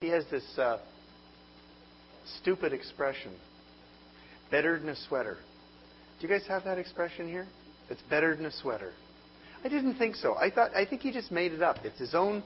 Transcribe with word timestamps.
He 0.00 0.08
has 0.08 0.24
this 0.30 0.56
uh, 0.56 0.78
stupid 2.40 2.72
expression 2.72 3.32
better 4.50 4.78
than 4.78 4.88
a 4.88 4.96
sweater. 4.96 5.36
Do 6.18 6.26
you 6.26 6.32
guys 6.32 6.46
have 6.48 6.64
that 6.64 6.78
expression 6.78 7.28
here? 7.28 7.46
It's 7.90 8.00
better 8.08 8.34
than 8.34 8.46
a 8.46 8.50
sweater. 8.50 8.92
I 9.62 9.68
didn't 9.68 9.96
think 9.96 10.16
so. 10.16 10.36
I 10.36 10.50
thought 10.50 10.74
I 10.74 10.86
think 10.86 11.02
he 11.02 11.12
just 11.12 11.30
made 11.30 11.52
it 11.52 11.60
up. 11.60 11.84
It's 11.84 11.98
his 11.98 12.14
own 12.14 12.42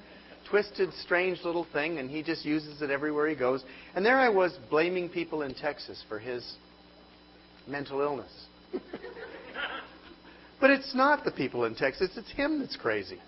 twisted, 0.51 0.93
strange 0.95 1.43
little 1.45 1.65
thing, 1.73 1.99
and 1.99 2.11
he 2.11 2.25
just 2.25 2.45
uses 2.45 2.83
it 2.83 2.91
everywhere 2.91 3.29
he 3.29 3.37
goes. 3.37 3.63
And 3.95 4.05
there 4.05 4.19
I 4.19 4.31
was 4.31 4.59
blaming 4.69 5.09
people 5.09 5.43
in 5.43 5.55
Texas 5.55 6.03
for 6.09 6.19
his 6.19 6.57
mental 7.69 8.01
illness. 8.01 8.47
but 10.61 10.71
it's 10.71 10.93
not 10.93 11.25
the 11.25 11.31
people 11.31 11.67
in 11.67 11.77
Texas, 11.77 12.11
it's 12.17 12.33
him 12.33 12.59
that's 12.59 12.75
crazy. 12.75 13.21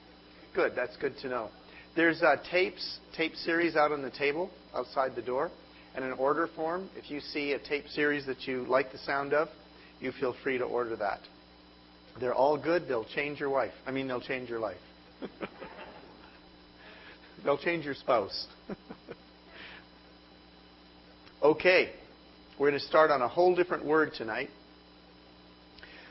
Good, 0.53 0.73
that's 0.75 0.97
good 0.97 1.17
to 1.19 1.29
know. 1.29 1.49
There's 1.97 2.21
uh, 2.21 2.37
tapes, 2.51 2.99
tape 3.17 3.35
series 3.35 3.75
out 3.75 3.91
on 3.91 4.03
the 4.03 4.11
table 4.11 4.51
outside 4.75 5.17
the 5.17 5.23
door, 5.23 5.51
and 5.95 6.05
an 6.05 6.13
order 6.13 6.47
form. 6.55 6.91
If 6.95 7.11
you 7.11 7.21
see 7.21 7.53
a 7.53 7.59
tape 7.59 7.89
series 7.89 8.27
that 8.27 8.47
you 8.47 8.67
like 8.69 8.93
the 8.93 8.99
sound 8.99 9.33
of, 9.33 9.49
you 9.99 10.13
feel 10.13 10.35
free 10.45 10.59
to 10.59 10.65
order 10.65 10.95
that. 10.97 11.21
They're 12.21 12.35
all 12.35 12.63
good. 12.63 12.87
They'll 12.87 13.07
change 13.07 13.41
your 13.41 13.49
wife. 13.49 13.73
I 13.87 13.93
mean, 13.93 14.09
they'll 14.09 14.21
change 14.21 14.51
your 14.51 14.59
life. 14.59 14.77
they'll 17.45 17.57
change 17.57 17.87
your 17.87 17.95
spouse. 17.95 18.47
okay. 21.43 21.93
We're 22.59 22.69
going 22.69 22.81
to 22.81 22.87
start 22.87 23.11
on 23.11 23.23
a 23.23 23.29
whole 23.29 23.57
different 23.57 23.87
word 23.87 24.13
tonight. 24.15 24.51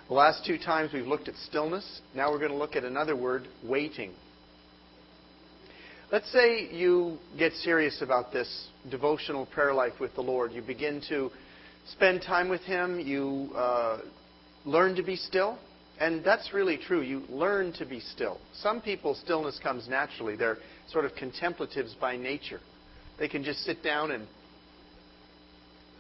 The 0.07 0.15
last 0.15 0.45
two 0.45 0.57
times 0.57 0.93
we've 0.93 1.05
looked 1.05 1.27
at 1.27 1.35
stillness. 1.35 2.01
Now 2.15 2.31
we're 2.31 2.39
going 2.39 2.51
to 2.51 2.57
look 2.57 2.75
at 2.75 2.83
another 2.83 3.15
word, 3.15 3.47
waiting. 3.63 4.13
Let's 6.11 6.31
say 6.31 6.69
you 6.71 7.17
get 7.37 7.51
serious 7.53 8.03
about 8.03 8.31
this 8.31 8.67
devotional 8.91 9.47
prayer 9.47 9.73
life 9.73 9.93
with 9.99 10.13
the 10.13 10.21
Lord. 10.21 10.51
You 10.51 10.61
begin 10.61 11.01
to 11.09 11.31
spend 11.87 12.21
time 12.21 12.47
with 12.47 12.61
Him. 12.61 12.99
You 12.99 13.49
uh, 13.55 14.01
learn 14.65 14.95
to 14.97 15.03
be 15.03 15.15
still. 15.15 15.57
And 15.99 16.23
that's 16.23 16.53
really 16.53 16.77
true. 16.77 17.01
You 17.01 17.23
learn 17.27 17.73
to 17.79 17.87
be 17.87 17.99
still. 18.01 18.39
Some 18.53 18.81
people, 18.81 19.15
stillness 19.15 19.59
comes 19.63 19.87
naturally. 19.89 20.35
They're 20.35 20.57
sort 20.89 21.05
of 21.05 21.15
contemplatives 21.15 21.95
by 21.99 22.17
nature. 22.17 22.59
They 23.17 23.27
can 23.27 23.43
just 23.43 23.61
sit 23.61 23.81
down 23.81 24.11
and 24.11 24.27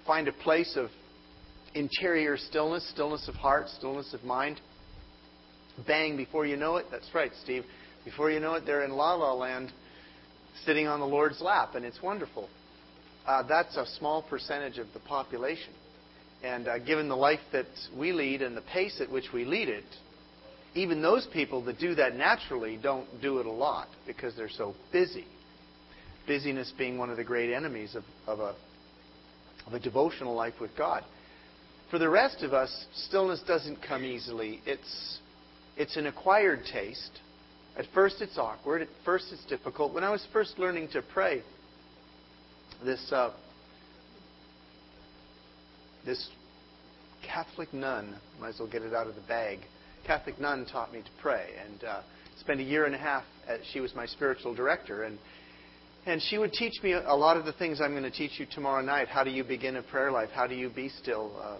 find 0.05 0.27
a 0.27 0.33
place 0.33 0.77
of 0.77 0.89
interior 1.73 2.37
stillness, 2.37 2.87
stillness 2.91 3.27
of 3.27 3.33
heart, 3.33 3.69
stillness 3.69 4.13
of 4.13 4.23
mind. 4.23 4.61
Bang, 5.87 6.15
before 6.15 6.45
you 6.45 6.57
know 6.57 6.75
it, 6.75 6.85
that's 6.91 7.09
right, 7.15 7.31
Steve. 7.43 7.63
Before 8.03 8.29
you 8.29 8.39
know 8.39 8.53
it, 8.53 8.67
they're 8.67 8.83
in 8.85 8.91
la 8.91 9.15
la 9.15 9.33
land 9.33 9.71
sitting 10.65 10.87
on 10.87 10.99
the 10.99 11.05
Lord's 11.05 11.41
lap, 11.41 11.75
and 11.75 11.85
it's 11.85 12.01
wonderful. 12.01 12.49
Uh, 13.27 13.43
that's 13.43 13.75
a 13.75 13.85
small 13.97 14.21
percentage 14.21 14.77
of 14.77 14.87
the 14.93 14.99
population. 14.99 15.73
And 16.43 16.67
uh, 16.67 16.79
given 16.79 17.09
the 17.09 17.15
life 17.15 17.39
that 17.51 17.65
we 17.97 18.11
lead 18.11 18.41
and 18.41 18.55
the 18.55 18.61
pace 18.61 19.01
at 19.01 19.11
which 19.11 19.25
we 19.33 19.45
lead 19.45 19.69
it, 19.69 19.83
even 20.75 21.01
those 21.01 21.27
people 21.33 21.63
that 21.65 21.79
do 21.79 21.95
that 21.95 22.15
naturally 22.15 22.77
don't 22.81 23.07
do 23.21 23.39
it 23.39 23.45
a 23.45 23.51
lot 23.51 23.87
because 24.05 24.35
they're 24.35 24.49
so 24.49 24.75
busy. 24.91 25.25
Busyness 26.27 26.71
being 26.77 26.97
one 26.97 27.09
of 27.09 27.17
the 27.17 27.23
great 27.23 27.53
enemies 27.53 27.95
of, 27.95 28.03
of 28.27 28.39
a 28.39 28.55
of 29.67 29.73
a 29.73 29.79
devotional 29.79 30.35
life 30.35 30.53
with 30.61 30.75
God. 30.77 31.03
For 31.89 31.99
the 31.99 32.09
rest 32.09 32.43
of 32.43 32.53
us, 32.53 32.85
stillness 33.07 33.41
doesn't 33.47 33.79
come 33.87 34.03
easily. 34.03 34.61
It's, 34.65 35.19
it's 35.77 35.97
an 35.97 36.07
acquired 36.07 36.61
taste. 36.71 37.19
At 37.77 37.85
first, 37.93 38.21
it's 38.21 38.37
awkward. 38.37 38.81
At 38.81 38.87
first, 39.03 39.25
it's 39.31 39.45
difficult. 39.45 39.93
When 39.93 40.03
I 40.03 40.09
was 40.09 40.25
first 40.31 40.57
learning 40.57 40.89
to 40.93 41.01
pray, 41.13 41.43
this, 42.83 43.11
uh, 43.11 43.31
this 46.05 46.29
Catholic 47.25 47.73
nun, 47.73 48.15
might 48.39 48.49
as 48.49 48.59
well 48.59 48.69
get 48.69 48.81
it 48.81 48.93
out 48.93 49.07
of 49.07 49.15
the 49.15 49.21
bag, 49.21 49.59
Catholic 50.05 50.39
nun 50.39 50.65
taught 50.71 50.93
me 50.93 50.99
to 50.99 51.09
pray. 51.21 51.49
And 51.65 51.83
uh, 51.83 52.01
spent 52.39 52.59
a 52.59 52.63
year 52.63 52.85
and 52.85 52.95
a 52.95 52.97
half, 52.97 53.23
at, 53.47 53.59
she 53.73 53.79
was 53.79 53.93
my 53.95 54.05
spiritual 54.05 54.53
director. 54.53 55.03
And 55.03 55.17
and 56.07 56.21
she 56.21 56.37
would 56.37 56.53
teach 56.53 56.83
me 56.83 56.93
a 56.93 57.15
lot 57.15 57.35
of 57.35 57.45
the 57.45 57.53
things 57.53 57.81
I'm 57.81 57.91
going 57.91 58.03
to 58.03 58.11
teach 58.11 58.39
you 58.39 58.45
tomorrow 58.45 58.83
night. 58.83 59.07
How 59.07 59.23
do 59.23 59.31
you 59.31 59.43
begin 59.43 59.75
a 59.77 59.81
prayer 59.81 60.11
life? 60.11 60.29
How 60.31 60.45
do 60.45 60.53
you 60.53 60.69
be 60.69 60.89
still? 60.89 61.31
Uh, 61.41 61.57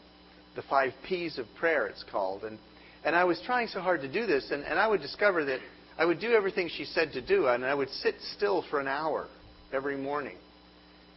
the 0.55 0.61
five 0.69 0.93
P's 1.07 1.39
of 1.39 1.47
prayer, 1.57 1.87
it's 1.87 2.03
called. 2.11 2.43
And, 2.43 2.59
and 3.03 3.15
I 3.15 3.23
was 3.23 3.41
trying 3.45 3.67
so 3.67 3.81
hard 3.81 4.01
to 4.01 4.11
do 4.11 4.27
this, 4.27 4.51
and, 4.51 4.63
and 4.63 4.79
I 4.79 4.87
would 4.87 5.01
discover 5.01 5.43
that 5.45 5.59
I 5.97 6.05
would 6.05 6.19
do 6.19 6.31
everything 6.31 6.69
she 6.69 6.85
said 6.85 7.13
to 7.13 7.21
do, 7.21 7.47
and 7.47 7.65
I 7.65 7.73
would 7.73 7.89
sit 7.89 8.15
still 8.35 8.63
for 8.69 8.79
an 8.79 8.87
hour 8.87 9.27
every 9.71 9.97
morning. 9.97 10.37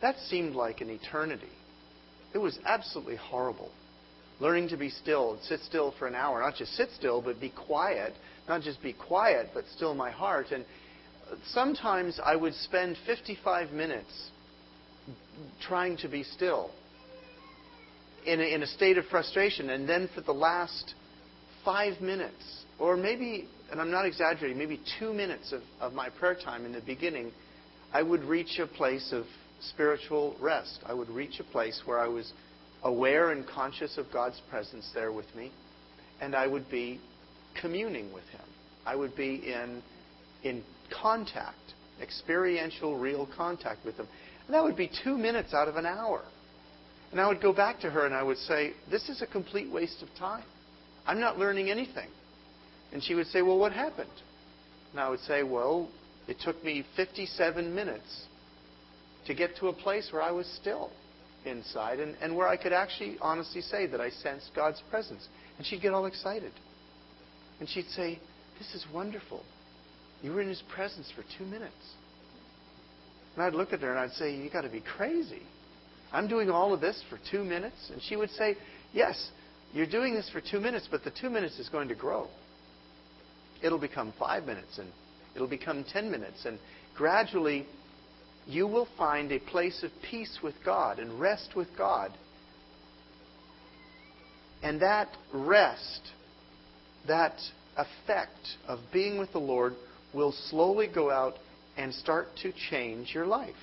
That 0.01 0.17
seemed 0.29 0.55
like 0.55 0.81
an 0.81 0.91
eternity. 0.91 1.51
It 2.35 2.39
was 2.39 2.59
absolutely 2.65 3.17
horrible. 3.17 3.71
Learning 4.41 4.69
to 4.69 4.77
be 4.77 4.91
still 4.91 5.33
and 5.33 5.43
sit 5.43 5.61
still 5.61 5.95
for 5.99 6.07
an 6.07 6.15
hour, 6.15 6.41
not 6.41 6.55
just 6.55 6.75
sit 6.77 6.91
still, 6.97 7.21
but 7.21 7.41
be 7.41 7.51
quiet. 7.51 8.13
Not 8.49 8.63
just 8.63 8.81
be 8.81 8.93
quiet, 8.93 9.51
but 9.53 9.65
still 9.75 9.95
my 9.95 10.11
heart. 10.11 10.53
And 10.53 10.65
sometimes 11.49 12.21
I 12.25 12.37
would 12.37 12.55
spend 12.55 12.97
55 13.05 13.73
minutes 13.73 14.31
trying 15.61 15.97
to 15.99 16.09
be 16.09 16.23
still 16.23 16.71
in 18.27 18.41
a, 18.41 18.55
in 18.55 18.63
a 18.63 18.67
state 18.67 18.99
of 18.99 19.07
frustration, 19.07 19.71
and 19.71 19.89
then 19.89 20.09
for 20.15 20.21
the 20.21 20.33
last 20.33 20.95
five 21.65 22.01
minutes, 22.01 22.65
or 22.79 22.97
maybe, 22.97 23.49
and 23.71 23.81
I'm 23.81 23.91
not 23.91 24.07
exaggerating, 24.07 24.59
maybe 24.59 24.81
two 24.99 25.13
minutes 25.13 25.53
of, 25.53 25.63
of 25.81 25.93
my 25.93 26.09
prayer 26.09 26.35
time 26.35 26.65
in 26.65 26.73
the 26.73 26.81
beginning, 26.81 27.33
I 27.93 28.03
would 28.03 28.25
reach 28.25 28.59
a 28.59 28.67
place 28.67 29.13
of 29.13 29.25
spiritual 29.61 30.37
rest. 30.41 30.81
I 30.87 30.95
would 30.95 31.09
reach 31.11 31.41
a 31.41 31.45
place 31.45 31.83
where 31.85 31.99
I 31.99 32.09
was 32.09 32.33
aware 32.83 33.31
and 33.33 33.47
conscious 33.47 33.99
of 33.99 34.07
God's 34.13 34.41
presence 34.49 34.91
there 34.95 35.13
with 35.13 35.27
me, 35.35 35.53
and 36.21 36.35
I 36.35 36.47
would 36.47 36.71
be 36.71 37.01
communing 37.61 38.13
with 38.13 38.25
Him. 38.25 38.45
I 38.87 38.97
would 38.97 39.15
be 39.17 39.43
in, 39.47 39.83
in 40.45 40.63
contact, 41.03 41.57
experiential, 42.01 42.97
real 42.99 43.29
contact 43.37 43.85
with 43.85 43.97
Him. 43.97 44.09
And 44.47 44.55
that 44.55 44.65
would 44.65 44.77
be 44.77 44.91
two 45.05 45.19
minutes 45.19 45.53
out 45.53 45.69
of 45.69 45.77
an 45.77 45.87
hour. 45.87 46.23
And 47.11 47.21
I 47.21 47.29
would 47.29 47.41
go 47.41 47.53
back 47.53 47.81
to 47.81 47.91
her 47.91 48.07
and 48.07 48.15
I 48.15 48.23
would 48.23 48.37
say, 48.37 48.73
This 48.91 49.09
is 49.09 49.23
a 49.23 49.27
complete 49.27 49.71
waste 49.73 50.03
of 50.03 50.09
time. 50.19 50.45
I'm 51.07 51.21
not 51.21 51.39
learning 51.39 51.71
anything. 51.71 52.09
And 52.93 53.03
she 53.03 53.15
would 53.15 53.27
say, 53.27 53.43
Well, 53.43 53.59
what 53.59 53.73
happened? 53.73 54.09
And 54.93 55.01
I 55.01 55.09
would 55.09 55.21
say, 55.21 55.43
Well, 55.43 55.89
it 56.27 56.37
took 56.45 56.63
me 56.65 56.85
57 56.97 57.75
minutes 57.75 58.27
to 59.27 59.35
get 59.35 59.57
to 59.57 59.69
a 59.69 59.73
place 59.73 60.09
where 60.13 60.23
I 60.23 60.31
was 60.31 60.47
still 60.61 60.91
inside 61.45 62.01
and, 62.01 62.17
and 62.21 62.37
where 62.37 62.49
I 62.49 62.57
could 62.57 62.73
actually 62.73 63.17
honestly 63.21 63.61
say 63.61 63.87
that 63.87 64.01
I 64.01 64.11
sensed 64.11 64.51
God's 64.55 64.83
presence. 64.91 65.27
And 65.57 65.67
she'd 65.67 65.83
get 65.83 65.93
all 65.93 66.07
excited. 66.07 66.53
And 67.61 67.69
she'd 67.69 67.89
say, 67.89 68.19
This 68.59 68.75
is 68.75 68.87
wonderful. 68.93 69.43
You 70.23 70.33
were 70.33 70.41
in 70.41 70.49
his 70.49 70.63
presence 70.75 71.13
for 71.15 71.25
two 71.39 71.45
minutes. 71.45 71.75
And 73.35 73.45
I'd 73.45 73.55
look 73.55 73.73
at 73.73 73.81
her 73.81 73.91
and 73.91 73.99
I'd 73.99 74.13
say, 74.13 74.35
You've 74.35 74.53
got 74.53 74.63
to 74.63 74.69
be 74.69 74.83
crazy. 74.97 75.43
I'm 76.13 76.27
doing 76.27 76.49
all 76.49 76.73
of 76.73 76.81
this 76.81 77.03
for 77.11 77.19
two 77.31 77.45
minutes? 77.45 77.91
And 77.93 78.01
she 78.03 78.17
would 78.17 78.31
say, 78.31 78.57
Yes, 78.93 79.31
you're 79.73 79.87
doing 79.87 80.15
this 80.15 80.29
for 80.31 80.41
two 80.41 80.61
minutes, 80.61 80.89
but 80.91 81.05
the 81.05 81.11
two 81.11 81.31
minutes 81.31 81.59
is 81.59 81.69
going 81.69 81.89
to 81.89 81.95
grow. 81.95 82.29
It'll 83.63 83.79
become 83.79 84.13
five 84.19 84.45
minutes, 84.45 84.79
and 84.79 84.89
it'll 85.35 85.49
become 85.49 85.85
ten 85.85 86.11
minutes. 86.11 86.45
And 86.45 86.59
gradually, 86.97 87.67
you 88.47 88.67
will 88.67 88.89
find 88.97 89.33
a 89.33 89.39
place 89.39 89.83
of 89.83 89.91
peace 90.11 90.39
with 90.43 90.55
God 90.65 90.99
and 90.99 91.21
rest 91.21 91.51
with 91.57 91.69
God. 91.77 92.13
And 94.63 94.81
that 94.81 95.09
rest, 95.33 96.01
that 97.07 97.39
effect 97.77 98.57
of 98.67 98.81
being 98.93 99.19
with 99.19 99.33
the 99.33 99.39
Lord, 99.39 99.75
will 100.15 100.33
slowly 100.33 100.89
go 100.93 101.11
out 101.11 101.35
and 101.77 101.95
start 101.95 102.29
to 102.43 102.53
change 102.71 103.15
your 103.15 103.27
life. 103.27 103.55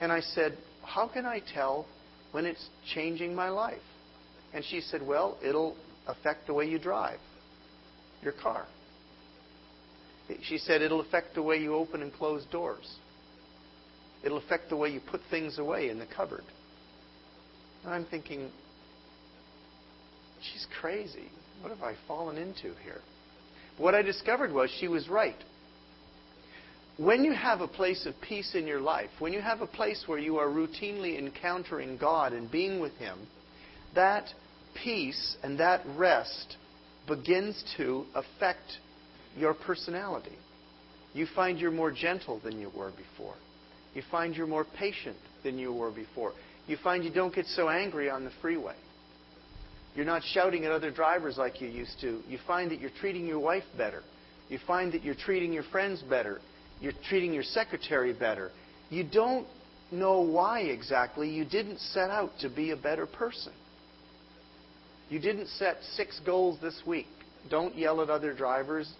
And 0.00 0.12
I 0.12 0.20
said, 0.20 0.58
How 0.82 1.08
can 1.08 1.26
I 1.26 1.40
tell 1.54 1.86
when 2.32 2.44
it's 2.44 2.68
changing 2.94 3.34
my 3.34 3.48
life? 3.48 3.78
And 4.52 4.64
she 4.64 4.80
said, 4.80 5.04
Well, 5.04 5.38
it'll 5.42 5.76
affect 6.06 6.46
the 6.46 6.54
way 6.54 6.68
you 6.68 6.78
drive 6.78 7.18
your 8.24 8.32
car. 8.32 8.66
She 10.42 10.58
said, 10.58 10.82
It'll 10.82 11.00
affect 11.00 11.34
the 11.34 11.42
way 11.42 11.58
you 11.58 11.74
open 11.74 12.02
and 12.02 12.12
close 12.12 12.44
doors. 12.50 12.96
It'll 14.24 14.38
affect 14.38 14.70
the 14.70 14.76
way 14.76 14.88
you 14.88 15.00
put 15.10 15.20
things 15.30 15.58
away 15.58 15.90
in 15.90 15.98
the 15.98 16.06
cupboard. 16.06 16.44
And 17.84 17.94
I'm 17.94 18.06
thinking, 18.06 18.50
She's 20.52 20.66
crazy. 20.80 21.28
What 21.60 21.70
have 21.70 21.82
I 21.82 21.94
fallen 22.06 22.36
into 22.36 22.74
here? 22.82 23.00
What 23.78 23.94
I 23.94 24.02
discovered 24.02 24.52
was 24.52 24.70
she 24.78 24.88
was 24.88 25.08
right. 25.08 25.36
When 26.96 27.24
you 27.24 27.32
have 27.32 27.60
a 27.60 27.66
place 27.66 28.06
of 28.06 28.14
peace 28.20 28.54
in 28.54 28.66
your 28.66 28.80
life, 28.80 29.10
when 29.18 29.32
you 29.32 29.40
have 29.40 29.62
a 29.62 29.66
place 29.66 30.04
where 30.06 30.18
you 30.18 30.36
are 30.36 30.46
routinely 30.46 31.18
encountering 31.18 31.96
God 31.96 32.32
and 32.32 32.50
being 32.50 32.80
with 32.80 32.92
Him, 32.98 33.26
that 33.94 34.26
peace 34.82 35.36
and 35.42 35.58
that 35.58 35.82
rest 35.96 36.56
begins 37.06 37.62
to 37.76 38.04
affect 38.14 38.78
your 39.36 39.54
personality. 39.54 40.38
You 41.12 41.26
find 41.34 41.58
you're 41.58 41.70
more 41.70 41.92
gentle 41.92 42.40
than 42.42 42.58
you 42.58 42.70
were 42.76 42.90
before. 42.90 43.34
You 43.94 44.02
find 44.10 44.34
you're 44.34 44.46
more 44.46 44.64
patient 44.64 45.16
than 45.42 45.58
you 45.58 45.72
were 45.72 45.90
before. 45.90 46.32
You 46.66 46.76
find 46.82 47.04
you 47.04 47.10
don't 47.10 47.34
get 47.34 47.46
so 47.46 47.68
angry 47.68 48.10
on 48.10 48.24
the 48.24 48.32
freeway. 48.40 48.74
You're 49.94 50.06
not 50.06 50.22
shouting 50.24 50.64
at 50.64 50.72
other 50.72 50.90
drivers 50.90 51.38
like 51.38 51.60
you 51.60 51.68
used 51.68 52.00
to. 52.00 52.20
You 52.28 52.38
find 52.46 52.70
that 52.70 52.80
you're 52.80 52.90
treating 53.00 53.26
your 53.26 53.38
wife 53.38 53.64
better. 53.78 54.02
You 54.48 54.58
find 54.66 54.92
that 54.92 55.04
you're 55.04 55.14
treating 55.14 55.52
your 55.52 55.62
friends 55.64 56.02
better. 56.02 56.40
You're 56.80 56.92
treating 57.08 57.32
your 57.32 57.44
secretary 57.44 58.12
better. 58.12 58.50
You 58.90 59.04
don't 59.04 59.46
know 59.92 60.20
why 60.20 60.60
exactly. 60.62 61.30
You 61.30 61.44
didn't 61.44 61.78
set 61.78 62.10
out 62.10 62.32
to 62.40 62.50
be 62.50 62.72
a 62.72 62.76
better 62.76 63.06
person. 63.06 63.52
You 65.08 65.18
didn't 65.20 65.48
set 65.48 65.78
six 65.92 66.20
goals 66.24 66.58
this 66.60 66.82
week. 66.86 67.06
Don't 67.50 67.76
yell 67.76 68.00
at 68.00 68.10
other 68.10 68.32
drivers. 68.32 68.90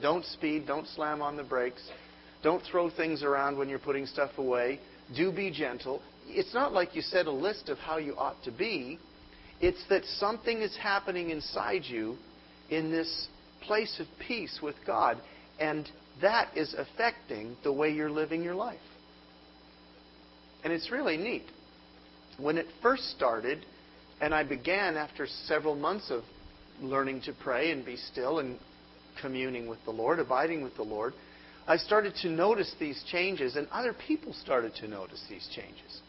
Don't 0.00 0.24
speed. 0.24 0.66
Don't 0.66 0.86
slam 0.88 1.22
on 1.22 1.36
the 1.36 1.44
brakes. 1.44 1.82
Don't 2.42 2.62
throw 2.70 2.90
things 2.90 3.22
around 3.22 3.56
when 3.56 3.68
you're 3.68 3.78
putting 3.78 4.06
stuff 4.06 4.30
away. 4.38 4.80
Do 5.14 5.30
be 5.30 5.50
gentle. 5.50 6.02
It's 6.26 6.54
not 6.54 6.72
like 6.72 6.94
you 6.94 7.02
set 7.02 7.26
a 7.26 7.32
list 7.32 7.68
of 7.68 7.78
how 7.78 7.98
you 7.98 8.16
ought 8.16 8.42
to 8.44 8.50
be. 8.50 8.98
It's 9.60 9.82
that 9.88 10.04
something 10.04 10.58
is 10.60 10.76
happening 10.76 11.30
inside 11.30 11.82
you 11.84 12.16
in 12.70 12.90
this 12.90 13.28
place 13.62 14.00
of 14.00 14.06
peace 14.26 14.58
with 14.62 14.74
God, 14.86 15.18
and 15.60 15.88
that 16.20 16.56
is 16.56 16.74
affecting 16.76 17.56
the 17.62 17.72
way 17.72 17.90
you're 17.90 18.10
living 18.10 18.42
your 18.42 18.54
life. 18.54 18.80
And 20.64 20.72
it's 20.72 20.90
really 20.90 21.16
neat. 21.16 21.44
When 22.38 22.58
it 22.58 22.66
first 22.80 23.10
started, 23.10 23.64
and 24.22 24.32
I 24.32 24.44
began 24.44 24.96
after 24.96 25.26
several 25.46 25.74
months 25.74 26.08
of 26.10 26.22
learning 26.80 27.22
to 27.22 27.32
pray 27.32 27.72
and 27.72 27.84
be 27.84 27.96
still 27.96 28.38
and 28.38 28.56
communing 29.20 29.66
with 29.66 29.80
the 29.84 29.90
Lord, 29.90 30.20
abiding 30.20 30.62
with 30.62 30.76
the 30.76 30.84
Lord, 30.84 31.12
I 31.66 31.76
started 31.76 32.14
to 32.22 32.28
notice 32.28 32.72
these 32.78 33.02
changes, 33.10 33.56
and 33.56 33.66
other 33.72 33.92
people 33.92 34.32
started 34.32 34.74
to 34.76 34.88
notice 34.88 35.22
these 35.28 35.48
changes. 35.54 36.00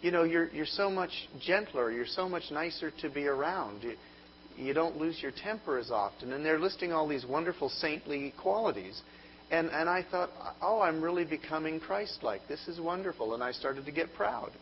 You 0.00 0.12
know, 0.12 0.22
you're, 0.22 0.48
you're 0.50 0.64
so 0.64 0.90
much 0.90 1.10
gentler, 1.40 1.90
you're 1.90 2.06
so 2.06 2.28
much 2.28 2.44
nicer 2.52 2.92
to 3.02 3.10
be 3.10 3.26
around. 3.26 3.82
You, 3.82 3.94
you 4.56 4.72
don't 4.72 4.96
lose 4.96 5.20
your 5.20 5.32
temper 5.32 5.76
as 5.76 5.90
often. 5.90 6.32
And 6.32 6.44
they're 6.44 6.58
listing 6.58 6.92
all 6.92 7.08
these 7.08 7.26
wonderful 7.26 7.68
saintly 7.68 8.32
qualities. 8.40 9.02
And, 9.50 9.68
and 9.70 9.88
I 9.88 10.04
thought, 10.08 10.30
oh, 10.62 10.80
I'm 10.80 11.02
really 11.02 11.24
becoming 11.24 11.80
Christ 11.80 12.20
like. 12.22 12.46
This 12.48 12.66
is 12.68 12.80
wonderful. 12.80 13.34
And 13.34 13.42
I 13.42 13.50
started 13.52 13.84
to 13.86 13.92
get 13.92 14.14
proud. 14.14 14.52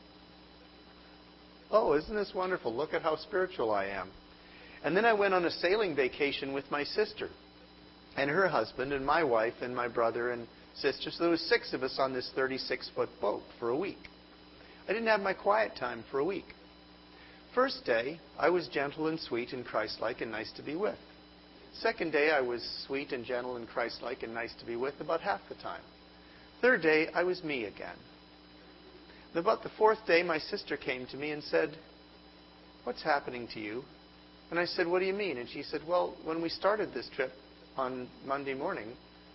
Oh, 1.71 1.95
isn't 1.95 2.15
this 2.15 2.33
wonderful? 2.35 2.75
Look 2.75 2.95
at 2.95 3.03
how 3.03 3.17
spiritual 3.17 3.71
I 3.71 3.87
am. 3.87 4.11
And 4.85 4.97
then 4.97 5.05
I 5.05 5.13
went 5.13 5.35
on 5.35 5.45
a 5.45 5.51
sailing 5.51 5.95
vacation 5.95 6.53
with 6.53 6.71
my 6.71 6.85
sister 6.85 7.29
and 8.17 8.31
her 8.31 8.49
husband 8.49 8.93
and 8.93 9.05
my 9.05 9.23
wife 9.23 9.55
and 9.61 9.75
my 9.75 9.89
brother 9.89 10.31
and 10.33 10.47
sister. 10.77 11.11
So 11.11 11.25
there 11.25 11.31
was 11.31 11.41
six 11.43 11.73
of 11.73 11.83
us 11.83 11.97
on 11.99 12.13
this 12.13 12.31
36 12.35 12.91
foot 12.95 13.09
boat 13.21 13.43
for 13.59 13.69
a 13.71 13.77
week. 13.77 13.99
I 14.89 14.93
didn't 14.93 15.09
have 15.09 15.21
my 15.21 15.35
quiet 15.35 15.73
time 15.77 16.05
for 16.11 16.21
a 16.21 16.25
week. 16.25 16.47
First 17.55 17.85
day, 17.85 18.21
I 18.39 18.51
was 18.51 18.69
gentle 18.69 19.09
and 19.09 19.19
sweet 19.19 19.53
and 19.53 19.65
Christ-like 19.65 20.21
and 20.21 20.31
nice 20.31 20.53
to 20.53 20.63
be 20.63 20.77
with. 20.77 20.99
Second 21.75 22.13
day, 22.13 22.31
I 22.31 22.41
was 22.41 22.63
sweet 22.87 23.13
and 23.13 23.25
gentle 23.25 23.57
and 23.57 23.69
Christ-like 23.69 24.23
and 24.23 24.33
nice 24.33 24.55
to 24.61 24.67
be 24.67 24.77
with 24.77 25.01
about 25.01 25.21
half 25.21 25.41
the 25.49 25.55
time. 25.57 25.83
Third 26.61 26.83
day, 26.83 27.09
I 27.15 27.25
was 27.25 27.45
me 27.45 27.65
again. 27.65 27.97
And 29.35 29.41
about 29.45 29.63
the 29.63 29.71
fourth 29.77 29.99
day, 30.07 30.23
my 30.23 30.39
sister 30.39 30.77
came 30.77 31.07
to 31.07 31.17
me 31.17 31.31
and 31.31 31.43
said, 31.43 31.77
What's 32.85 33.03
happening 33.03 33.49
to 33.55 33.61
you? 33.61 33.85
And 34.51 34.59
I 34.59 34.65
said, 34.65 34.87
What 34.87 35.01
do 35.01 35.05
you 35.05 35.13
mean? 35.13 35.37
And 35.37 35.49
she 35.49 35.63
said, 35.63 35.83
Well, 35.87 36.17
when 36.25 36.41
we 36.41 36.49
started 36.49 36.95
this 36.95 37.09
trip 37.15 37.33
on 37.77 38.09
Monday 38.27 38.55
morning, 38.55 38.89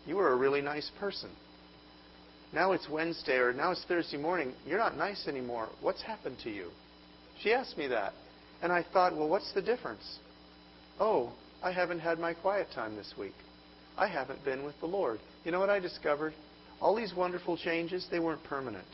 you 0.06 0.16
were 0.16 0.34
a 0.34 0.36
really 0.36 0.62
nice 0.62 0.90
person. 1.00 1.30
Now 2.54 2.72
it's 2.72 2.88
Wednesday 2.90 3.38
or 3.38 3.54
now 3.54 3.72
it's 3.72 3.84
Thursday 3.86 4.18
morning. 4.18 4.54
You're 4.66 4.78
not 4.78 4.98
nice 4.98 5.28
anymore. 5.28 5.70
What's 5.82 6.02
happened 6.02 6.38
to 6.44 6.50
you? 6.50 6.70
She 7.42 7.52
asked 7.54 7.78
me 7.78 7.88
that. 7.88 8.14
And 8.62 8.72
I 8.72 8.86
thought, 8.94 9.16
well, 9.16 9.28
what's 9.28 9.52
the 9.54 9.62
difference? 9.62 10.20
Oh, 11.00 11.32
I 11.64 11.72
haven't 11.72 12.00
had 12.00 12.20
my 12.20 12.34
quiet 12.34 12.68
time 12.74 12.96
this 12.96 13.14
week. 13.18 13.34
I 13.98 14.08
haven't 14.08 14.44
been 14.46 14.64
with 14.64 14.80
the 14.80 14.86
Lord. 14.86 15.20
You 15.44 15.52
know 15.52 15.60
what 15.60 15.70
I 15.70 15.80
discovered? 15.80 16.34
All 16.80 16.96
these 16.96 17.14
wonderful 17.16 17.58
changes, 17.58 18.08
they 18.12 18.20
weren't 18.20 18.44
permanent. 18.44 18.88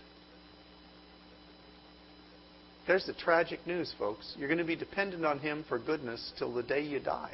There's 2.90 3.06
the 3.06 3.14
tragic 3.14 3.68
news, 3.68 3.94
folks. 4.00 4.34
You're 4.36 4.48
going 4.48 4.58
to 4.58 4.64
be 4.64 4.76
dependent 4.76 5.24
on 5.24 5.38
Him 5.38 5.64
for 5.70 5.78
goodness 5.78 6.34
till 6.40 6.52
the 6.52 6.64
day 6.64 6.82
you 6.82 7.00
die. 7.00 7.34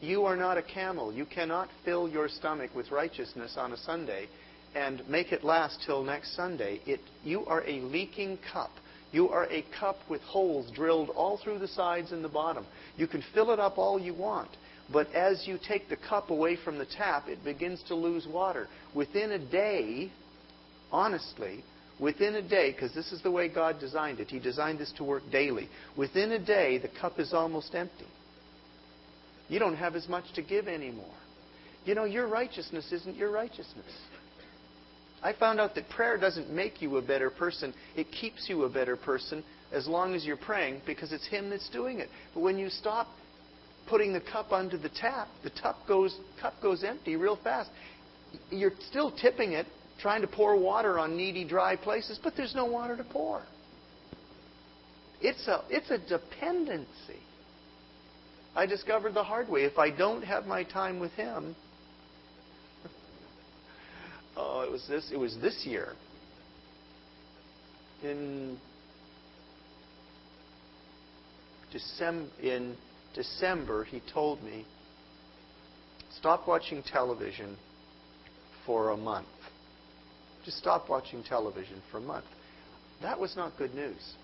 You 0.00 0.22
are 0.22 0.36
not 0.36 0.56
a 0.56 0.62
camel. 0.62 1.12
You 1.12 1.26
cannot 1.26 1.68
fill 1.84 2.08
your 2.08 2.28
stomach 2.28 2.70
with 2.76 2.92
righteousness 2.92 3.56
on 3.58 3.72
a 3.72 3.76
Sunday 3.76 4.28
and 4.76 5.02
make 5.08 5.32
it 5.32 5.42
last 5.42 5.82
till 5.84 6.04
next 6.04 6.36
Sunday. 6.36 6.80
It, 6.86 7.00
you 7.24 7.44
are 7.46 7.64
a 7.66 7.80
leaking 7.80 8.38
cup. 8.52 8.70
You 9.10 9.30
are 9.30 9.46
a 9.50 9.64
cup 9.80 9.96
with 10.08 10.20
holes 10.20 10.70
drilled 10.70 11.10
all 11.10 11.40
through 11.42 11.58
the 11.58 11.66
sides 11.66 12.12
and 12.12 12.22
the 12.22 12.28
bottom. 12.28 12.64
You 12.96 13.08
can 13.08 13.24
fill 13.34 13.50
it 13.50 13.58
up 13.58 13.78
all 13.78 13.98
you 13.98 14.14
want. 14.14 14.50
But 14.92 15.12
as 15.12 15.42
you 15.44 15.58
take 15.66 15.88
the 15.88 15.96
cup 15.96 16.30
away 16.30 16.56
from 16.64 16.78
the 16.78 16.86
tap, 16.86 17.26
it 17.26 17.42
begins 17.42 17.82
to 17.88 17.96
lose 17.96 18.28
water. 18.28 18.68
Within 18.94 19.32
a 19.32 19.40
day, 19.40 20.12
honestly, 20.92 21.64
within 22.00 22.36
a 22.36 22.42
day, 22.42 22.72
because 22.72 22.94
this 22.94 23.12
is 23.12 23.22
the 23.22 23.30
way 23.30 23.48
God 23.48 23.78
designed 23.80 24.20
it, 24.20 24.28
He 24.28 24.38
designed 24.38 24.78
this 24.78 24.92
to 24.96 25.04
work 25.04 25.22
daily. 25.30 25.68
Within 25.96 26.32
a 26.32 26.38
day, 26.38 26.78
the 26.78 26.90
cup 27.00 27.18
is 27.18 27.32
almost 27.32 27.74
empty. 27.74 28.06
You 29.48 29.58
don't 29.58 29.76
have 29.76 29.94
as 29.94 30.08
much 30.08 30.24
to 30.34 30.42
give 30.42 30.68
anymore. 30.68 31.14
You 31.84 31.94
know, 31.94 32.04
your 32.04 32.28
righteousness 32.28 32.90
isn't 32.92 33.16
your 33.16 33.30
righteousness. 33.30 33.86
I 35.22 35.32
found 35.32 35.60
out 35.60 35.74
that 35.74 35.88
prayer 35.88 36.18
doesn't 36.18 36.50
make 36.50 36.82
you 36.82 36.96
a 36.96 37.02
better 37.02 37.30
person. 37.30 37.72
It 37.96 38.06
keeps 38.10 38.46
you 38.48 38.64
a 38.64 38.68
better 38.68 38.96
person 38.96 39.42
as 39.72 39.86
long 39.86 40.14
as 40.14 40.24
you're 40.24 40.36
praying 40.36 40.82
because 40.86 41.12
it's 41.12 41.26
Him 41.26 41.50
that's 41.50 41.68
doing 41.70 41.98
it. 42.00 42.08
But 42.34 42.40
when 42.40 42.58
you 42.58 42.68
stop 42.68 43.08
putting 43.88 44.12
the 44.12 44.20
cup 44.20 44.52
under 44.52 44.76
the 44.76 44.90
tap, 44.90 45.28
the 45.42 45.50
cup 45.50 45.78
goes, 45.86 46.16
cup 46.40 46.54
goes 46.62 46.84
empty 46.84 47.16
real 47.16 47.38
fast. 47.42 47.70
You're 48.50 48.72
still 48.90 49.10
tipping 49.10 49.52
it, 49.52 49.66
trying 50.00 50.20
to 50.22 50.26
pour 50.26 50.56
water 50.58 50.98
on 50.98 51.16
needy, 51.16 51.44
dry 51.44 51.76
places, 51.76 52.18
but 52.22 52.34
there's 52.36 52.54
no 52.54 52.64
water 52.64 52.96
to 52.96 53.04
pour. 53.04 53.42
It's 55.20 55.46
a, 55.48 55.62
it's 55.70 55.90
a 55.90 55.98
dependency. 55.98 57.20
I 58.54 58.66
discovered 58.66 59.14
the 59.14 59.24
hard 59.24 59.48
way. 59.48 59.64
If 59.64 59.78
I 59.78 59.90
don't 59.90 60.22
have 60.22 60.46
my 60.46 60.62
time 60.64 61.00
with 61.00 61.12
Him, 61.12 61.56
oh, 64.36 64.60
it 64.60 64.70
was 64.70 64.86
this. 64.88 65.10
It 65.12 65.16
was 65.16 65.36
this 65.40 65.64
year. 65.64 65.94
In 68.02 68.58
December, 71.72 72.30
in 72.42 72.76
December, 73.14 73.84
he 73.84 74.02
told 74.12 74.42
me, 74.42 74.66
stop 76.18 76.46
watching 76.46 76.82
television 76.82 77.56
for 78.66 78.90
a 78.90 78.96
month. 78.96 79.26
Just 80.44 80.58
stop 80.58 80.88
watching 80.88 81.22
television 81.22 81.82
for 81.90 81.98
a 81.98 82.02
month. 82.02 82.26
That 83.02 83.18
was 83.18 83.36
not 83.36 83.56
good 83.58 83.74
news. 83.74 84.14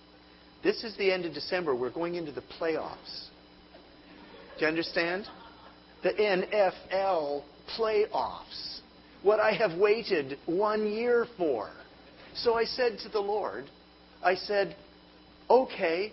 This 0.63 0.85
is 0.85 0.97
the 0.97 1.11
end 1.11 1.25
of 1.25 1.33
December. 1.33 1.75
We're 1.75 1.91
going 1.91 2.17
into 2.17 2.33
the 2.33 2.43
playoffs. 2.61 3.29
Do 4.59 4.65
you 4.65 4.67
understand? 4.67 5.27
The 6.03 6.11
NFL 6.11 7.43
playoffs 7.79 8.81
what 9.23 9.41
I 9.41 9.53
have 9.53 9.79
waited 9.79 10.39
one 10.47 10.91
year 10.91 11.27
for. 11.37 11.71
So 12.35 12.55
I 12.55 12.65
said 12.65 12.99
to 13.03 13.09
the 13.09 13.21
Lord, 13.21 13.67
I 14.23 14.35
said, 14.35 14.77
okay, 15.49 16.13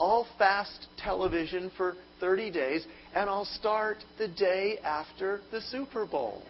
I'll 0.00 0.26
fast 0.38 0.86
television 0.96 1.70
for 1.76 1.94
30 2.20 2.50
days 2.50 2.86
and 3.14 3.28
I'll 3.28 3.44
start 3.44 3.98
the 4.18 4.28
day 4.28 4.78
after 4.84 5.40
the 5.50 5.60
Super 5.60 6.06
Bowl. 6.06 6.42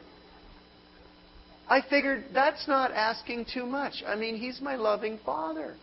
I 1.68 1.80
figured 1.88 2.24
that's 2.32 2.68
not 2.68 2.92
asking 2.92 3.46
too 3.52 3.66
much. 3.66 4.02
I 4.06 4.14
mean, 4.14 4.36
He's 4.36 4.60
my 4.60 4.76
loving 4.76 5.18
Father. 5.24 5.74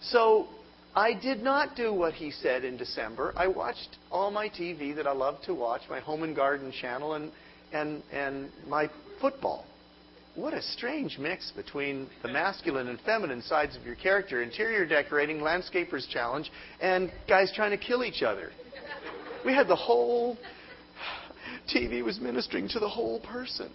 So 0.00 0.48
I 0.94 1.14
did 1.14 1.42
not 1.42 1.76
do 1.76 1.92
what 1.92 2.14
He 2.14 2.30
said 2.30 2.64
in 2.64 2.76
December. 2.76 3.32
I 3.36 3.46
watched 3.46 3.96
all 4.10 4.30
my 4.30 4.48
TV 4.48 4.94
that 4.96 5.06
I 5.06 5.12
love 5.12 5.40
to 5.46 5.54
watch, 5.54 5.82
my 5.88 6.00
home 6.00 6.22
and 6.22 6.36
garden 6.36 6.72
channel, 6.72 7.14
and 7.14 7.32
and, 7.72 8.02
and 8.12 8.50
my 8.66 8.90
football. 9.20 9.64
What 10.34 10.54
a 10.54 10.62
strange 10.62 11.18
mix 11.18 11.50
between 11.56 12.08
the 12.22 12.28
masculine 12.28 12.88
and 12.88 13.00
feminine 13.00 13.42
sides 13.42 13.76
of 13.76 13.84
your 13.84 13.96
character 13.96 14.42
interior 14.42 14.86
decorating, 14.86 15.40
landscaper's 15.40 16.06
challenge, 16.12 16.50
and 16.80 17.10
guys 17.28 17.52
trying 17.54 17.72
to 17.72 17.76
kill 17.76 18.04
each 18.04 18.22
other. 18.22 18.52
We 19.44 19.52
had 19.52 19.68
the 19.68 19.76
whole. 19.76 20.36
TV 21.74 22.04
was 22.04 22.20
ministering 22.20 22.68
to 22.68 22.78
the 22.78 22.88
whole 22.88 23.20
person. 23.20 23.70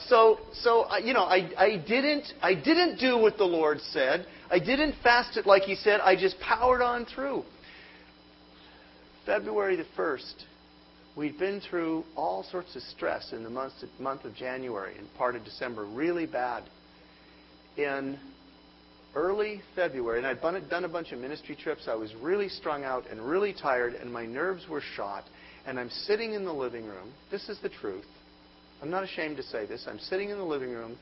So, 0.00 0.38
so 0.52 0.82
uh, 0.82 0.98
you 0.98 1.12
know, 1.12 1.24
I, 1.24 1.50
I 1.56 1.76
didn't, 1.76 2.24
I 2.42 2.54
didn't 2.54 2.98
do 2.98 3.18
what 3.18 3.36
the 3.38 3.44
Lord 3.44 3.80
said. 3.80 4.26
I 4.50 4.58
didn't 4.58 4.94
fast 5.02 5.36
it 5.36 5.46
like 5.46 5.62
He 5.62 5.74
said. 5.74 6.00
I 6.00 6.16
just 6.16 6.38
powered 6.40 6.82
on 6.82 7.06
through. 7.06 7.44
February 9.24 9.76
the 9.76 9.86
first, 9.96 10.44
we'd 11.16 11.38
been 11.38 11.60
through 11.60 12.04
all 12.14 12.44
sorts 12.44 12.76
of 12.76 12.82
stress 12.82 13.32
in 13.32 13.42
the 13.42 13.50
month, 13.50 13.72
month 13.98 14.24
of 14.24 14.34
January 14.34 14.96
and 14.96 15.12
part 15.14 15.34
of 15.34 15.44
December, 15.44 15.84
really 15.84 16.26
bad. 16.26 16.62
In 17.76 18.18
early 19.16 19.62
February, 19.74 20.18
and 20.18 20.26
I'd 20.26 20.40
done 20.68 20.84
a 20.84 20.88
bunch 20.88 21.12
of 21.12 21.18
ministry 21.18 21.56
trips. 21.56 21.88
I 21.88 21.94
was 21.94 22.14
really 22.16 22.48
strung 22.48 22.84
out 22.84 23.04
and 23.10 23.20
really 23.20 23.52
tired, 23.52 23.94
and 23.94 24.12
my 24.12 24.26
nerves 24.26 24.68
were 24.68 24.82
shot. 24.94 25.24
And 25.66 25.80
I'm 25.80 25.90
sitting 25.90 26.34
in 26.34 26.44
the 26.44 26.52
living 26.52 26.84
room. 26.84 27.12
This 27.30 27.48
is 27.48 27.58
the 27.60 27.68
truth. 27.68 28.04
I'm 28.82 28.90
not 28.90 29.04
ashamed 29.04 29.36
to 29.38 29.42
say 29.42 29.66
this. 29.66 29.86
I'm 29.88 29.98
sitting 29.98 30.30
in 30.30 30.38
the 30.38 30.44
living 30.44 30.70
room 30.70 30.96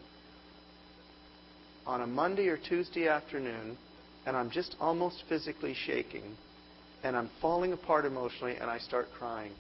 on 1.87 2.03
a 2.03 2.07
Monday 2.07 2.49
or 2.49 2.57
Tuesday 2.57 3.09
afternoon, 3.09 3.77
and 4.27 4.37
I'm 4.37 4.51
just 4.51 4.77
almost 4.81 5.25
physically 5.29 5.75
shaking, 5.87 6.37
and 7.03 7.17
I'm 7.17 7.31
falling 7.41 7.73
apart 7.73 8.05
emotionally, 8.05 8.57
and 8.57 8.71
I 8.71 8.79
start 8.79 9.09
crying. 9.19 9.53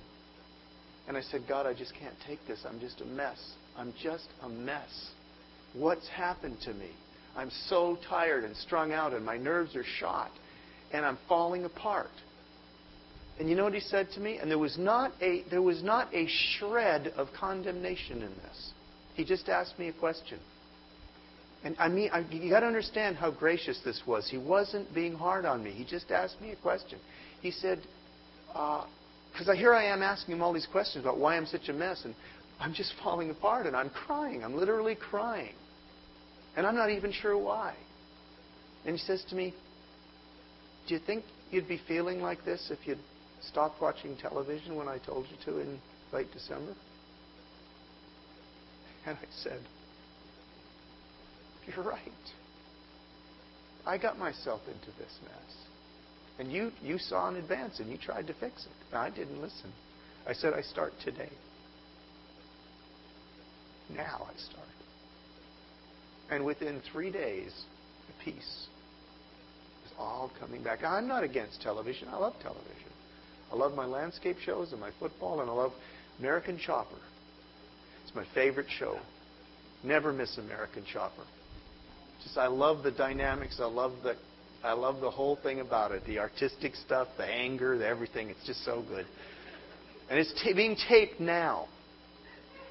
And 1.06 1.16
I 1.16 1.20
said, 1.20 1.42
God, 1.48 1.66
I 1.66 1.74
just 1.74 1.92
can't 1.94 2.14
take 2.26 2.38
this. 2.46 2.64
I'm 2.66 2.80
just 2.80 3.00
a 3.00 3.04
mess. 3.04 3.38
I'm 3.76 3.92
just 4.02 4.28
a 4.42 4.48
mess. 4.48 5.10
What's 5.74 6.08
happened 6.08 6.58
to 6.62 6.72
me? 6.72 6.90
I'm 7.36 7.50
so 7.68 7.98
tired 8.08 8.44
and 8.44 8.56
strung 8.56 8.92
out, 8.92 9.12
and 9.12 9.24
my 9.24 9.36
nerves 9.36 9.74
are 9.76 9.84
shot, 9.84 10.30
and 10.92 11.04
I'm 11.04 11.18
falling 11.28 11.64
apart. 11.64 12.10
And 13.38 13.48
you 13.48 13.56
know 13.56 13.64
what 13.64 13.74
he 13.74 13.80
said 13.80 14.08
to 14.12 14.20
me? 14.20 14.38
And 14.38 14.50
there 14.50 14.58
was 14.58 14.78
not 14.78 15.12
a, 15.20 15.42
there 15.50 15.62
was 15.62 15.82
not 15.82 16.12
a 16.14 16.26
shred 16.28 17.08
of 17.16 17.28
condemnation 17.38 18.22
in 18.22 18.30
this. 18.30 18.72
He 19.14 19.24
just 19.24 19.48
asked 19.48 19.78
me 19.78 19.88
a 19.88 19.92
question. 19.92 20.38
And 21.64 21.74
I 21.78 21.88
mean, 21.88 22.10
I, 22.12 22.20
you 22.30 22.50
got 22.50 22.60
to 22.60 22.66
understand 22.66 23.16
how 23.16 23.30
gracious 23.30 23.80
this 23.84 24.02
was. 24.06 24.28
He 24.28 24.36
wasn't 24.36 24.94
being 24.94 25.14
hard 25.14 25.46
on 25.46 25.64
me. 25.64 25.70
He 25.70 25.84
just 25.84 26.10
asked 26.10 26.40
me 26.40 26.50
a 26.50 26.56
question. 26.56 26.98
He 27.40 27.50
said, 27.50 27.80
because 28.48 29.48
uh, 29.48 29.52
here 29.52 29.72
I 29.72 29.84
am 29.84 30.02
asking 30.02 30.34
him 30.34 30.42
all 30.42 30.52
these 30.52 30.68
questions 30.70 31.04
about 31.04 31.18
why 31.18 31.36
I'm 31.36 31.46
such 31.46 31.68
a 31.68 31.72
mess, 31.72 32.02
and 32.04 32.14
I'm 32.60 32.74
just 32.74 32.92
falling 33.02 33.30
apart, 33.30 33.66
and 33.66 33.74
I'm 33.74 33.90
crying. 33.90 34.44
I'm 34.44 34.54
literally 34.56 34.94
crying. 34.94 35.54
And 36.56 36.66
I'm 36.66 36.76
not 36.76 36.90
even 36.90 37.12
sure 37.12 37.36
why. 37.36 37.74
And 38.84 38.94
he 38.94 39.00
says 39.00 39.24
to 39.30 39.34
me, 39.34 39.54
Do 40.86 40.94
you 40.94 41.00
think 41.00 41.24
you'd 41.50 41.66
be 41.66 41.80
feeling 41.88 42.20
like 42.20 42.44
this 42.44 42.70
if 42.70 42.86
you'd 42.86 42.98
stopped 43.40 43.80
watching 43.80 44.16
television 44.16 44.76
when 44.76 44.88
I 44.88 44.98
told 44.98 45.26
you 45.30 45.36
to 45.52 45.60
in 45.60 45.78
late 46.12 46.32
December? 46.32 46.74
And 49.06 49.16
I 49.16 49.26
said, 49.42 49.60
You're 51.66 51.84
right. 51.84 51.98
I 53.86 53.98
got 53.98 54.18
myself 54.18 54.62
into 54.66 54.96
this 54.98 55.18
mess. 55.22 55.56
And 56.38 56.50
you, 56.50 56.72
you 56.82 56.98
saw 56.98 57.28
in 57.28 57.36
advance 57.36 57.80
and 57.80 57.90
you 57.90 57.98
tried 57.98 58.26
to 58.26 58.34
fix 58.34 58.64
it. 58.64 58.72
And 58.90 58.98
I 58.98 59.10
didn't 59.10 59.40
listen. 59.40 59.72
I 60.26 60.32
said, 60.32 60.54
I 60.54 60.62
start 60.62 60.92
today. 61.04 61.30
Now 63.94 64.26
I 64.28 64.38
start. 64.38 64.66
And 66.30 66.44
within 66.44 66.80
three 66.90 67.10
days, 67.10 67.52
the 68.06 68.24
peace 68.24 68.66
is 69.86 69.92
all 69.98 70.32
coming 70.40 70.62
back. 70.62 70.82
I'm 70.82 71.06
not 71.06 71.22
against 71.22 71.60
television. 71.60 72.08
I 72.08 72.16
love 72.16 72.34
television. 72.42 72.93
I 73.54 73.56
love 73.56 73.74
my 73.74 73.86
landscape 73.86 74.38
shows 74.44 74.72
and 74.72 74.80
my 74.80 74.90
football, 74.98 75.40
and 75.40 75.48
I 75.48 75.52
love 75.52 75.70
American 76.18 76.58
Chopper. 76.58 76.98
It's 78.04 78.14
my 78.14 78.24
favorite 78.34 78.66
show. 78.80 78.98
Never 79.84 80.12
miss 80.12 80.38
American 80.38 80.84
Chopper. 80.92 81.22
Just 82.24 82.36
I 82.36 82.48
love 82.48 82.82
the 82.82 82.90
dynamics. 82.90 83.60
I 83.60 83.66
love 83.66 83.92
the 84.02 84.16
I 84.64 84.72
love 84.72 85.00
the 85.00 85.10
whole 85.10 85.36
thing 85.36 85.60
about 85.60 85.92
it. 85.92 86.02
The 86.04 86.18
artistic 86.18 86.74
stuff, 86.74 87.06
the 87.16 87.26
anger, 87.26 87.78
the 87.78 87.86
everything. 87.86 88.28
It's 88.28 88.44
just 88.44 88.64
so 88.64 88.82
good. 88.88 89.06
And 90.10 90.18
it's 90.18 90.32
t- 90.42 90.52
being 90.52 90.76
taped 90.88 91.20
now. 91.20 91.68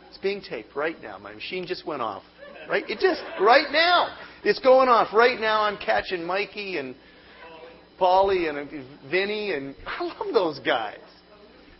It's 0.10 0.18
being 0.18 0.42
taped 0.42 0.76
right 0.76 1.02
now. 1.02 1.18
My 1.18 1.34
machine 1.34 1.66
just 1.66 1.88
went 1.88 2.02
off. 2.02 2.24
Right? 2.68 2.84
It 2.90 3.00
just 3.00 3.22
right 3.40 3.72
now. 3.72 4.18
It's 4.44 4.60
going 4.60 4.90
off 4.90 5.14
right 5.14 5.40
now. 5.40 5.62
I'm 5.62 5.78
catching 5.78 6.26
Mikey 6.26 6.78
and 6.78 6.94
Paulie 8.04 8.50
and 8.50 8.86
Vinny, 9.10 9.54
and 9.54 9.76
I 9.88 10.04
love 10.04 10.34
those 10.34 10.60
guys. 10.60 10.98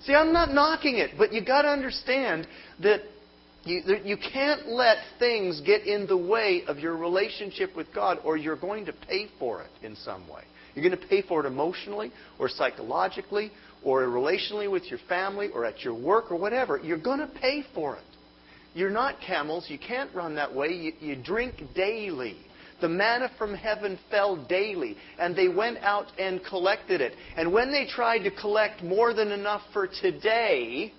See, 0.06 0.14
I'm 0.14 0.32
not 0.32 0.54
knocking 0.54 0.98
it, 0.98 1.12
but 1.18 1.34
you 1.34 1.44
got 1.44 1.64
to 1.64 1.70
understand 1.70 2.48
that 2.82 3.02
you, 3.66 3.82
you 4.04 4.18
can't 4.18 4.68
let 4.68 4.98
things 5.20 5.62
get 5.66 5.86
in 5.86 6.08
the 6.08 6.18
way 6.18 6.64
of 6.68 6.80
your 6.80 6.96
relationship 6.98 7.76
with 7.76 7.94
God, 7.94 8.20
or 8.24 8.38
you're 8.38 8.58
going 8.58 8.86
to 8.86 8.94
pay 8.94 9.28
for 9.40 9.62
it 9.62 9.72
in 9.86 9.96
some 9.98 10.28
way. 10.30 10.44
You're 10.76 10.88
going 10.88 11.00
to 11.00 11.08
pay 11.08 11.22
for 11.22 11.46
it 11.46 11.48
emotionally, 11.48 12.12
or 12.40 12.50
psychologically, 12.50 13.52
or 13.84 14.04
relationally 14.04 14.70
with 14.70 14.84
your 14.86 15.00
family, 15.08 15.50
or 15.54 15.66
at 15.66 15.82
your 15.82 15.94
work, 15.94 16.32
or 16.32 16.38
whatever. 16.38 16.80
You're 16.80 16.98
going 16.98 17.20
to 17.20 17.28
pay 17.28 17.64
for 17.74 17.96
it. 17.96 18.04
You're 18.74 18.90
not 18.90 19.16
camels. 19.26 19.66
You 19.70 19.78
can't 19.78 20.14
run 20.16 20.36
that 20.36 20.54
way. 20.54 20.70
You, 20.70 20.94
you 21.00 21.16
drink 21.16 21.56
daily. 21.76 22.38
The 22.84 22.90
manna 22.90 23.32
from 23.38 23.54
heaven 23.54 23.98
fell 24.12 24.36
daily, 24.36 24.98
and 25.18 25.34
they 25.34 25.48
went 25.48 25.78
out 25.78 26.08
and 26.20 26.44
collected 26.44 27.00
it. 27.00 27.14
And 27.38 27.54
when 27.54 27.72
they 27.72 27.88
tried 27.88 28.24
to 28.24 28.30
collect 28.30 28.84
more 28.84 29.14
than 29.14 29.32
enough 29.32 29.62
for 29.72 29.88
today, 29.88 30.92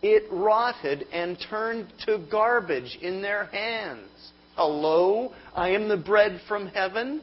it 0.00 0.22
rotted 0.30 1.08
and 1.12 1.44
turned 1.50 1.92
to 2.06 2.24
garbage 2.30 2.98
in 3.02 3.20
their 3.20 3.46
hands. 3.46 4.30
Hello? 4.54 5.32
I 5.56 5.70
am 5.70 5.88
the 5.88 5.96
bread 5.96 6.40
from 6.46 6.68
heaven. 6.68 7.20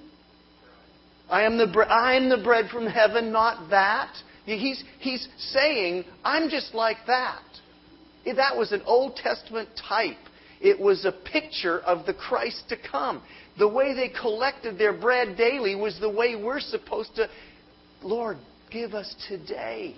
I 1.29 1.43
am 1.43 1.57
the, 1.57 1.67
bre- 1.67 1.83
I 1.83 2.15
am 2.15 2.27
the 2.27 2.43
bread 2.43 2.65
from 2.69 2.85
heaven, 2.85 3.31
not 3.31 3.69
that. 3.69 4.13
He's, 4.43 4.83
he's 4.99 5.25
saying, 5.37 6.03
I'm 6.25 6.49
just 6.49 6.73
like 6.73 6.97
that. 7.07 7.43
That 8.25 8.57
was 8.57 8.73
an 8.73 8.81
Old 8.85 9.15
Testament 9.15 9.69
type. 9.87 10.17
It 10.63 10.79
was 10.79 11.03
a 11.03 11.11
picture 11.11 11.79
of 11.79 12.05
the 12.05 12.13
Christ 12.13 12.63
to 12.69 12.77
come. 12.77 13.21
The 13.57 13.67
way 13.67 13.93
they 13.93 14.09
collected 14.09 14.77
their 14.77 14.93
bread 14.93 15.37
daily 15.37 15.75
was 15.75 15.99
the 15.99 16.09
way 16.09 16.35
we're 16.35 16.59
supposed 16.59 17.15
to, 17.15 17.29
Lord, 18.01 18.37
give 18.71 18.93
us 18.93 19.13
today 19.27 19.95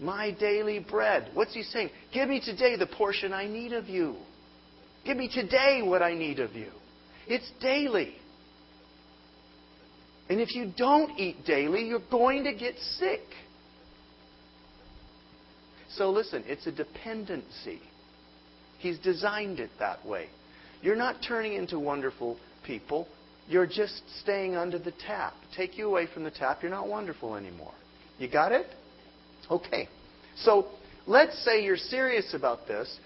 my 0.00 0.32
daily 0.32 0.80
bread. 0.80 1.30
What's 1.34 1.54
he 1.54 1.62
saying? 1.62 1.90
Give 2.12 2.28
me 2.28 2.40
today 2.40 2.76
the 2.76 2.86
portion 2.86 3.32
I 3.32 3.46
need 3.46 3.72
of 3.72 3.88
you. 3.88 4.16
Give 5.04 5.16
me 5.16 5.30
today 5.32 5.82
what 5.82 6.02
I 6.02 6.14
need 6.14 6.40
of 6.40 6.54
you. 6.54 6.70
It's 7.28 7.50
daily. 7.60 8.14
And 10.28 10.40
if 10.40 10.54
you 10.54 10.72
don't 10.76 11.18
eat 11.18 11.44
daily, 11.46 11.86
you're 11.86 12.00
going 12.10 12.44
to 12.44 12.52
get 12.52 12.74
sick. 12.98 13.22
So 15.90 16.10
listen, 16.10 16.42
it's 16.46 16.66
a 16.66 16.72
dependency. 16.72 17.80
He's 18.78 18.98
designed 18.98 19.60
it 19.60 19.70
that 19.78 20.04
way. 20.04 20.28
You're 20.82 20.96
not 20.96 21.16
turning 21.26 21.54
into 21.54 21.78
wonderful 21.78 22.38
people. 22.66 23.06
You're 23.48 23.66
just 23.66 24.02
staying 24.22 24.56
under 24.56 24.78
the 24.78 24.92
tap. 25.06 25.34
Take 25.56 25.78
you 25.78 25.86
away 25.86 26.08
from 26.12 26.24
the 26.24 26.30
tap, 26.30 26.58
you're 26.62 26.70
not 26.70 26.88
wonderful 26.88 27.36
anymore. 27.36 27.74
You 28.18 28.28
got 28.30 28.52
it? 28.52 28.66
Okay. 29.50 29.88
So 30.36 30.66
let's 31.06 31.42
say 31.44 31.62
you're 31.62 31.76
serious 31.76 32.34
about 32.34 32.66
this 32.66 32.98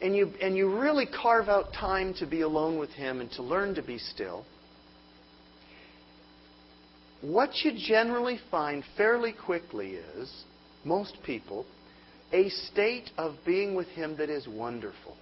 and 0.00 0.14
you, 0.14 0.32
and 0.40 0.56
you 0.56 0.78
really 0.78 1.06
carve 1.06 1.48
out 1.48 1.72
time 1.72 2.14
to 2.14 2.26
be 2.26 2.40
alone 2.40 2.78
with 2.78 2.90
Him 2.90 3.20
and 3.20 3.30
to 3.32 3.42
learn 3.42 3.74
to 3.74 3.82
be 3.82 3.98
still. 3.98 4.44
What 7.20 7.50
you 7.64 7.72
generally 7.76 8.38
find 8.50 8.84
fairly 8.96 9.32
quickly 9.32 9.92
is, 9.92 10.44
most 10.84 11.16
people, 11.24 11.64
a 12.32 12.50
state 12.50 13.10
of 13.16 13.36
being 13.46 13.74
with 13.74 13.88
Him 13.88 14.16
that 14.18 14.28
is 14.28 14.46
wonderful. 14.46 15.16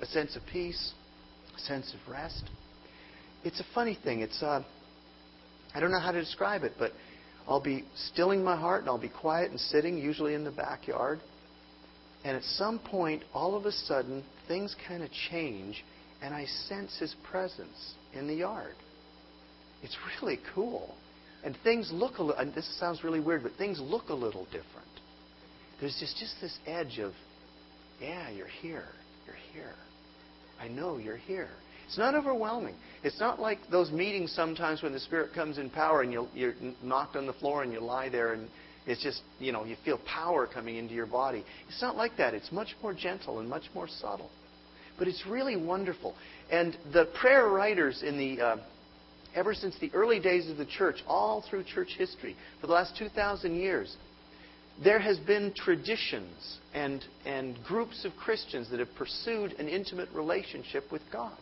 A 0.00 0.06
sense 0.06 0.36
of 0.36 0.42
peace, 0.50 0.92
a 1.58 1.60
sense 1.62 1.94
of 1.94 2.12
rest. 2.12 2.44
It's 3.44 3.60
a 3.60 3.66
funny 3.74 3.98
thing. 4.02 4.20
It's 4.20 4.42
uh, 4.42 4.62
I 5.74 5.80
don't 5.80 5.90
know 5.90 6.00
how 6.00 6.12
to 6.12 6.20
describe 6.20 6.64
it, 6.64 6.72
but 6.78 6.92
I'll 7.46 7.62
be 7.62 7.84
stilling 8.12 8.42
my 8.42 8.56
heart 8.56 8.80
and 8.80 8.90
I'll 8.90 8.98
be 8.98 9.08
quiet 9.08 9.50
and 9.50 9.60
sitting, 9.60 9.98
usually 9.98 10.34
in 10.34 10.44
the 10.44 10.50
backyard. 10.50 11.20
And 12.24 12.36
at 12.36 12.42
some 12.42 12.78
point, 12.78 13.22
all 13.32 13.56
of 13.56 13.64
a 13.64 13.72
sudden, 13.72 14.24
things 14.48 14.74
kind 14.86 15.02
of 15.02 15.10
change, 15.30 15.84
and 16.20 16.34
I 16.34 16.46
sense 16.68 16.96
His 16.98 17.14
presence 17.30 17.94
in 18.12 18.26
the 18.26 18.34
yard. 18.34 18.74
It's 19.82 19.96
really 20.20 20.38
cool. 20.54 20.94
And 21.44 21.56
things 21.62 21.90
look 21.92 22.18
a 22.18 22.22
little, 22.22 22.40
and 22.40 22.52
this 22.54 22.68
sounds 22.80 23.04
really 23.04 23.20
weird, 23.20 23.44
but 23.44 23.52
things 23.56 23.80
look 23.80 24.08
a 24.08 24.14
little 24.14 24.44
different. 24.46 24.88
There's 25.80 25.96
just, 26.00 26.18
just 26.18 26.34
this 26.40 26.58
edge 26.66 26.98
of, 26.98 27.12
yeah, 28.00 28.30
you're 28.30 28.48
here. 28.48 28.88
You're 29.26 29.36
here. 29.54 29.74
I 30.60 30.68
know 30.68 30.98
you're 30.98 31.16
here. 31.16 31.50
It's 31.86 31.98
not 31.98 32.14
overwhelming. 32.14 32.74
It's 33.02 33.18
not 33.18 33.40
like 33.40 33.58
those 33.70 33.90
meetings 33.90 34.32
sometimes 34.32 34.82
when 34.82 34.92
the 34.92 35.00
Spirit 35.00 35.32
comes 35.34 35.56
in 35.56 35.70
power 35.70 36.02
and 36.02 36.12
you 36.12 36.28
are 36.44 36.54
knocked 36.82 37.16
on 37.16 37.26
the 37.26 37.32
floor 37.32 37.62
and 37.62 37.72
you 37.72 37.80
lie 37.80 38.08
there 38.10 38.34
and 38.34 38.48
it's 38.86 39.02
just, 39.02 39.20
you 39.38 39.52
know, 39.52 39.64
you 39.64 39.76
feel 39.84 39.98
power 40.06 40.46
coming 40.46 40.76
into 40.76 40.94
your 40.94 41.06
body. 41.06 41.44
It's 41.68 41.82
not 41.82 41.96
like 41.96 42.16
that. 42.16 42.34
It's 42.34 42.50
much 42.50 42.74
more 42.82 42.94
gentle 42.94 43.38
and 43.38 43.48
much 43.48 43.64
more 43.74 43.86
subtle. 43.86 44.30
But 44.98 45.08
it's 45.08 45.24
really 45.26 45.56
wonderful. 45.56 46.14
And 46.50 46.76
the 46.92 47.06
prayer 47.20 47.48
writers 47.48 48.02
in 48.02 48.16
the, 48.16 48.42
uh, 48.42 48.56
ever 49.34 49.54
since 49.54 49.78
the 49.78 49.90
early 49.92 50.20
days 50.20 50.50
of 50.50 50.56
the 50.56 50.64
church, 50.64 50.96
all 51.06 51.44
through 51.48 51.64
church 51.64 51.94
history, 51.98 52.34
for 52.60 52.66
the 52.66 52.72
last 52.72 52.96
2,000 52.96 53.54
years, 53.54 53.94
there 54.82 55.00
has 55.00 55.18
been 55.18 55.52
traditions 55.54 56.58
and, 56.72 57.04
and 57.26 57.58
groups 57.64 58.04
of 58.04 58.12
Christians 58.16 58.70
that 58.70 58.78
have 58.78 58.94
pursued 58.96 59.52
an 59.54 59.68
intimate 59.68 60.08
relationship 60.14 60.84
with 60.92 61.02
God. 61.12 61.36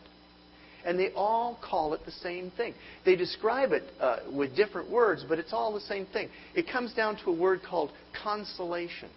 And 0.85 0.97
they 0.97 1.11
all 1.15 1.59
call 1.61 1.93
it 1.93 2.01
the 2.05 2.11
same 2.11 2.51
thing. 2.55 2.73
They 3.05 3.15
describe 3.15 3.73
it 3.73 3.83
uh, 3.99 4.17
with 4.31 4.55
different 4.55 4.89
words, 4.89 5.25
but 5.27 5.37
it's 5.37 5.53
all 5.53 5.73
the 5.73 5.81
same 5.81 6.05
thing. 6.07 6.29
It 6.55 6.71
comes 6.71 6.93
down 6.93 7.17
to 7.23 7.31
a 7.31 7.35
word 7.35 7.59
called 7.67 7.91
consolation. 8.23 9.09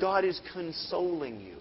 God 0.00 0.24
is 0.24 0.40
consoling 0.52 1.40
you. 1.40 1.56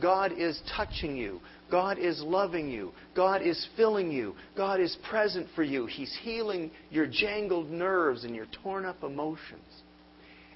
God 0.00 0.32
is 0.36 0.60
touching 0.74 1.16
you. 1.16 1.40
God 1.70 1.98
is 1.98 2.22
loving 2.22 2.68
you. 2.70 2.92
God 3.14 3.42
is 3.42 3.66
filling 3.76 4.10
you. 4.10 4.34
God 4.56 4.80
is 4.80 4.96
present 5.08 5.48
for 5.54 5.62
you. 5.62 5.86
He's 5.86 6.16
healing 6.22 6.70
your 6.90 7.06
jangled 7.06 7.70
nerves 7.70 8.24
and 8.24 8.34
your 8.34 8.46
torn 8.62 8.84
up 8.84 9.02
emotions. 9.02 9.82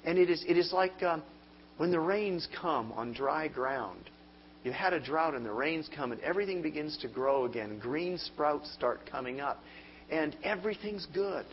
And 0.05 0.17
it 0.17 0.29
is, 0.29 0.43
it 0.47 0.57
is 0.57 0.73
like 0.73 1.01
um, 1.03 1.23
when 1.77 1.91
the 1.91 1.99
rains 1.99 2.47
come 2.59 2.91
on 2.93 3.13
dry 3.13 3.47
ground. 3.47 4.09
You've 4.63 4.75
had 4.75 4.93
a 4.93 4.99
drought 4.99 5.33
and 5.33 5.45
the 5.45 5.51
rains 5.51 5.89
come 5.95 6.11
and 6.11 6.21
everything 6.21 6.61
begins 6.61 6.97
to 6.97 7.07
grow 7.07 7.45
again. 7.45 7.79
Green 7.79 8.17
sprouts 8.17 8.71
start 8.73 9.01
coming 9.09 9.41
up. 9.41 9.59
And 10.09 10.35
everything's 10.43 11.07
good. 11.13 11.45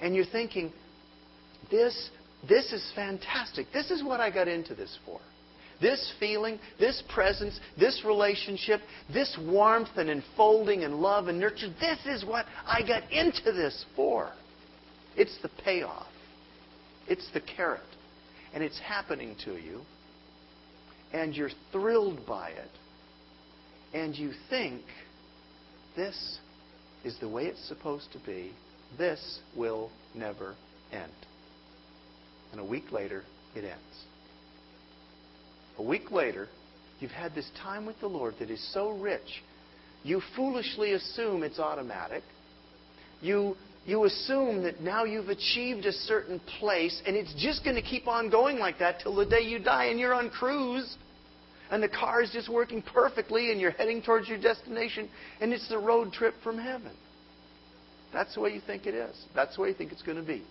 And 0.00 0.14
you're 0.14 0.24
thinking, 0.24 0.72
this, 1.70 2.10
this 2.48 2.72
is 2.72 2.92
fantastic. 2.94 3.66
This 3.72 3.90
is 3.90 4.02
what 4.02 4.20
I 4.20 4.30
got 4.30 4.48
into 4.48 4.74
this 4.74 4.96
for. 5.04 5.20
This 5.80 6.12
feeling, 6.18 6.58
this 6.80 7.02
presence, 7.08 7.60
this 7.78 8.02
relationship, 8.04 8.80
this 9.12 9.38
warmth 9.46 9.96
and 9.96 10.10
enfolding 10.10 10.82
and 10.82 10.96
love 10.96 11.28
and 11.28 11.38
nurture, 11.38 11.72
this 11.78 11.98
is 12.06 12.24
what 12.24 12.46
I 12.66 12.82
got 12.82 13.10
into 13.12 13.52
this 13.52 13.84
for. 13.94 14.32
It's 15.16 15.38
the 15.42 15.50
payoff. 15.64 16.06
It's 17.08 17.28
the 17.32 17.40
carrot. 17.40 17.80
And 18.54 18.62
it's 18.62 18.78
happening 18.78 19.36
to 19.44 19.52
you. 19.56 19.82
And 21.12 21.34
you're 21.34 21.50
thrilled 21.72 22.26
by 22.26 22.50
it. 22.50 22.70
And 23.94 24.14
you 24.14 24.32
think, 24.50 24.82
this 25.96 26.38
is 27.04 27.18
the 27.20 27.28
way 27.28 27.46
it's 27.46 27.66
supposed 27.68 28.12
to 28.12 28.18
be. 28.26 28.52
This 28.96 29.40
will 29.56 29.90
never 30.14 30.54
end. 30.92 31.12
And 32.52 32.60
a 32.60 32.64
week 32.64 32.92
later, 32.92 33.24
it 33.54 33.64
ends. 33.64 34.04
A 35.78 35.82
week 35.82 36.10
later, 36.10 36.48
you've 37.00 37.10
had 37.10 37.34
this 37.34 37.50
time 37.62 37.86
with 37.86 37.98
the 38.00 38.08
Lord 38.08 38.34
that 38.40 38.50
is 38.50 38.72
so 38.72 38.90
rich, 38.90 39.42
you 40.02 40.20
foolishly 40.36 40.92
assume 40.92 41.42
it's 41.42 41.58
automatic. 41.58 42.22
You 43.20 43.56
you 43.88 44.04
assume 44.04 44.62
that 44.64 44.82
now 44.82 45.04
you've 45.04 45.30
achieved 45.30 45.86
a 45.86 45.92
certain 45.92 46.38
place 46.60 47.00
and 47.06 47.16
it's 47.16 47.32
just 47.38 47.64
going 47.64 47.74
to 47.74 47.80
keep 47.80 48.06
on 48.06 48.28
going 48.28 48.58
like 48.58 48.78
that 48.80 49.00
till 49.00 49.14
the 49.14 49.24
day 49.24 49.40
you 49.40 49.58
die 49.58 49.86
and 49.86 49.98
you're 49.98 50.12
on 50.12 50.28
cruise 50.28 50.98
and 51.70 51.82
the 51.82 51.88
car 51.88 52.20
is 52.20 52.30
just 52.30 52.50
working 52.50 52.82
perfectly 52.82 53.50
and 53.50 53.58
you're 53.58 53.70
heading 53.70 54.02
towards 54.02 54.28
your 54.28 54.38
destination 54.38 55.08
and 55.40 55.54
it's 55.54 55.66
the 55.70 55.78
road 55.78 56.12
trip 56.12 56.34
from 56.44 56.58
heaven. 56.58 56.92
That's 58.12 58.34
the 58.34 58.42
way 58.42 58.50
you 58.50 58.60
think 58.60 58.84
it 58.84 58.94
is. 58.94 59.16
That's 59.34 59.56
the 59.56 59.62
way 59.62 59.68
you 59.68 59.74
think 59.74 59.90
it's 59.92 60.02
going 60.02 60.18
to 60.18 60.22
be. 60.22 60.42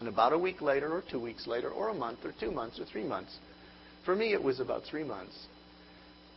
And 0.00 0.08
about 0.08 0.32
a 0.32 0.38
week 0.38 0.62
later, 0.62 0.90
or 0.90 1.02
two 1.10 1.20
weeks 1.20 1.46
later, 1.46 1.68
or 1.68 1.90
a 1.90 1.94
month, 1.94 2.20
or 2.24 2.32
two 2.40 2.50
months, 2.50 2.80
or 2.80 2.86
three 2.86 3.04
months, 3.04 3.36
for 4.06 4.16
me 4.16 4.32
it 4.32 4.42
was 4.42 4.60
about 4.60 4.84
three 4.90 5.04
months, 5.04 5.34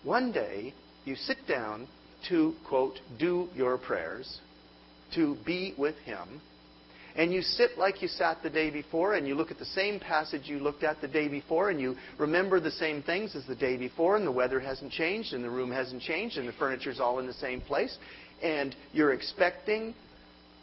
one 0.03 0.33
day 0.33 0.73
you 1.05 1.15
sit 1.15 1.37
down 1.47 1.87
to, 2.27 2.53
quote, 2.67 2.99
do 3.17 3.47
your 3.55 3.77
prayers 3.77 4.41
to 5.15 5.37
be 5.45 5.73
with 5.77 5.95
Him. 5.99 6.41
And 7.15 7.33
you 7.33 7.41
sit 7.41 7.79
like 7.79 8.03
you 8.03 8.07
sat 8.07 8.43
the 8.43 8.49
day 8.49 8.69
before, 8.69 9.15
and 9.15 9.27
you 9.27 9.33
look 9.33 9.49
at 9.49 9.57
the 9.57 9.65
same 9.65 9.99
passage 9.99 10.43
you 10.45 10.59
looked 10.59 10.83
at 10.83 11.01
the 11.01 11.07
day 11.07 11.27
before, 11.27 11.71
and 11.71 11.81
you 11.81 11.95
remember 12.19 12.59
the 12.59 12.69
same 12.69 13.01
things 13.01 13.35
as 13.35 13.45
the 13.47 13.55
day 13.55 13.75
before, 13.75 14.17
and 14.17 14.27
the 14.27 14.31
weather 14.31 14.59
hasn't 14.59 14.91
changed, 14.91 15.33
and 15.33 15.43
the 15.43 15.49
room 15.49 15.71
hasn't 15.71 16.03
changed, 16.03 16.37
and 16.37 16.47
the 16.47 16.53
furniture's 16.53 16.99
all 16.99 17.17
in 17.17 17.25
the 17.25 17.33
same 17.33 17.59
place. 17.59 17.97
And 18.43 18.75
you're 18.93 19.13
expecting, 19.13 19.95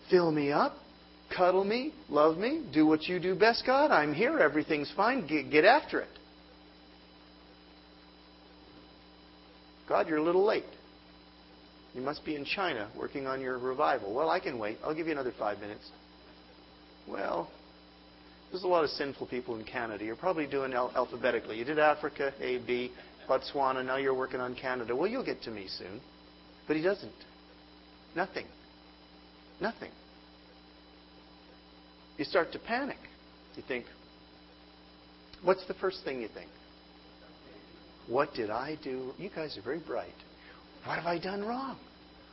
fill 0.08 0.30
me 0.30 0.52
up, 0.52 0.76
cuddle 1.36 1.64
me, 1.64 1.92
love 2.08 2.38
me, 2.38 2.64
do 2.72 2.86
what 2.86 3.02
you 3.08 3.18
do 3.18 3.34
best, 3.34 3.64
God. 3.66 3.90
I'm 3.90 4.14
here, 4.14 4.38
everything's 4.38 4.92
fine, 4.96 5.26
get, 5.26 5.50
get 5.50 5.64
after 5.64 6.00
it. 6.00 6.08
God, 9.88 10.08
you're 10.08 10.18
a 10.18 10.22
little 10.22 10.44
late. 10.44 10.64
You 11.94 12.02
must 12.02 12.24
be 12.24 12.34
in 12.34 12.44
China 12.44 12.90
working 12.98 13.26
on 13.26 13.40
your 13.40 13.56
revival. 13.58 14.12
Well, 14.12 14.28
I 14.28 14.40
can 14.40 14.58
wait. 14.58 14.78
I'll 14.84 14.94
give 14.94 15.06
you 15.06 15.12
another 15.12 15.32
five 15.38 15.60
minutes. 15.60 15.88
Well, 17.06 17.48
there's 18.50 18.64
a 18.64 18.68
lot 18.68 18.84
of 18.84 18.90
sinful 18.90 19.28
people 19.28 19.56
in 19.56 19.64
Canada. 19.64 20.04
You're 20.04 20.16
probably 20.16 20.46
doing 20.46 20.72
al- 20.72 20.92
alphabetically. 20.96 21.56
You 21.56 21.64
did 21.64 21.78
Africa, 21.78 22.32
A, 22.40 22.58
B, 22.58 22.90
Botswana. 23.28 23.84
Now 23.84 23.96
you're 23.96 24.14
working 24.14 24.40
on 24.40 24.56
Canada. 24.56 24.94
Well, 24.96 25.08
you'll 25.08 25.24
get 25.24 25.42
to 25.42 25.50
me 25.50 25.66
soon. 25.68 26.00
But 26.66 26.76
he 26.76 26.82
doesn't. 26.82 27.12
Nothing. 28.16 28.46
Nothing. 29.60 29.90
You 32.16 32.24
start 32.24 32.52
to 32.52 32.58
panic. 32.58 32.98
You 33.56 33.62
think, 33.66 33.86
what's 35.42 35.66
the 35.66 35.74
first 35.74 36.04
thing 36.04 36.22
you 36.22 36.28
think? 36.28 36.50
What 38.08 38.34
did 38.34 38.50
I 38.50 38.78
do? 38.82 39.12
You 39.18 39.30
guys 39.34 39.56
are 39.56 39.62
very 39.62 39.78
bright. 39.78 40.14
What 40.84 40.96
have 40.96 41.06
I 41.06 41.18
done 41.18 41.42
wrong? 41.44 41.76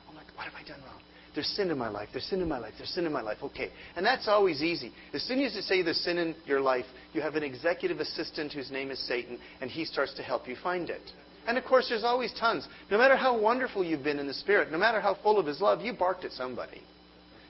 I'm 0.10 0.16
like, 0.16 0.28
what 0.36 0.46
have 0.46 0.54
I 0.56 0.68
done 0.68 0.80
wrong? 0.86 1.00
There's 1.34 1.48
sin 1.48 1.72
in 1.72 1.78
my 1.78 1.88
life. 1.88 2.10
There's 2.12 2.26
sin 2.26 2.42
in 2.42 2.50
my 2.50 2.58
life. 2.58 2.74
There's 2.78 2.90
sin 2.90 3.06
in 3.06 3.14
my 3.14 3.22
life. 3.22 3.38
Okay. 3.42 3.70
And 3.96 4.06
that's 4.06 4.28
always 4.28 4.62
easy. 4.62 4.92
As 5.14 5.24
soon 5.24 5.40
as 5.40 5.56
you 5.56 5.62
say 5.62 5.82
there's 5.82 6.02
sin 6.02 6.18
in 6.18 6.36
your 6.46 6.60
life, 6.60 6.86
you 7.14 7.22
have 7.22 7.36
an 7.36 7.44
executive 7.44 8.00
assistant 8.00 8.52
whose 8.52 8.70
name 8.70 8.92
is 8.92 9.00
Satan, 9.08 9.40
and 9.62 9.72
he 9.72 9.86
starts 9.86 10.14
to 10.16 10.24
help 10.24 10.48
you 10.48 10.58
find 10.62 10.90
it. 10.90 11.02
And 11.48 11.58
of 11.58 11.64
course, 11.64 11.88
there's 11.90 12.04
always 12.04 12.34
tons. 12.38 12.68
No 12.92 12.98
matter 12.98 13.16
how 13.16 13.40
wonderful 13.40 13.84
you've 13.84 14.04
been 14.04 14.20
in 14.20 14.28
the 14.28 14.34
Spirit, 14.34 14.72
no 14.72 14.78
matter 14.78 15.00
how 15.00 15.18
full 15.24 15.40
of 15.40 15.46
His 15.46 15.62
love, 15.62 15.82
you 15.82 15.94
barked 15.94 16.26
at 16.26 16.32
somebody. 16.32 16.82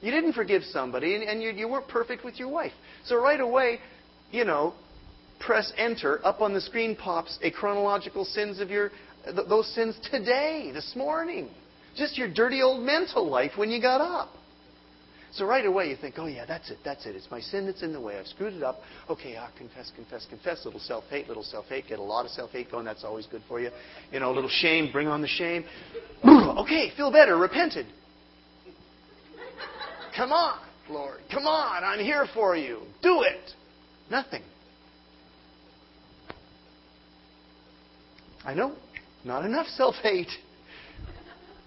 You 0.01 0.11
didn't 0.11 0.33
forgive 0.33 0.63
somebody, 0.63 1.15
and, 1.15 1.23
and 1.23 1.41
you, 1.41 1.51
you 1.51 1.67
weren't 1.67 1.87
perfect 1.87 2.23
with 2.23 2.39
your 2.39 2.47
wife. 2.49 2.71
So 3.05 3.17
right 3.17 3.39
away, 3.39 3.79
you 4.31 4.45
know, 4.45 4.73
press 5.39 5.73
enter. 5.77 6.25
Up 6.25 6.41
on 6.41 6.53
the 6.53 6.61
screen 6.61 6.95
pops 6.95 7.37
a 7.41 7.51
chronological 7.51 8.25
sins 8.25 8.59
of 8.59 8.69
your 8.69 8.91
th- 9.25 9.47
those 9.47 9.73
sins 9.73 9.95
today, 10.11 10.71
this 10.73 10.93
morning. 10.95 11.49
Just 11.95 12.17
your 12.17 12.31
dirty 12.31 12.61
old 12.61 12.83
mental 12.83 13.29
life 13.29 13.51
when 13.57 13.69
you 13.69 13.81
got 13.81 14.01
up. 14.01 14.29
So 15.33 15.45
right 15.45 15.65
away 15.65 15.89
you 15.89 15.95
think, 15.95 16.15
oh 16.17 16.25
yeah, 16.25 16.45
that's 16.45 16.69
it, 16.69 16.79
that's 16.83 17.05
it. 17.05 17.15
It's 17.15 17.31
my 17.31 17.39
sin 17.39 17.65
that's 17.65 17.83
in 17.83 17.93
the 17.93 18.01
way. 18.01 18.17
I've 18.17 18.27
screwed 18.27 18.53
it 18.53 18.63
up. 18.63 18.79
Okay, 19.09 19.37
ah, 19.39 19.49
confess, 19.57 19.89
confess, 19.95 20.25
confess. 20.29 20.65
Little 20.65 20.79
self-hate, 20.81 21.29
little 21.29 21.43
self-hate. 21.43 21.87
Get 21.87 21.99
a 21.99 22.03
lot 22.03 22.25
of 22.25 22.31
self-hate 22.31 22.69
going. 22.69 22.83
That's 22.83 23.05
always 23.05 23.27
good 23.27 23.41
for 23.47 23.61
you. 23.61 23.69
You 24.11 24.19
know, 24.19 24.31
a 24.31 24.35
little 24.35 24.49
shame. 24.49 24.91
Bring 24.91 25.07
on 25.07 25.21
the 25.21 25.29
shame. 25.29 25.63
okay, 26.25 26.91
feel 26.97 27.11
better. 27.11 27.37
Repented. 27.37 27.85
Come 30.17 30.33
on, 30.33 30.59
Lord. 30.89 31.19
Come 31.31 31.47
on. 31.47 31.85
I'm 31.85 32.03
here 32.03 32.27
for 32.33 32.57
you. 32.57 32.81
Do 33.01 33.21
it. 33.21 33.51
Nothing. 34.09 34.43
I 38.43 38.53
know. 38.53 38.75
Not 39.23 39.45
enough 39.45 39.67
self 39.67 39.95
hate. 39.95 40.29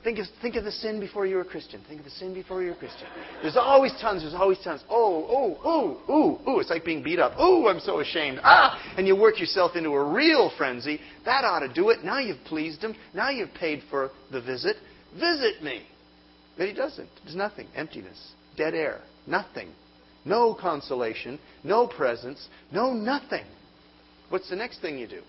Think 0.05 0.19
of, 0.19 0.27
think 0.43 0.55
of 0.57 0.65
the 0.65 0.71
sin 0.71 1.01
before 1.01 1.25
you 1.25 1.37
were 1.37 1.41
a 1.41 1.47
Christian. 1.47 1.81
Think 1.89 2.01
of 2.01 2.05
the 2.05 2.11
sin 2.11 2.35
before 2.35 2.61
you 2.61 2.69
were 2.69 2.75
a 2.75 2.79
Christian. 2.79 3.07
There's 3.41 3.57
always 3.57 3.91
tons. 4.03 4.21
There's 4.21 4.35
always 4.35 4.59
tons. 4.63 4.85
Oh, 4.91 5.27
oh, 5.31 5.59
oh, 5.65 6.13
ooh, 6.13 6.51
ooh. 6.51 6.61
It's 6.61 6.69
like 6.69 6.85
being 6.85 7.03
beat 7.03 7.19
up. 7.19 7.33
Oh, 7.39 7.69
I'm 7.69 7.81
so 7.81 8.01
ashamed. 8.01 8.39
Ah! 8.45 8.79
And 8.99 9.07
you 9.07 9.17
work 9.17 9.41
yourself 9.41 9.77
into 9.77 9.89
a 9.91 10.13
real 10.13 10.53
frenzy. 10.59 11.01
That 11.25 11.45
ought 11.45 11.61
to 11.61 11.73
do 11.73 11.89
it. 11.89 12.05
Now 12.05 12.19
you've 12.19 12.45
pleased 12.45 12.83
him. 12.83 12.95
Now 13.15 13.31
you've 13.31 13.55
paid 13.55 13.83
for 13.89 14.11
the 14.31 14.43
visit. 14.43 14.77
Visit 15.15 15.63
me. 15.63 15.87
But 16.59 16.69
he 16.69 16.75
doesn't. 16.75 17.09
There's 17.25 17.37
nothing. 17.37 17.69
Emptiness. 17.75 18.33
Dead 18.59 18.75
air. 18.75 19.01
Nothing. 19.27 19.71
No 20.27 20.55
consolation. 20.55 21.39
No 21.63 21.87
presence. 21.87 22.47
No 22.71 22.93
nothing. 22.93 23.45
What's 24.29 24.51
the 24.51 24.57
next 24.57 24.83
thing 24.83 24.99
you 24.99 25.09
do? 25.09 25.23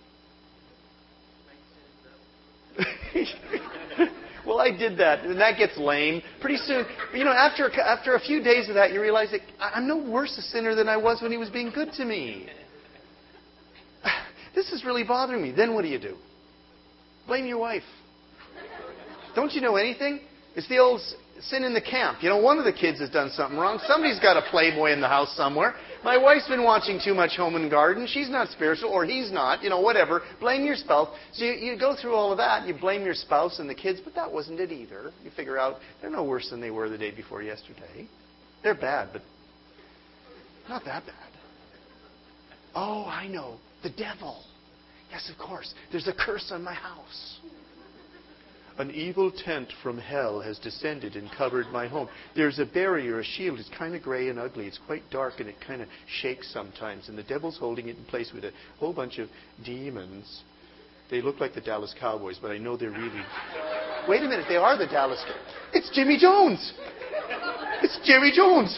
well, 4.46 4.60
I 4.60 4.72
did 4.72 4.98
that, 4.98 5.26
and 5.26 5.40
that 5.40 5.58
gets 5.58 5.78
lame. 5.78 6.22
Pretty 6.42 6.58
soon, 6.58 6.86
you 7.14 7.24
know, 7.24 7.32
after 7.32 7.72
after 7.80 8.16
a 8.16 8.20
few 8.20 8.44
days 8.44 8.70
of 8.70 8.76
that, 8.76 8.92
you 8.92 9.02
realize 9.02 9.32
that 9.32 9.42
I'm 9.60 9.88
no 9.88 9.98
worse 9.98 10.38
a 10.38 10.42
sinner 10.42 10.76
than 10.76 10.90
I 10.90 10.98
was 10.98 11.22
when 11.22 11.32
he 11.32 11.38
was 11.38 11.50
being 11.50 11.72
good 11.72 11.92
to 11.94 12.06
me. 12.06 12.50
This 14.56 14.72
is 14.72 14.86
really 14.86 15.04
bothering 15.04 15.42
me. 15.42 15.52
Then 15.52 15.74
what 15.74 15.82
do 15.82 15.90
you 15.90 16.00
do? 16.00 16.16
Blame 17.28 17.46
your 17.46 17.58
wife. 17.58 17.84
Don't 19.36 19.52
you 19.52 19.60
know 19.60 19.76
anything? 19.76 20.22
It's 20.56 20.70
the 20.70 20.78
old 20.78 21.02
sin 21.42 21.66
in 21.66 21.74
the 21.74 21.82
camp. 21.82 22.20
You 22.22 22.30
know, 22.30 22.38
one 22.38 22.58
of 22.58 22.64
the 22.64 22.72
kids 22.72 23.00
has 23.00 23.10
done 23.10 23.30
something 23.32 23.60
wrong. 23.60 23.80
Somebody's 23.86 24.20
got 24.20 24.38
a 24.38 24.50
playboy 24.50 24.94
in 24.94 25.02
the 25.02 25.10
house 25.10 25.36
somewhere. 25.36 25.76
My 26.06 26.18
wife's 26.18 26.48
been 26.48 26.64
watching 26.64 27.02
too 27.04 27.16
much 27.16 27.36
Home 27.36 27.56
and 27.56 27.68
Garden. 27.68 28.06
She's 28.08 28.30
not 28.30 28.50
spiritual, 28.50 28.92
or 28.92 29.06
he's 29.06 29.32
not. 29.32 29.64
You 29.64 29.72
know, 29.72 29.80
whatever. 29.80 30.22
Blame 30.40 30.64
your 30.64 30.76
spouse. 30.76 31.10
So 31.34 31.44
you, 31.44 31.54
you 31.54 31.80
go 31.80 31.96
through 32.00 32.14
all 32.14 32.32
of 32.32 32.38
that. 32.38 32.68
You 32.68 32.76
blame 32.76 33.04
your 33.04 33.16
spouse 33.16 33.58
and 33.58 33.68
the 33.68 33.74
kids, 33.74 34.02
but 34.04 34.14
that 34.14 34.32
wasn't 34.32 34.60
it 34.60 34.72
either. 34.72 35.12
You 35.24 35.32
figure 35.36 35.58
out 35.58 35.78
they're 36.02 36.12
no 36.12 36.24
worse 36.24 36.52
than 36.52 36.62
they 36.62 36.70
were 36.70 36.90
the 36.90 36.98
day 37.00 37.10
before 37.10 37.42
yesterday. 37.42 38.08
They're 38.62 38.76
bad, 38.76 39.10
but 39.14 39.24
not 40.70 40.86
that 40.86 41.08
bad. 41.08 41.32
Oh, 42.76 43.06
I 43.06 43.28
know. 43.28 43.58
The 43.82 43.90
devil. 43.90 44.44
Yes, 45.10 45.28
of 45.32 45.44
course. 45.44 45.74
There's 45.92 46.08
a 46.08 46.14
curse 46.14 46.52
on 46.52 46.64
my 46.64 46.76
house. 46.76 47.40
An 48.78 48.92
evil 48.92 49.32
tent 49.32 49.72
from 49.82 49.98
hell 49.98 50.42
has 50.42 50.60
descended 50.60 51.16
and 51.16 51.32
covered 51.32 51.68
my 51.68 51.88
home. 51.88 52.10
There's 52.36 52.60
a 52.60 52.66
barrier, 52.66 53.20
a 53.20 53.24
shield. 53.24 53.58
It's 53.58 53.70
kind 53.78 53.96
of 53.96 54.02
gray 54.02 54.28
and 54.28 54.38
ugly. 54.38 54.68
It's 54.68 54.80
quite 54.86 55.10
dark 55.10 55.36
and 55.40 55.48
it 55.48 55.56
kind 55.66 55.82
of 55.82 55.88
shakes 56.22 56.52
sometimes. 56.52 57.08
And 57.08 57.18
the 57.18 57.24
devil's 57.24 57.58
holding 57.58 57.88
it 57.88 57.96
in 57.96 58.04
place 58.04 58.32
with 58.34 58.44
a 58.44 58.52
whole 58.78 58.92
bunch 58.92 59.18
of 59.18 59.30
demons. 59.64 60.44
They 61.10 61.22
look 61.22 61.40
like 61.40 61.54
the 61.54 61.62
Dallas 61.62 61.96
Cowboys, 61.98 62.38
but 62.42 62.52
I 62.52 62.58
know 62.58 62.76
they're 62.76 62.90
really. 62.90 63.22
Wait 64.10 64.22
a 64.22 64.28
minute, 64.28 64.46
they 64.50 64.58
are 64.58 64.78
the 64.78 64.88
Dallas. 64.88 65.24
Cowboys. 65.26 65.56
It's 65.74 65.90
Jimmy 65.94 66.18
Jones. 66.18 66.74
It's 67.82 67.98
Jimmy 68.04 68.34
Jones. 68.36 68.78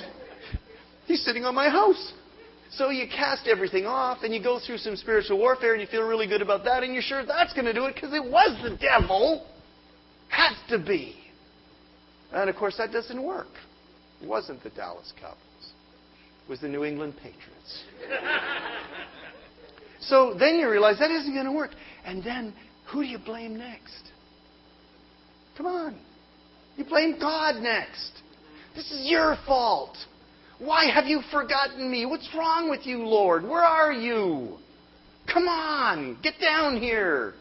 He's 1.05 1.23
sitting 1.23 1.43
on 1.43 1.55
my 1.55 1.69
house. 1.69 2.13
So 2.69 2.89
you 2.89 3.07
cast 3.07 3.47
everything 3.47 3.85
off 3.85 4.19
and 4.23 4.33
you 4.33 4.43
go 4.43 4.59
through 4.59 4.77
some 4.77 4.95
spiritual 4.95 5.39
warfare 5.39 5.73
and 5.73 5.81
you 5.81 5.87
feel 5.87 6.03
really 6.03 6.27
good 6.27 6.41
about 6.41 6.65
that 6.65 6.83
and 6.83 6.93
you're 6.93 7.01
sure 7.01 7.25
that's 7.25 7.53
going 7.53 7.65
to 7.65 7.73
do 7.73 7.85
it 7.85 7.95
because 7.95 8.13
it 8.13 8.23
was 8.23 8.59
the 8.61 8.77
devil. 8.77 9.47
Has 10.37 10.55
to 10.69 10.77
be. 10.77 11.15
And 12.31 12.47
of 12.47 12.55
course, 12.55 12.77
that 12.77 12.91
doesn't 12.91 13.21
work. 13.23 13.47
It 14.21 14.27
wasn't 14.27 14.61
the 14.61 14.69
Dallas 14.69 15.11
Cowboys, 15.19 15.39
it 16.45 16.49
was 16.49 16.61
the 16.61 16.67
New 16.67 16.85
England 16.85 17.15
Patriots. 17.15 17.83
so 20.01 20.35
then 20.37 20.59
you 20.59 20.69
realize 20.69 20.99
that 20.99 21.09
isn't 21.09 21.33
going 21.33 21.47
to 21.47 21.51
work. 21.51 21.71
And 22.05 22.23
then 22.23 22.53
who 22.91 23.01
do 23.01 23.07
you 23.07 23.17
blame 23.17 23.57
next? 23.57 24.11
Come 25.57 25.65
on. 25.65 25.99
You 26.75 26.85
blame 26.85 27.17
God 27.19 27.55
next. 27.55 28.11
This 28.75 28.91
is 28.91 29.09
your 29.09 29.37
fault. 29.47 29.97
Why 30.59 30.85
have 30.93 31.05
you 31.05 31.21
forgotten 31.31 31.89
me? 31.89 32.05
What's 32.05 32.29
wrong 32.37 32.69
with 32.69 32.85
you, 32.85 32.99
Lord? 32.99 33.43
Where 33.43 33.63
are 33.63 33.91
you? 33.91 34.59
Come 35.31 35.47
on, 35.47 36.19
get 36.21 36.35
down 36.39 36.79
here. 36.79 37.33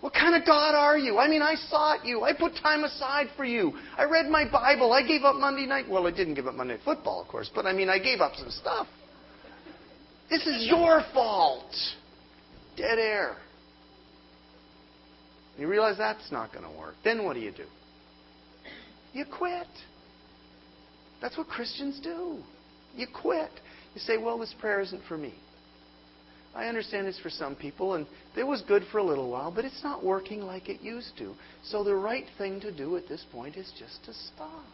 What 0.00 0.14
kind 0.14 0.36
of 0.36 0.46
God 0.46 0.76
are 0.76 0.96
you? 0.96 1.18
I 1.18 1.26
mean, 1.28 1.42
I 1.42 1.56
sought 1.68 2.04
you. 2.04 2.22
I 2.22 2.32
put 2.32 2.52
time 2.62 2.84
aside 2.84 3.26
for 3.36 3.44
you. 3.44 3.72
I 3.96 4.04
read 4.04 4.26
my 4.26 4.48
Bible. 4.48 4.92
I 4.92 5.06
gave 5.06 5.22
up 5.24 5.34
Monday 5.34 5.66
night. 5.66 5.86
Well, 5.88 6.06
I 6.06 6.12
didn't 6.12 6.34
give 6.34 6.46
up 6.46 6.54
Monday 6.54 6.74
night 6.74 6.82
football, 6.84 7.20
of 7.20 7.26
course, 7.26 7.50
but 7.52 7.66
I 7.66 7.72
mean, 7.72 7.88
I 7.88 7.98
gave 7.98 8.20
up 8.20 8.34
some 8.36 8.50
stuff. 8.50 8.86
This 10.30 10.46
is 10.46 10.66
your 10.68 11.02
fault. 11.12 11.74
Dead 12.76 12.98
air. 12.98 13.36
You 15.58 15.66
realize 15.66 15.98
that's 15.98 16.30
not 16.30 16.52
going 16.52 16.64
to 16.64 16.78
work. 16.78 16.94
Then 17.02 17.24
what 17.24 17.34
do 17.34 17.40
you 17.40 17.50
do? 17.50 17.64
You 19.12 19.24
quit. 19.24 19.66
That's 21.20 21.36
what 21.36 21.48
Christians 21.48 21.98
do. 22.00 22.38
You 22.94 23.08
quit. 23.12 23.50
You 23.94 24.00
say, 24.00 24.16
well, 24.16 24.38
this 24.38 24.54
prayer 24.60 24.80
isn't 24.80 25.02
for 25.08 25.18
me. 25.18 25.34
I 26.54 26.66
understand 26.66 27.06
it's 27.06 27.18
for 27.20 27.30
some 27.30 27.54
people, 27.54 27.94
and 27.94 28.06
it 28.36 28.44
was 28.44 28.62
good 28.62 28.82
for 28.90 28.98
a 28.98 29.04
little 29.04 29.30
while, 29.30 29.50
but 29.50 29.64
it's 29.64 29.82
not 29.84 30.04
working 30.04 30.42
like 30.42 30.68
it 30.68 30.80
used 30.80 31.16
to. 31.18 31.34
So 31.64 31.84
the 31.84 31.94
right 31.94 32.24
thing 32.36 32.60
to 32.60 32.72
do 32.72 32.96
at 32.96 33.08
this 33.08 33.24
point 33.30 33.56
is 33.56 33.70
just 33.78 34.04
to 34.06 34.12
stop. 34.12 34.64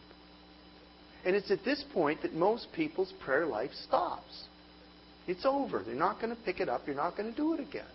And 1.25 1.35
it's 1.35 1.51
at 1.51 1.63
this 1.65 1.83
point 1.93 2.21
that 2.21 2.33
most 2.33 2.67
people's 2.73 3.11
prayer 3.23 3.45
life 3.45 3.71
stops. 3.73 4.45
It's 5.27 5.45
over. 5.45 5.83
They're 5.83 5.95
not 5.95 6.21
going 6.21 6.35
to 6.35 6.41
pick 6.43 6.59
it 6.59 6.69
up. 6.69 6.81
You're 6.85 6.95
not 6.95 7.17
going 7.17 7.31
to 7.31 7.35
do 7.35 7.53
it 7.53 7.59
again. 7.59 7.85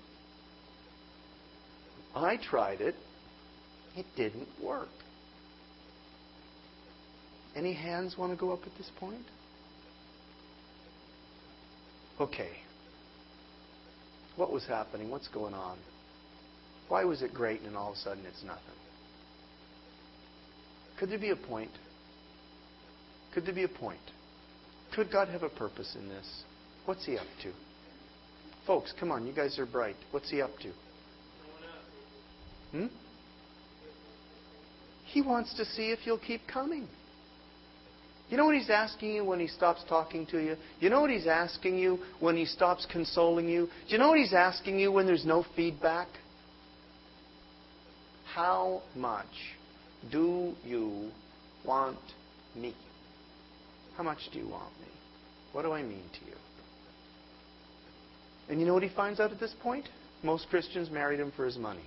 I 2.14 2.36
tried 2.36 2.80
it. 2.80 2.94
It 3.96 4.06
didn't 4.16 4.48
work. 4.62 4.88
Any 7.56 7.72
hands 7.72 8.16
want 8.18 8.32
to 8.32 8.38
go 8.38 8.52
up 8.52 8.60
at 8.64 8.76
this 8.78 8.90
point? 8.98 9.24
Okay. 12.20 12.50
What 14.40 14.50
was 14.50 14.64
happening? 14.64 15.10
What's 15.10 15.28
going 15.28 15.52
on? 15.52 15.76
Why 16.88 17.04
was 17.04 17.20
it 17.20 17.34
great 17.34 17.60
and 17.60 17.76
all 17.76 17.90
of 17.90 17.96
a 17.96 17.98
sudden 17.98 18.24
it's 18.24 18.42
nothing? 18.42 18.64
Could 20.98 21.10
there 21.10 21.18
be 21.18 21.28
a 21.28 21.36
point? 21.36 21.70
Could 23.34 23.44
there 23.44 23.54
be 23.54 23.64
a 23.64 23.68
point? 23.68 24.00
Could 24.94 25.12
God 25.12 25.28
have 25.28 25.42
a 25.42 25.50
purpose 25.50 25.94
in 25.94 26.08
this? 26.08 26.42
What's 26.86 27.04
He 27.04 27.18
up 27.18 27.26
to? 27.42 27.52
Folks, 28.66 28.94
come 28.98 29.12
on, 29.12 29.26
you 29.26 29.34
guys 29.34 29.58
are 29.58 29.66
bright. 29.66 29.96
What's 30.10 30.30
He 30.30 30.40
up 30.40 30.56
to? 30.62 30.72
Hmm? 32.70 32.86
He 35.04 35.20
wants 35.20 35.54
to 35.58 35.66
see 35.66 35.90
if 35.90 35.98
you'll 36.06 36.16
keep 36.16 36.40
coming. 36.50 36.88
You 38.30 38.36
know 38.36 38.44
what 38.44 38.54
he's 38.54 38.70
asking 38.70 39.12
you 39.12 39.24
when 39.24 39.40
he 39.40 39.48
stops 39.48 39.82
talking 39.88 40.24
to 40.26 40.38
you? 40.38 40.56
You 40.78 40.88
know 40.88 41.00
what 41.00 41.10
he's 41.10 41.26
asking 41.26 41.78
you 41.78 41.98
when 42.20 42.36
he 42.36 42.44
stops 42.44 42.86
consoling 42.90 43.48
you? 43.48 43.66
Do 43.86 43.92
you 43.92 43.98
know 43.98 44.10
what 44.10 44.18
he's 44.18 44.32
asking 44.32 44.78
you 44.78 44.92
when 44.92 45.04
there's 45.04 45.26
no 45.26 45.44
feedback? 45.56 46.06
How 48.32 48.82
much 48.94 49.26
do 50.12 50.54
you 50.64 51.10
want 51.66 51.98
me? 52.54 52.76
How 53.96 54.04
much 54.04 54.18
do 54.32 54.38
you 54.38 54.48
want 54.48 54.72
me? 54.80 54.86
What 55.50 55.62
do 55.62 55.72
I 55.72 55.82
mean 55.82 56.04
to 56.20 56.26
you? 56.26 56.36
And 58.48 58.60
you 58.60 58.66
know 58.66 58.74
what 58.74 58.84
he 58.84 58.90
finds 58.94 59.18
out 59.18 59.32
at 59.32 59.40
this 59.40 59.54
point? 59.60 59.88
Most 60.22 60.48
Christians 60.48 60.88
married 60.88 61.18
him 61.18 61.32
for 61.34 61.44
his 61.44 61.56
money. 61.56 61.84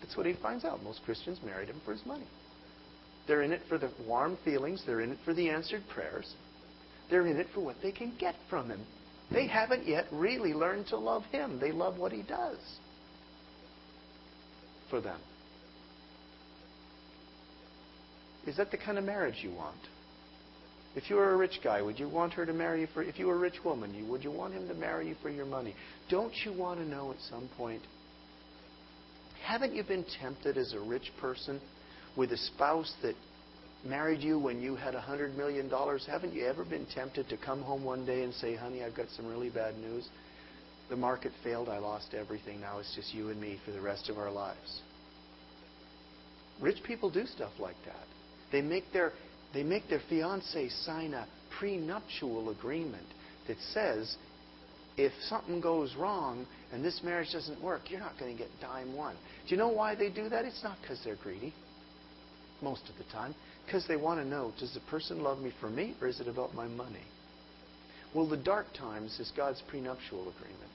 That's 0.00 0.16
what 0.16 0.26
he 0.26 0.34
finds 0.34 0.64
out. 0.64 0.80
Most 0.84 1.02
Christians 1.04 1.40
married 1.44 1.68
him 1.68 1.80
for 1.84 1.90
his 1.90 2.06
money. 2.06 2.26
They're 3.26 3.42
in 3.42 3.52
it 3.52 3.62
for 3.68 3.78
the 3.78 3.90
warm 4.06 4.38
feelings. 4.44 4.82
They're 4.86 5.00
in 5.00 5.12
it 5.12 5.18
for 5.24 5.34
the 5.34 5.50
answered 5.50 5.82
prayers. 5.92 6.32
They're 7.10 7.26
in 7.26 7.38
it 7.38 7.48
for 7.54 7.60
what 7.60 7.76
they 7.82 7.92
can 7.92 8.12
get 8.18 8.34
from 8.48 8.70
Him. 8.70 8.80
They 9.32 9.46
haven't 9.46 9.86
yet 9.86 10.06
really 10.12 10.54
learned 10.54 10.86
to 10.88 10.96
love 10.96 11.24
Him. 11.32 11.58
They 11.60 11.72
love 11.72 11.98
what 11.98 12.12
He 12.12 12.22
does 12.22 12.58
for 14.90 15.00
them. 15.00 15.20
Is 18.46 18.56
that 18.56 18.70
the 18.70 18.76
kind 18.76 18.96
of 18.96 19.04
marriage 19.04 19.38
you 19.42 19.50
want? 19.50 19.80
If 20.94 21.10
you 21.10 21.16
were 21.16 21.32
a 21.32 21.36
rich 21.36 21.58
guy, 21.62 21.82
would 21.82 21.98
you 21.98 22.08
want 22.08 22.32
her 22.34 22.46
to 22.46 22.54
marry 22.54 22.80
you 22.80 22.86
for 22.94 23.02
if 23.02 23.18
you 23.18 23.26
were 23.26 23.34
a 23.34 23.38
rich 23.38 23.62
woman, 23.64 23.92
you 23.92 24.06
would 24.06 24.24
you 24.24 24.30
want 24.30 24.54
him 24.54 24.66
to 24.68 24.74
marry 24.74 25.08
you 25.08 25.16
for 25.20 25.28
your 25.28 25.44
money? 25.44 25.74
Don't 26.08 26.32
you 26.44 26.52
want 26.52 26.80
to 26.80 26.86
know 26.86 27.10
at 27.10 27.20
some 27.28 27.50
point? 27.56 27.82
Haven't 29.44 29.74
you 29.74 29.82
been 29.82 30.06
tempted 30.20 30.56
as 30.56 30.72
a 30.72 30.80
rich 30.80 31.12
person 31.20 31.60
with 32.16 32.32
a 32.32 32.36
spouse 32.36 32.92
that 33.02 33.14
married 33.84 34.20
you 34.20 34.38
when 34.38 34.60
you 34.60 34.74
had 34.74 34.94
a 34.94 35.00
$100 35.00 35.36
million, 35.36 35.70
haven't 36.06 36.32
you 36.32 36.46
ever 36.46 36.64
been 36.64 36.86
tempted 36.94 37.28
to 37.28 37.36
come 37.36 37.62
home 37.62 37.84
one 37.84 38.04
day 38.04 38.22
and 38.22 38.32
say, 38.34 38.56
honey, 38.56 38.82
I've 38.82 38.96
got 38.96 39.06
some 39.10 39.26
really 39.26 39.50
bad 39.50 39.76
news? 39.76 40.08
The 40.88 40.96
market 40.96 41.32
failed. 41.42 41.68
I 41.68 41.78
lost 41.78 42.14
everything. 42.14 42.60
Now 42.60 42.78
it's 42.78 42.94
just 42.94 43.12
you 43.14 43.30
and 43.30 43.40
me 43.40 43.58
for 43.64 43.72
the 43.72 43.80
rest 43.80 44.08
of 44.08 44.18
our 44.18 44.30
lives. 44.30 44.80
Rich 46.60 46.78
people 46.84 47.10
do 47.10 47.26
stuff 47.26 47.52
like 47.58 47.76
that. 47.84 48.06
They 48.50 48.62
make 48.62 48.84
their, 48.92 49.12
they 49.52 49.62
make 49.62 49.88
their 49.88 50.00
fiance 50.08 50.68
sign 50.68 51.12
a 51.12 51.26
prenuptial 51.58 52.50
agreement 52.50 53.06
that 53.48 53.56
says 53.72 54.16
if 54.96 55.12
something 55.28 55.60
goes 55.60 55.94
wrong 55.96 56.46
and 56.72 56.84
this 56.84 57.00
marriage 57.04 57.32
doesn't 57.32 57.62
work, 57.62 57.82
you're 57.90 58.00
not 58.00 58.18
going 58.18 58.34
to 58.34 58.42
get 58.42 58.50
dime 58.60 58.96
one. 58.96 59.16
Do 59.46 59.54
you 59.54 59.58
know 59.58 59.68
why 59.68 59.94
they 59.94 60.08
do 60.08 60.28
that? 60.30 60.44
It's 60.44 60.62
not 60.64 60.78
because 60.80 61.00
they're 61.04 61.16
greedy 61.16 61.52
most 62.62 62.82
of 62.88 62.96
the 62.96 63.12
time, 63.12 63.34
because 63.64 63.86
they 63.86 63.96
want 63.96 64.20
to 64.20 64.26
know 64.26 64.52
does 64.58 64.74
the 64.74 64.80
person 64.90 65.22
love 65.22 65.38
me 65.38 65.52
for 65.60 65.68
me 65.68 65.94
or 66.00 66.08
is 66.08 66.20
it 66.20 66.28
about 66.28 66.54
my 66.54 66.66
money? 66.68 67.04
Well, 68.14 68.28
the 68.28 68.36
dark 68.36 68.66
times 68.72 69.18
is 69.20 69.32
God's 69.36 69.62
prenuptial 69.68 70.20
agreement. 70.20 70.70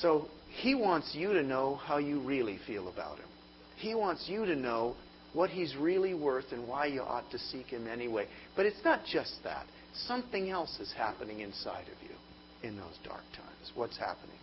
So 0.00 0.26
He 0.50 0.74
wants 0.74 1.14
you 1.14 1.32
to 1.32 1.42
know 1.42 1.76
how 1.76 1.98
you 1.98 2.20
really 2.20 2.58
feel 2.66 2.88
about 2.88 3.18
Him. 3.18 3.28
He 3.76 3.94
wants 3.94 4.26
you 4.28 4.44
to 4.44 4.56
know 4.56 4.96
what 5.32 5.50
He's 5.50 5.76
really 5.76 6.14
worth 6.14 6.46
and 6.52 6.66
why 6.66 6.86
you 6.86 7.02
ought 7.02 7.30
to 7.30 7.38
seek 7.38 7.66
Him 7.66 7.86
anyway. 7.86 8.26
But 8.56 8.66
it's 8.66 8.84
not 8.84 9.00
just 9.04 9.34
that. 9.44 9.66
Something 10.06 10.50
else 10.50 10.78
is 10.80 10.92
happening 10.96 11.40
inside 11.40 11.84
of 11.84 12.02
you 12.02 12.68
in 12.68 12.76
those 12.76 12.98
dark 13.04 13.22
times. 13.36 13.72
What's 13.74 13.96
happening? 13.96 14.38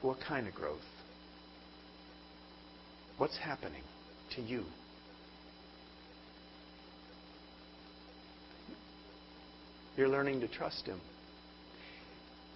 What 0.00 0.18
kind 0.26 0.48
of 0.48 0.54
growth? 0.54 0.80
What's 3.18 3.36
happening 3.38 3.82
to 4.36 4.42
you? 4.42 4.64
You're 9.96 10.08
learning 10.08 10.40
to 10.40 10.48
trust 10.48 10.86
Him. 10.86 11.00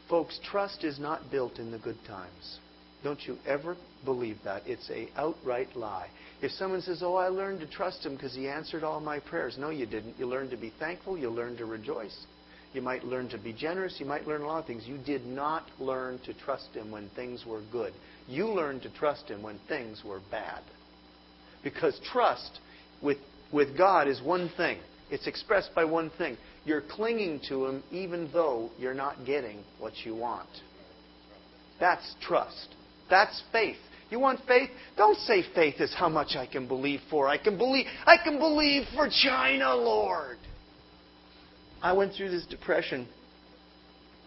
Folks, 0.08 0.38
trust 0.50 0.84
is 0.84 0.98
not 0.98 1.30
built 1.30 1.58
in 1.58 1.70
the 1.70 1.78
good 1.78 1.98
times. 2.06 2.58
Don't 3.02 3.20
you 3.26 3.36
ever 3.46 3.76
believe 4.04 4.38
that. 4.44 4.62
It's 4.66 4.88
a 4.90 5.08
outright 5.16 5.76
lie. 5.76 6.08
If 6.42 6.50
someone 6.52 6.80
says, 6.80 7.02
Oh, 7.02 7.14
I 7.14 7.28
learned 7.28 7.60
to 7.60 7.66
trust 7.66 8.04
him 8.04 8.14
because 8.14 8.34
he 8.34 8.48
answered 8.48 8.84
all 8.84 9.00
my 9.00 9.20
prayers. 9.20 9.56
No, 9.58 9.70
you 9.70 9.86
didn't. 9.86 10.18
You 10.18 10.26
learned 10.26 10.50
to 10.50 10.56
be 10.56 10.72
thankful. 10.78 11.18
You 11.18 11.30
learned 11.30 11.58
to 11.58 11.66
rejoice. 11.66 12.16
You 12.72 12.82
might 12.82 13.04
learn 13.04 13.28
to 13.30 13.38
be 13.38 13.52
generous. 13.52 13.96
You 13.98 14.06
might 14.06 14.26
learn 14.26 14.42
a 14.42 14.46
lot 14.46 14.58
of 14.58 14.66
things. 14.66 14.86
You 14.86 14.98
did 14.98 15.24
not 15.24 15.64
learn 15.78 16.18
to 16.26 16.34
trust 16.34 16.68
him 16.74 16.90
when 16.90 17.08
things 17.10 17.44
were 17.46 17.62
good. 17.72 17.92
You 18.28 18.48
learned 18.48 18.82
to 18.82 18.90
trust 18.90 19.28
Him 19.28 19.42
when 19.42 19.58
things 19.68 20.02
were 20.04 20.20
bad. 20.30 20.62
Because 21.62 21.98
trust 22.12 22.58
with, 23.02 23.18
with 23.52 23.76
God 23.76 24.08
is 24.08 24.20
one 24.22 24.50
thing. 24.56 24.78
It's 25.10 25.26
expressed 25.26 25.70
by 25.74 25.84
one 25.84 26.10
thing. 26.18 26.36
You're 26.64 26.82
clinging 26.82 27.40
to 27.48 27.66
Him 27.66 27.82
even 27.90 28.28
though 28.32 28.70
you're 28.78 28.94
not 28.94 29.24
getting 29.24 29.62
what 29.78 29.92
you 30.04 30.14
want. 30.14 30.48
That's 31.78 32.14
trust. 32.20 32.74
That's 33.08 33.42
faith. 33.52 33.76
You 34.10 34.20
want 34.20 34.40
faith? 34.46 34.70
Don't 34.96 35.18
say 35.18 35.42
faith 35.54 35.80
is 35.80 35.94
how 35.94 36.08
much 36.08 36.36
I 36.36 36.46
can 36.46 36.68
believe 36.68 37.00
for. 37.10 37.28
I 37.28 37.38
can 37.38 37.58
believe 37.58 37.86
I 38.06 38.16
can 38.22 38.38
believe 38.38 38.84
for 38.94 39.08
China, 39.08 39.74
Lord. 39.74 40.38
I 41.82 41.92
went 41.92 42.14
through 42.14 42.30
this 42.30 42.46
depression, 42.46 43.08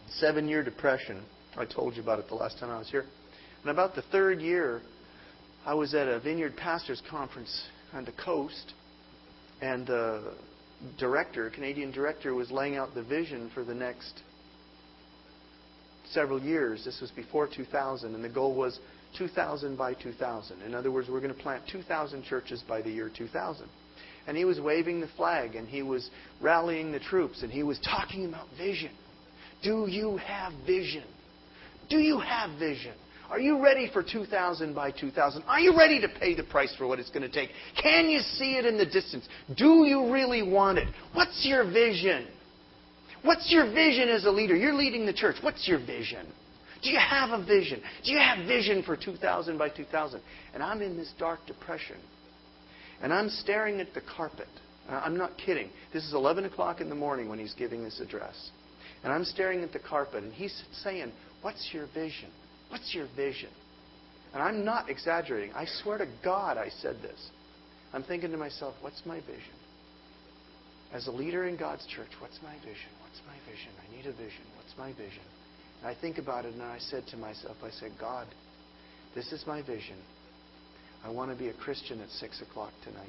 seven 0.09 0.47
year 0.47 0.63
depression. 0.63 1.23
I 1.57 1.65
told 1.65 1.95
you 1.95 2.03
about 2.03 2.19
it 2.19 2.27
the 2.27 2.35
last 2.35 2.59
time 2.59 2.69
I 2.69 2.77
was 2.77 2.89
here. 2.89 3.05
And 3.61 3.71
about 3.71 3.95
the 3.95 4.03
third 4.03 4.41
year, 4.41 4.81
I 5.65 5.73
was 5.73 5.93
at 5.93 6.07
a 6.07 6.19
Vineyard 6.19 6.55
Pastors 6.55 7.01
Conference 7.09 7.67
on 7.93 8.05
the 8.05 8.13
coast, 8.13 8.73
and 9.61 9.85
the 9.85 10.33
director, 10.97 11.49
Canadian 11.49 11.91
director, 11.91 12.33
was 12.33 12.49
laying 12.51 12.77
out 12.77 12.93
the 12.95 13.03
vision 13.03 13.51
for 13.53 13.63
the 13.65 13.73
next 13.73 14.21
several 16.11 16.41
years. 16.41 16.85
This 16.85 17.01
was 17.01 17.11
before 17.11 17.47
2000, 17.53 18.15
and 18.15 18.23
the 18.23 18.29
goal 18.29 18.55
was 18.55 18.79
2,000 19.17 19.77
by 19.77 19.93
2,000. 19.93 20.61
In 20.61 20.73
other 20.73 20.91
words, 20.91 21.09
we're 21.09 21.19
going 21.19 21.33
to 21.33 21.41
plant 21.41 21.63
2,000 21.69 22.23
churches 22.23 22.63
by 22.67 22.81
the 22.81 22.89
year 22.89 23.11
2000. 23.15 23.67
And 24.27 24.37
he 24.37 24.45
was 24.45 24.59
waving 24.59 25.01
the 25.01 25.09
flag, 25.17 25.55
and 25.55 25.67
he 25.67 25.81
was 25.81 26.09
rallying 26.39 26.91
the 26.91 26.99
troops, 26.99 27.43
and 27.43 27.51
he 27.51 27.63
was 27.63 27.79
talking 27.79 28.25
about 28.25 28.47
vision. 28.57 28.91
Do 29.63 29.87
you 29.89 30.17
have 30.17 30.53
vision? 30.65 31.03
Do 31.89 31.97
you 31.97 32.19
have 32.19 32.57
vision? 32.57 32.93
Are 33.29 33.39
you 33.39 33.63
ready 33.63 33.89
for 33.91 34.01
2,000 34.01 34.73
by 34.73 34.91
2,000? 34.91 35.43
Are 35.43 35.59
you 35.59 35.77
ready 35.77 36.01
to 36.01 36.07
pay 36.07 36.33
the 36.33 36.43
price 36.43 36.73
for 36.77 36.87
what 36.87 36.99
it's 36.99 37.11
going 37.11 37.21
to 37.21 37.29
take? 37.29 37.49
Can 37.81 38.09
you 38.09 38.19
see 38.21 38.57
it 38.57 38.65
in 38.65 38.77
the 38.77 38.85
distance? 38.85 39.27
Do 39.55 39.85
you 39.85 40.11
really 40.11 40.41
want 40.41 40.79
it? 40.79 40.87
What's 41.13 41.45
your 41.45 41.63
vision? 41.63 42.27
What's 43.23 43.51
your 43.51 43.65
vision 43.71 44.09
as 44.09 44.25
a 44.25 44.31
leader? 44.31 44.55
You're 44.55 44.73
leading 44.73 45.05
the 45.05 45.13
church. 45.13 45.35
What's 45.41 45.67
your 45.67 45.79
vision? 45.79 46.25
Do 46.81 46.89
you 46.89 46.97
have 46.97 47.37
a 47.37 47.45
vision? 47.45 47.81
Do 48.03 48.11
you 48.11 48.17
have 48.17 48.47
vision 48.47 48.81
for 48.81 48.95
2,000 48.95 49.57
by 49.57 49.69
2,000? 49.69 50.21
And 50.53 50.63
I'm 50.63 50.81
in 50.81 50.97
this 50.97 51.13
dark 51.19 51.39
depression. 51.45 51.97
And 53.01 53.13
I'm 53.13 53.29
staring 53.29 53.79
at 53.79 53.93
the 53.93 54.01
carpet. 54.01 54.47
Uh, 54.89 55.01
I'm 55.03 55.17
not 55.17 55.37
kidding. 55.37 55.69
This 55.93 56.03
is 56.03 56.13
11 56.13 56.45
o'clock 56.45 56.81
in 56.81 56.89
the 56.89 56.95
morning 56.95 57.29
when 57.29 57.37
he's 57.37 57.53
giving 57.53 57.83
this 57.83 57.99
address. 57.99 58.51
And 59.03 59.13
I'm 59.13 59.23
staring 59.23 59.61
at 59.61 59.71
the 59.71 59.79
carpet, 59.79 60.23
and 60.23 60.33
he's 60.33 60.63
saying, 60.83 61.11
What's 61.41 61.69
your 61.71 61.87
vision? 61.93 62.29
What's 62.69 62.93
your 62.93 63.07
vision? 63.15 63.49
And 64.33 64.43
I'm 64.43 64.63
not 64.63 64.89
exaggerating. 64.89 65.53
I 65.53 65.65
swear 65.81 65.97
to 65.97 66.07
God 66.23 66.57
I 66.57 66.69
said 66.81 66.97
this. 67.01 67.19
I'm 67.93 68.03
thinking 68.03 68.31
to 68.31 68.37
myself, 68.37 68.75
what's 68.81 69.01
my 69.05 69.19
vision? 69.21 69.57
As 70.93 71.07
a 71.07 71.11
leader 71.11 71.47
in 71.47 71.57
God's 71.57 71.85
church, 71.87 72.09
what's 72.19 72.39
my 72.43 72.53
vision? 72.59 72.89
What's 73.01 73.21
my 73.27 73.35
vision? 73.51 73.71
I 73.77 73.95
need 73.95 74.05
a 74.05 74.11
vision. 74.11 74.45
What's 74.55 74.77
my 74.77 74.91
vision? 74.91 75.23
And 75.81 75.89
I 75.89 75.99
think 75.99 76.17
about 76.17 76.45
it 76.45 76.53
and 76.53 76.61
I 76.61 76.77
said 76.79 77.03
to 77.11 77.17
myself, 77.17 77.57
I 77.63 77.71
said, 77.71 77.91
God, 77.99 78.27
this 79.15 79.31
is 79.31 79.43
my 79.47 79.61
vision. 79.61 79.97
I 81.03 81.09
want 81.09 81.31
to 81.31 81.37
be 81.37 81.49
a 81.49 81.53
Christian 81.53 82.01
at 82.01 82.09
6 82.09 82.41
o'clock 82.41 82.73
tonight. 82.83 83.07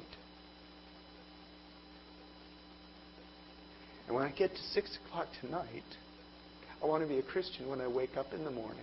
And 4.07 4.15
when 4.15 4.25
I 4.25 4.31
get 4.31 4.51
to 4.51 4.61
6 4.61 4.97
o'clock 5.05 5.27
tonight, 5.41 5.83
I 6.81 6.85
want 6.85 7.03
to 7.03 7.07
be 7.07 7.19
a 7.19 7.23
Christian 7.23 7.69
when 7.69 7.81
I 7.81 7.87
wake 7.87 8.17
up 8.17 8.33
in 8.33 8.43
the 8.43 8.51
morning. 8.51 8.79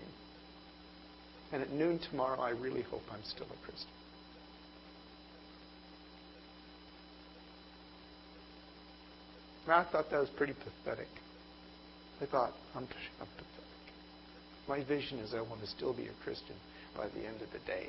And 1.53 1.63
at 1.63 1.71
noon 1.71 1.99
tomorrow, 2.11 2.41
I 2.41 2.51
really 2.51 2.83
hope 2.83 3.03
I'm 3.11 3.23
still 3.25 3.47
a 3.47 3.65
Christian. 3.65 3.91
And 9.65 9.75
I 9.75 9.85
thought 9.91 10.11
that 10.11 10.21
was 10.21 10.31
pretty 10.31 10.55
pathetic. 10.55 11.09
I 12.21 12.27
thought, 12.27 12.53
I'm, 12.75 12.85
I'm 12.85 13.27
pathetic. 13.27 13.59
My 14.69 14.85
vision 14.85 15.19
is 15.19 15.35
I 15.35 15.41
want 15.41 15.61
to 15.61 15.67
still 15.67 15.95
be 15.95 16.05
a 16.05 16.25
Christian 16.25 16.57
by 16.97 17.09
the 17.09 17.27
end 17.27 17.41
of 17.41 17.51
the 17.53 17.59
day. 17.67 17.89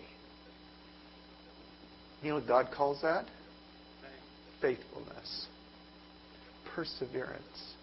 You 2.21 2.29
know 2.29 2.35
what 2.35 2.47
God 2.47 2.67
calls 2.75 3.01
that? 3.01 3.25
Faithfulness. 4.61 5.47
Perseverance. 6.75 7.73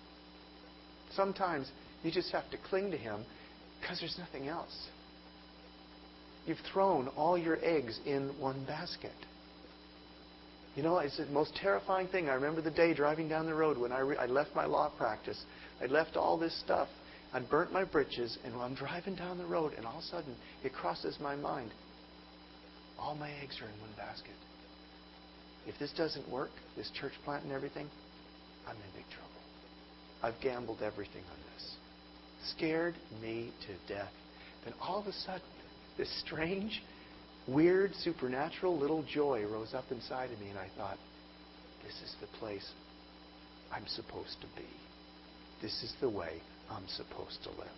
Sometimes 1.14 1.70
you 2.02 2.10
just 2.10 2.30
have 2.32 2.50
to 2.50 2.58
cling 2.68 2.90
to 2.90 2.98
Him 2.98 3.24
because 3.80 3.98
there's 4.00 4.18
nothing 4.18 4.48
else. 4.48 4.88
You've 6.46 6.58
thrown 6.72 7.08
all 7.08 7.36
your 7.36 7.58
eggs 7.62 7.98
in 8.06 8.28
one 8.40 8.64
basket. 8.64 9.12
You 10.76 10.82
know, 10.82 10.98
it's 10.98 11.16
the 11.16 11.26
most 11.26 11.54
terrifying 11.56 12.06
thing. 12.08 12.28
I 12.28 12.34
remember 12.34 12.60
the 12.60 12.70
day 12.70 12.94
driving 12.94 13.28
down 13.28 13.46
the 13.46 13.54
road 13.54 13.78
when 13.78 13.92
I, 13.92 14.00
re- 14.00 14.16
I 14.16 14.26
left 14.26 14.54
my 14.54 14.66
law 14.66 14.92
practice. 14.96 15.42
I 15.82 15.86
left 15.86 16.16
all 16.16 16.38
this 16.38 16.58
stuff. 16.60 16.88
I'd 17.32 17.48
burnt 17.50 17.72
my 17.72 17.84
britches, 17.84 18.38
and 18.44 18.54
I'm 18.54 18.74
driving 18.74 19.16
down 19.16 19.38
the 19.38 19.46
road, 19.46 19.72
and 19.76 19.86
all 19.86 19.98
of 19.98 20.04
a 20.04 20.06
sudden 20.06 20.36
it 20.62 20.72
crosses 20.72 21.18
my 21.20 21.34
mind. 21.34 21.70
All 22.98 23.14
my 23.14 23.30
eggs 23.42 23.58
are 23.60 23.66
in 23.66 23.80
one 23.80 23.90
basket. 23.96 24.34
If 25.66 25.78
this 25.78 25.92
doesn't 25.96 26.30
work, 26.30 26.50
this 26.76 26.90
church 27.00 27.12
plant 27.24 27.42
and 27.44 27.52
everything, 27.52 27.88
I'm 28.68 28.76
in 28.76 28.82
big 28.94 29.04
trouble. 29.10 29.26
I've 30.22 30.40
gambled 30.40 30.82
everything 30.82 31.22
on 31.30 31.38
this. 31.54 31.74
Scared 32.56 32.94
me 33.20 33.52
to 33.66 33.92
death. 33.94 34.12
Then 34.64 34.74
all 34.80 35.00
of 35.00 35.06
a 35.06 35.12
sudden, 35.12 35.42
this 35.96 36.10
strange, 36.20 36.82
weird, 37.48 37.94
supernatural 37.94 38.78
little 38.78 39.02
joy 39.02 39.44
rose 39.44 39.74
up 39.74 39.84
inside 39.90 40.30
of 40.30 40.40
me, 40.40 40.48
and 40.50 40.58
I 40.58 40.68
thought, 40.76 40.98
this 41.84 41.94
is 42.02 42.14
the 42.20 42.38
place 42.38 42.68
I'm 43.72 43.86
supposed 43.86 44.40
to 44.40 44.46
be. 44.56 44.68
This 45.62 45.82
is 45.82 45.94
the 46.00 46.10
way 46.10 46.40
I'm 46.70 46.86
supposed 46.88 47.42
to 47.44 47.50
live. 47.50 47.68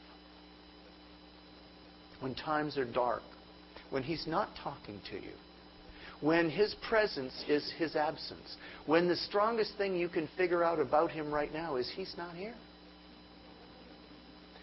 When 2.20 2.34
times 2.34 2.76
are 2.76 2.90
dark, 2.90 3.22
when 3.90 4.02
He's 4.02 4.26
not 4.26 4.48
talking 4.62 5.00
to 5.10 5.16
you, 5.16 5.32
when 6.20 6.50
His 6.50 6.74
presence 6.88 7.44
is 7.48 7.72
His 7.78 7.94
absence, 7.94 8.56
when 8.86 9.06
the 9.06 9.16
strongest 9.16 9.76
thing 9.78 9.94
you 9.94 10.08
can 10.08 10.28
figure 10.36 10.64
out 10.64 10.80
about 10.80 11.12
Him 11.12 11.32
right 11.32 11.52
now 11.52 11.76
is 11.76 11.90
He's 11.94 12.14
not 12.18 12.34
here. 12.34 12.54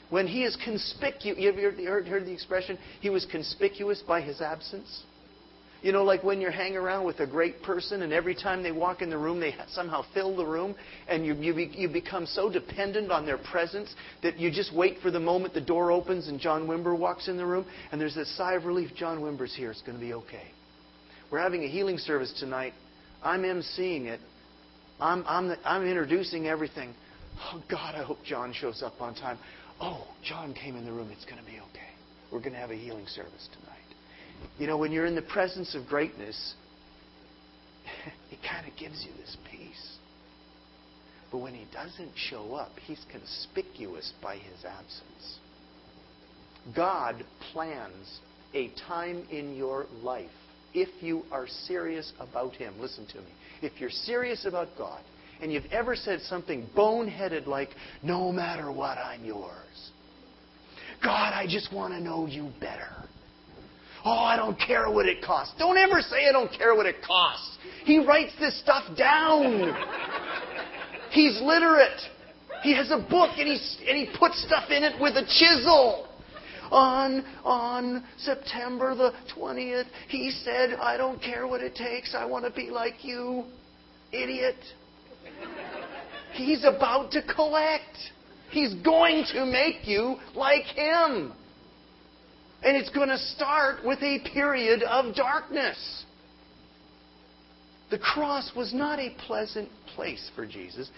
When 0.09 0.27
he 0.27 0.43
is 0.43 0.55
conspicuous, 0.63 1.39
you 1.39 1.49
ever 1.49 1.71
heard, 1.71 2.07
heard 2.07 2.25
the 2.25 2.33
expression, 2.33 2.77
he 3.01 3.09
was 3.09 3.25
conspicuous 3.25 4.03
by 4.07 4.21
his 4.21 4.41
absence? 4.41 5.03
You 5.81 5.91
know, 5.91 6.03
like 6.03 6.23
when 6.23 6.41
you're 6.41 6.49
hanging 6.49 6.77
around 6.77 7.05
with 7.05 7.19
a 7.19 7.27
great 7.27 7.61
person 7.61 8.01
and 8.01 8.11
every 8.11 8.33
time 8.33 8.63
they 8.63 8.71
walk 8.71 9.03
in 9.03 9.09
the 9.11 9.17
room, 9.17 9.39
they 9.39 9.53
somehow 9.69 10.03
fill 10.15 10.35
the 10.35 10.45
room 10.45 10.73
and 11.07 11.23
you, 11.23 11.35
you, 11.35 11.53
be, 11.53 11.71
you 11.75 11.87
become 11.87 12.25
so 12.25 12.49
dependent 12.49 13.11
on 13.11 13.25
their 13.25 13.37
presence 13.37 13.93
that 14.23 14.39
you 14.39 14.49
just 14.49 14.73
wait 14.73 14.97
for 15.03 15.11
the 15.11 15.19
moment 15.19 15.53
the 15.53 15.61
door 15.61 15.91
opens 15.91 16.27
and 16.27 16.39
John 16.39 16.67
Wimber 16.67 16.97
walks 16.97 17.27
in 17.27 17.37
the 17.37 17.45
room 17.45 17.67
and 17.91 18.01
there's 18.01 18.15
this 18.15 18.35
sigh 18.35 18.55
of 18.55 18.65
relief 18.65 18.95
John 18.95 19.19
Wimber's 19.19 19.55
here. 19.55 19.69
It's 19.69 19.83
going 19.83 19.99
to 19.99 20.03
be 20.03 20.13
okay. 20.13 20.47
We're 21.31 21.39
having 21.41 21.63
a 21.63 21.67
healing 21.67 21.99
service 21.99 22.33
tonight. 22.39 22.73
I'm 23.21 23.43
emceeing 23.43 24.05
it. 24.05 24.19
I'm, 24.99 25.23
I'm, 25.27 25.49
the, 25.49 25.57
I'm 25.63 25.85
introducing 25.85 26.47
everything. 26.47 26.95
Oh, 27.39 27.61
God, 27.69 27.95
I 27.95 28.03
hope 28.03 28.23
John 28.23 28.53
shows 28.53 28.81
up 28.81 29.01
on 29.01 29.15
time. 29.15 29.37
Oh, 29.81 30.07
John 30.23 30.53
came 30.53 30.75
in 30.75 30.85
the 30.85 30.91
room. 30.91 31.09
It's 31.11 31.25
going 31.25 31.39
to 31.39 31.45
be 31.45 31.57
okay. 31.57 31.91
We're 32.31 32.39
going 32.39 32.53
to 32.53 32.59
have 32.59 32.71
a 32.71 32.75
healing 32.75 33.07
service 33.07 33.49
tonight. 33.59 33.75
You 34.57 34.67
know, 34.67 34.77
when 34.77 34.91
you're 34.91 35.05
in 35.05 35.15
the 35.15 35.21
presence 35.21 35.75
of 35.75 35.85
greatness, 35.87 36.55
it 38.31 38.39
kind 38.49 38.67
of 38.67 38.77
gives 38.77 39.05
you 39.05 39.11
this 39.17 39.37
peace. 39.49 39.97
But 41.31 41.39
when 41.39 41.53
he 41.53 41.65
doesn't 41.73 42.11
show 42.15 42.55
up, 42.55 42.71
he's 42.85 43.03
conspicuous 43.11 44.13
by 44.21 44.37
his 44.37 44.63
absence. 44.65 45.39
God 46.75 47.23
plans 47.51 48.19
a 48.53 48.71
time 48.87 49.25
in 49.29 49.55
your 49.55 49.85
life 50.01 50.29
if 50.73 50.89
you 51.01 51.23
are 51.31 51.47
serious 51.47 52.11
about 52.19 52.53
him. 52.53 52.73
Listen 52.79 53.05
to 53.07 53.17
me. 53.17 53.27
If 53.61 53.79
you're 53.79 53.89
serious 53.89 54.45
about 54.45 54.69
God, 54.77 55.01
and 55.41 55.51
you've 55.51 55.65
ever 55.71 55.95
said 55.95 56.21
something 56.21 56.67
boneheaded 56.75 57.47
like, 57.47 57.69
no 58.03 58.31
matter 58.31 58.71
what, 58.71 58.97
I'm 58.97 59.23
yours. 59.25 59.91
God, 61.03 61.33
I 61.33 61.45
just 61.47 61.73
want 61.73 61.93
to 61.93 61.99
know 61.99 62.25
you 62.25 62.51
better. 62.59 62.89
Oh, 64.03 64.11
I 64.11 64.35
don't 64.35 64.57
care 64.59 64.89
what 64.89 65.07
it 65.07 65.23
costs. 65.23 65.53
Don't 65.57 65.77
ever 65.77 65.99
say 65.99 66.27
I 66.29 66.31
don't 66.31 66.51
care 66.51 66.75
what 66.75 66.85
it 66.85 66.97
costs. 67.05 67.57
He 67.85 68.05
writes 68.05 68.33
this 68.39 68.59
stuff 68.59 68.95
down. 68.95 69.75
He's 71.11 71.39
literate. 71.41 72.01
He 72.61 72.75
has 72.75 72.91
a 72.91 72.97
book 72.97 73.31
and, 73.37 73.47
he's, 73.47 73.77
and 73.87 73.97
he 73.97 74.15
puts 74.17 74.41
stuff 74.43 74.69
in 74.69 74.83
it 74.83 74.99
with 75.01 75.15
a 75.15 75.25
chisel. 75.25 76.07
On, 76.71 77.23
on 77.43 78.03
September 78.17 78.95
the 78.95 79.11
20th, 79.37 79.85
he 80.07 80.31
said, 80.31 80.71
I 80.81 80.97
don't 80.97 81.21
care 81.21 81.47
what 81.47 81.61
it 81.61 81.75
takes. 81.75 82.15
I 82.15 82.25
want 82.25 82.43
to 82.45 82.51
be 82.51 82.71
like 82.71 83.03
you. 83.03 83.45
Idiot. 84.11 84.55
He's 86.33 86.63
about 86.65 87.11
to 87.11 87.21
collect. 87.21 87.97
He's 88.49 88.73
going 88.75 89.25
to 89.33 89.45
make 89.45 89.87
you 89.87 90.17
like 90.35 90.65
Him. 90.65 91.33
And 92.63 92.75
it's 92.75 92.89
going 92.89 93.09
to 93.09 93.17
start 93.17 93.85
with 93.85 93.99
a 94.01 94.19
period 94.33 94.83
of 94.83 95.15
darkness. 95.15 96.03
The 97.91 97.99
cross 97.99 98.51
was 98.55 98.73
not 98.73 98.99
a 98.99 99.15
pleasant 99.27 99.69
place 99.95 100.31
for 100.35 100.45
Jesus. 100.45 100.89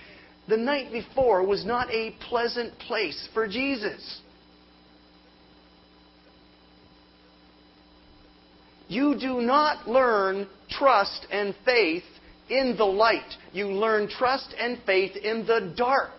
The 0.47 0.57
night 0.57 0.91
before 0.91 1.45
was 1.45 1.65
not 1.65 1.91
a 1.91 2.15
pleasant 2.29 2.77
place 2.79 3.27
for 3.33 3.47
Jesus. 3.47 4.21
You 8.87 9.19
do 9.19 9.41
not 9.41 9.87
learn 9.87 10.47
trust 10.69 11.27
and 11.29 11.53
faith 11.65 12.03
in 12.49 12.75
the 12.77 12.85
light. 12.85 13.33
You 13.51 13.67
learn 13.67 14.09
trust 14.09 14.53
and 14.59 14.77
faith 14.85 15.15
in 15.15 15.45
the 15.45 15.73
dark. 15.75 16.11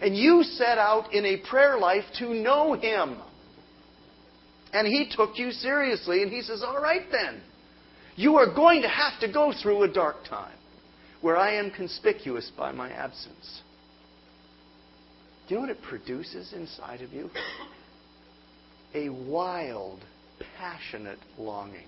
And 0.00 0.16
you 0.16 0.42
set 0.42 0.78
out 0.78 1.12
in 1.12 1.24
a 1.24 1.38
prayer 1.48 1.78
life 1.78 2.04
to 2.18 2.32
know 2.32 2.74
Him. 2.74 3.18
And 4.72 4.86
He 4.86 5.10
took 5.14 5.38
you 5.38 5.50
seriously, 5.50 6.22
and 6.22 6.30
He 6.30 6.42
says, 6.42 6.62
All 6.64 6.80
right 6.80 7.06
then. 7.10 7.42
You 8.16 8.36
are 8.36 8.52
going 8.52 8.82
to 8.82 8.88
have 8.88 9.20
to 9.20 9.32
go 9.32 9.52
through 9.62 9.84
a 9.84 9.92
dark 9.92 10.16
time 10.28 10.56
where 11.20 11.36
I 11.36 11.54
am 11.54 11.70
conspicuous 11.70 12.50
by 12.56 12.72
my 12.72 12.90
absence. 12.90 13.62
Do 15.46 15.54
you 15.54 15.60
know 15.60 15.68
what 15.68 15.76
it 15.76 15.82
produces 15.82 16.52
inside 16.52 17.00
of 17.00 17.12
you? 17.12 17.30
A 18.94 19.08
wild, 19.08 20.00
passionate 20.58 21.18
longing. 21.38 21.86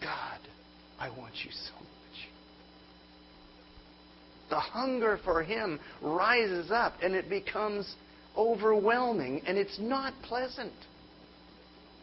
God, 0.00 0.40
I 1.00 1.08
want 1.08 1.32
you 1.44 1.50
so 1.50 1.72
much. 1.74 2.28
The 4.50 4.60
hunger 4.60 5.18
for 5.24 5.42
Him 5.42 5.80
rises 6.02 6.70
up 6.70 6.94
and 7.02 7.14
it 7.14 7.30
becomes 7.30 7.94
overwhelming 8.36 9.42
and 9.46 9.56
it's 9.56 9.78
not 9.80 10.12
pleasant. 10.22 10.72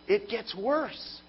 It 0.07 0.29
gets 0.29 0.55
worse. 0.55 1.21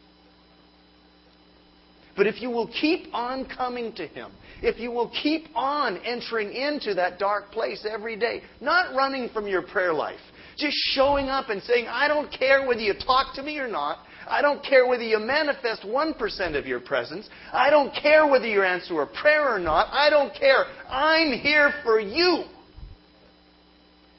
But 2.17 2.27
if 2.27 2.41
you 2.41 2.51
will 2.51 2.67
keep 2.67 3.07
on 3.13 3.47
coming 3.47 3.93
to 3.95 4.07
Him, 4.07 4.33
if 4.61 4.81
you 4.81 4.91
will 4.91 5.11
keep 5.23 5.47
on 5.55 5.99
entering 5.99 6.53
into 6.53 6.95
that 6.95 7.19
dark 7.19 7.53
place 7.53 7.87
every 7.89 8.17
day, 8.17 8.43
not 8.61 8.95
running 8.95 9.29
from 9.29 9.47
your 9.47 9.63
prayer 9.63 9.93
life, 9.93 10.19
just 10.57 10.77
showing 10.95 11.29
up 11.29 11.49
and 11.49 11.63
saying, 11.63 11.87
I 11.87 12.09
don't 12.09 12.29
care 12.33 12.67
whether 12.67 12.81
you 12.81 12.95
talk 12.95 13.35
to 13.37 13.43
me 13.43 13.59
or 13.59 13.69
not. 13.69 13.99
I 14.29 14.43
don't 14.43 14.63
care 14.63 14.87
whether 14.87 15.03
you 15.03 15.19
manifest 15.19 15.83
1% 15.83 16.59
of 16.59 16.67
your 16.67 16.81
presence. 16.81 17.29
I 17.53 17.71
don't 17.71 17.93
care 17.95 18.27
whether 18.27 18.47
you 18.47 18.63
answer 18.63 19.01
a 19.03 19.07
prayer 19.07 19.55
or 19.55 19.59
not. 19.59 19.89
I 19.91 20.11
don't 20.11 20.35
care. 20.35 20.65
I'm 20.89 21.33
here 21.33 21.73
for 21.83 21.99
you. 22.01 22.45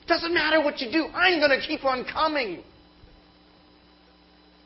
Doesn't 0.08 0.34
matter 0.34 0.62
what 0.64 0.80
you 0.82 0.92
do. 0.92 1.06
I'm 1.14 1.40
going 1.40 1.60
to 1.60 1.66
keep 1.66 1.86
on 1.86 2.04
coming. 2.06 2.64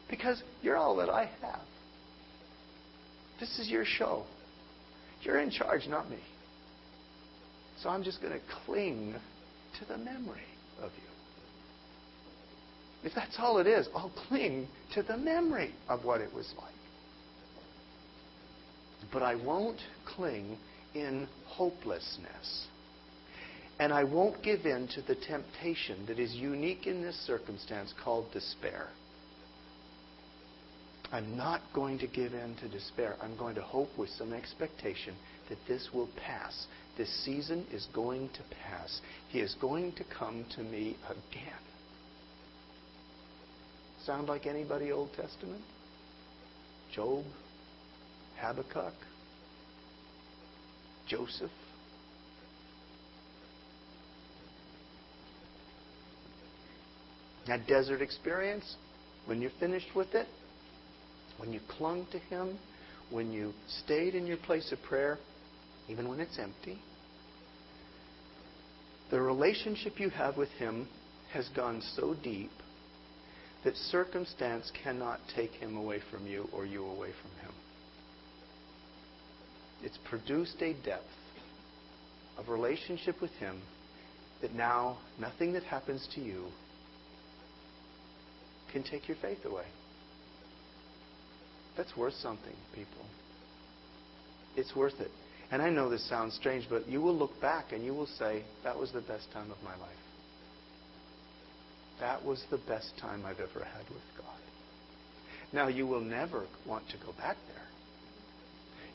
Because 0.09 0.41
you're 0.61 0.77
all 0.77 0.95
that 0.97 1.09
I 1.09 1.29
have. 1.41 1.61
This 3.39 3.59
is 3.59 3.67
your 3.67 3.83
show. 3.83 4.23
You're 5.21 5.39
in 5.39 5.49
charge, 5.49 5.87
not 5.87 6.09
me. 6.09 6.19
So 7.81 7.89
I'm 7.89 8.03
just 8.03 8.21
going 8.21 8.33
to 8.33 8.39
cling 8.65 9.15
to 9.79 9.85
the 9.85 9.97
memory 9.97 10.45
of 10.81 10.91
you. 10.95 11.12
If 13.03 13.13
that's 13.13 13.35
all 13.37 13.57
it 13.57 13.67
is, 13.67 13.87
I'll 13.95 14.13
cling 14.27 14.67
to 14.93 15.03
the 15.03 15.17
memory 15.17 15.73
of 15.89 16.05
what 16.05 16.21
it 16.21 16.33
was 16.33 16.51
like. 16.57 16.73
But 19.11 19.23
I 19.23 19.35
won't 19.35 19.79
cling 20.05 20.57
in 20.95 21.27
hopelessness. 21.45 22.67
And 23.79 23.91
I 23.91 24.03
won't 24.03 24.41
give 24.43 24.65
in 24.65 24.87
to 24.95 25.01
the 25.01 25.15
temptation 25.15 26.05
that 26.07 26.19
is 26.19 26.33
unique 26.33 26.87
in 26.87 27.01
this 27.01 27.15
circumstance 27.27 27.93
called 28.03 28.31
despair. 28.31 28.87
I'm 31.11 31.35
not 31.35 31.61
going 31.75 31.99
to 31.99 32.07
give 32.07 32.33
in 32.33 32.55
to 32.61 32.69
despair. 32.69 33.15
I'm 33.21 33.37
going 33.37 33.55
to 33.55 33.61
hope 33.61 33.89
with 33.97 34.09
some 34.09 34.33
expectation 34.33 35.15
that 35.49 35.59
this 35.67 35.89
will 35.93 36.09
pass. 36.17 36.67
This 36.97 37.09
season 37.23 37.65
is 37.71 37.87
going 37.93 38.29
to 38.29 38.41
pass. 38.63 39.01
He 39.29 39.39
is 39.39 39.55
going 39.59 39.91
to 39.93 40.03
come 40.17 40.45
to 40.55 40.63
me 40.63 40.95
again. 41.05 41.72
Sound 44.05 44.27
like 44.27 44.45
anybody 44.45 44.91
Old 44.91 45.13
Testament? 45.13 45.61
Job? 46.93 47.23
Habakkuk? 48.37 48.93
Joseph? 51.07 51.51
That 57.47 57.65
desert 57.67 58.01
experience, 58.01 58.75
when 59.25 59.41
you're 59.41 59.51
finished 59.59 59.95
with 59.95 60.13
it, 60.15 60.27
when 61.37 61.53
you 61.53 61.59
clung 61.69 62.05
to 62.11 62.19
Him, 62.19 62.57
when 63.09 63.31
you 63.31 63.53
stayed 63.83 64.15
in 64.15 64.25
your 64.25 64.37
place 64.37 64.71
of 64.71 64.81
prayer, 64.81 65.17
even 65.87 66.09
when 66.09 66.19
it's 66.19 66.39
empty, 66.39 66.79
the 69.11 69.21
relationship 69.21 69.99
you 69.99 70.09
have 70.09 70.35
with 70.37 70.49
Him 70.51 70.87
has 71.31 71.47
gone 71.49 71.81
so 71.95 72.15
deep 72.21 72.51
that 73.63 73.75
circumstance 73.75 74.71
cannot 74.83 75.19
take 75.35 75.51
Him 75.51 75.77
away 75.77 75.99
from 76.11 76.27
you 76.27 76.47
or 76.53 76.65
you 76.65 76.85
away 76.85 77.09
from 77.21 77.31
Him. 77.41 77.53
It's 79.83 79.97
produced 80.09 80.61
a 80.61 80.73
depth 80.85 81.03
of 82.37 82.49
relationship 82.49 83.21
with 83.21 83.31
Him 83.31 83.61
that 84.41 84.53
now 84.53 84.97
nothing 85.19 85.53
that 85.53 85.63
happens 85.63 86.07
to 86.15 86.21
you 86.21 86.47
can 88.71 88.83
take 88.83 89.07
your 89.07 89.17
faith 89.21 89.45
away. 89.45 89.65
That's 91.77 91.95
worth 91.95 92.15
something, 92.15 92.55
people. 92.73 93.05
It's 94.55 94.75
worth 94.75 94.99
it. 94.99 95.11
And 95.51 95.61
I 95.61 95.69
know 95.69 95.89
this 95.89 96.07
sounds 96.09 96.35
strange, 96.35 96.67
but 96.69 96.87
you 96.87 97.01
will 97.01 97.15
look 97.15 97.39
back 97.39 97.71
and 97.71 97.83
you 97.85 97.93
will 97.93 98.07
say, 98.07 98.43
that 98.63 98.77
was 98.77 98.91
the 98.91 99.01
best 99.01 99.31
time 99.31 99.51
of 99.51 99.57
my 99.63 99.75
life. 99.77 100.02
That 101.99 102.23
was 102.23 102.43
the 102.49 102.57
best 102.57 102.93
time 102.99 103.25
I've 103.25 103.39
ever 103.39 103.63
had 103.63 103.87
with 103.89 104.03
God. 104.17 104.27
Now, 105.53 105.67
you 105.67 105.85
will 105.85 106.01
never 106.01 106.45
want 106.67 106.89
to 106.89 106.97
go 106.97 107.13
back 107.17 107.37
there. 107.47 107.63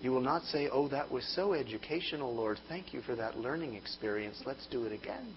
You 0.00 0.12
will 0.12 0.20
not 0.20 0.42
say, 0.44 0.68
Oh, 0.70 0.88
that 0.88 1.10
was 1.10 1.24
so 1.34 1.54
educational, 1.54 2.34
Lord. 2.34 2.58
Thank 2.68 2.92
you 2.92 3.00
for 3.02 3.16
that 3.16 3.38
learning 3.38 3.74
experience. 3.74 4.42
Let's 4.46 4.66
do 4.66 4.84
it 4.84 4.92
again. 4.92 5.34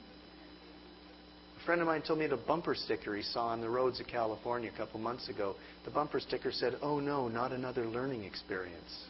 A 1.62 1.66
friend 1.66 1.82
of 1.82 1.88
mine 1.88 2.02
told 2.02 2.20
me 2.20 2.28
the 2.28 2.38
bumper 2.38 2.74
sticker 2.74 3.16
he 3.16 3.22
saw 3.22 3.48
on 3.48 3.62
the 3.62 3.70
roads 3.70 4.00
of 4.00 4.08
California 4.08 4.72
a 4.74 4.78
couple 4.78 5.00
months 5.00 5.30
ago. 5.30 5.56
The 5.86 5.92
bumper 5.92 6.20
sticker 6.20 6.52
said, 6.52 6.76
Oh 6.82 7.00
no, 7.00 7.28
not 7.28 7.52
another 7.52 7.86
learning 7.86 8.24
experience. 8.24 9.06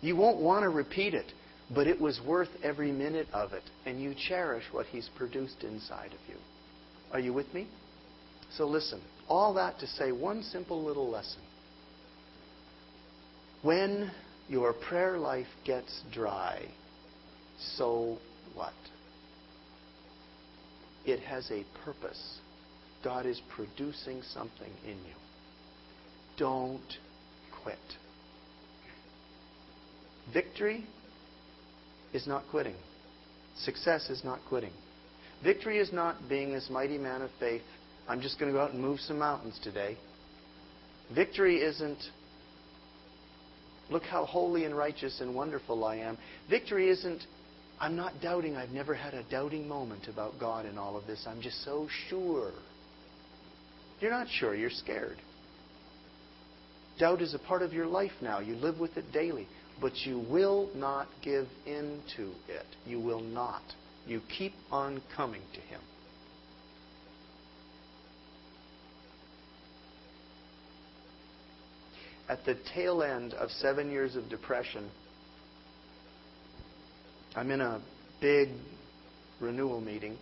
You 0.00 0.16
won't 0.16 0.40
want 0.40 0.62
to 0.62 0.68
repeat 0.68 1.14
it, 1.14 1.32
but 1.74 1.86
it 1.86 2.00
was 2.00 2.20
worth 2.26 2.48
every 2.62 2.92
minute 2.92 3.26
of 3.32 3.52
it, 3.52 3.62
and 3.84 4.00
you 4.00 4.14
cherish 4.28 4.64
what 4.72 4.86
he's 4.86 5.08
produced 5.16 5.62
inside 5.62 6.12
of 6.12 6.20
you. 6.28 6.36
Are 7.12 7.20
you 7.20 7.32
with 7.32 7.52
me? 7.52 7.66
So 8.56 8.66
listen, 8.66 9.00
all 9.28 9.54
that 9.54 9.78
to 9.80 9.86
say 9.86 10.12
one 10.12 10.42
simple 10.42 10.84
little 10.84 11.10
lesson. 11.10 11.40
When 13.62 14.10
your 14.48 14.72
prayer 14.72 15.18
life 15.18 15.48
gets 15.64 16.02
dry, 16.12 16.66
so 17.76 18.18
what? 18.54 18.72
It 21.04 21.20
has 21.20 21.50
a 21.50 21.64
purpose. 21.84 22.38
God 23.02 23.26
is 23.26 23.40
producing 23.54 24.22
something 24.22 24.72
in 24.84 24.98
you. 24.98 25.14
Don't 26.38 26.80
quit. 27.62 27.78
Victory 30.32 30.84
is 32.16 32.26
not 32.26 32.42
quitting. 32.50 32.74
Success 33.58 34.10
is 34.10 34.24
not 34.24 34.40
quitting. 34.48 34.72
Victory 35.44 35.78
is 35.78 35.92
not 35.92 36.16
being 36.28 36.52
this 36.52 36.68
mighty 36.70 36.98
man 36.98 37.22
of 37.22 37.30
faith. 37.38 37.62
I'm 38.08 38.20
just 38.20 38.38
going 38.38 38.50
to 38.50 38.58
go 38.58 38.62
out 38.62 38.72
and 38.72 38.80
move 38.80 39.00
some 39.00 39.18
mountains 39.18 39.58
today. 39.62 39.96
Victory 41.14 41.58
isn't, 41.58 41.98
look 43.90 44.02
how 44.02 44.24
holy 44.24 44.64
and 44.64 44.76
righteous 44.76 45.20
and 45.20 45.34
wonderful 45.34 45.84
I 45.84 45.96
am. 45.96 46.18
Victory 46.50 46.88
isn't, 46.88 47.22
I'm 47.80 47.94
not 47.94 48.14
doubting. 48.22 48.56
I've 48.56 48.70
never 48.70 48.94
had 48.94 49.14
a 49.14 49.22
doubting 49.30 49.68
moment 49.68 50.08
about 50.08 50.40
God 50.40 50.66
in 50.66 50.78
all 50.78 50.96
of 50.96 51.06
this. 51.06 51.24
I'm 51.28 51.42
just 51.42 51.62
so 51.64 51.88
sure. 52.08 52.52
You're 54.00 54.10
not 54.10 54.28
sure. 54.28 54.54
You're 54.54 54.70
scared. 54.70 55.18
Doubt 56.98 57.20
is 57.20 57.34
a 57.34 57.38
part 57.38 57.62
of 57.62 57.72
your 57.72 57.86
life 57.86 58.12
now. 58.22 58.40
You 58.40 58.54
live 58.54 58.80
with 58.80 58.96
it 58.96 59.12
daily. 59.12 59.46
But 59.80 59.92
you 60.04 60.24
will 60.30 60.70
not 60.74 61.08
give 61.22 61.46
in 61.66 62.00
to 62.16 62.30
it. 62.48 62.66
You 62.86 62.98
will 62.98 63.20
not. 63.20 63.62
You 64.06 64.20
keep 64.36 64.54
on 64.70 65.02
coming 65.14 65.42
to 65.52 65.60
Him. 65.60 65.80
At 72.28 72.44
the 72.44 72.56
tail 72.74 73.02
end 73.02 73.34
of 73.34 73.50
seven 73.50 73.90
years 73.90 74.16
of 74.16 74.28
depression, 74.28 74.90
I'm 77.36 77.50
in 77.50 77.60
a 77.60 77.80
big 78.20 78.48
renewal 79.40 79.80
meeting. 79.80 80.16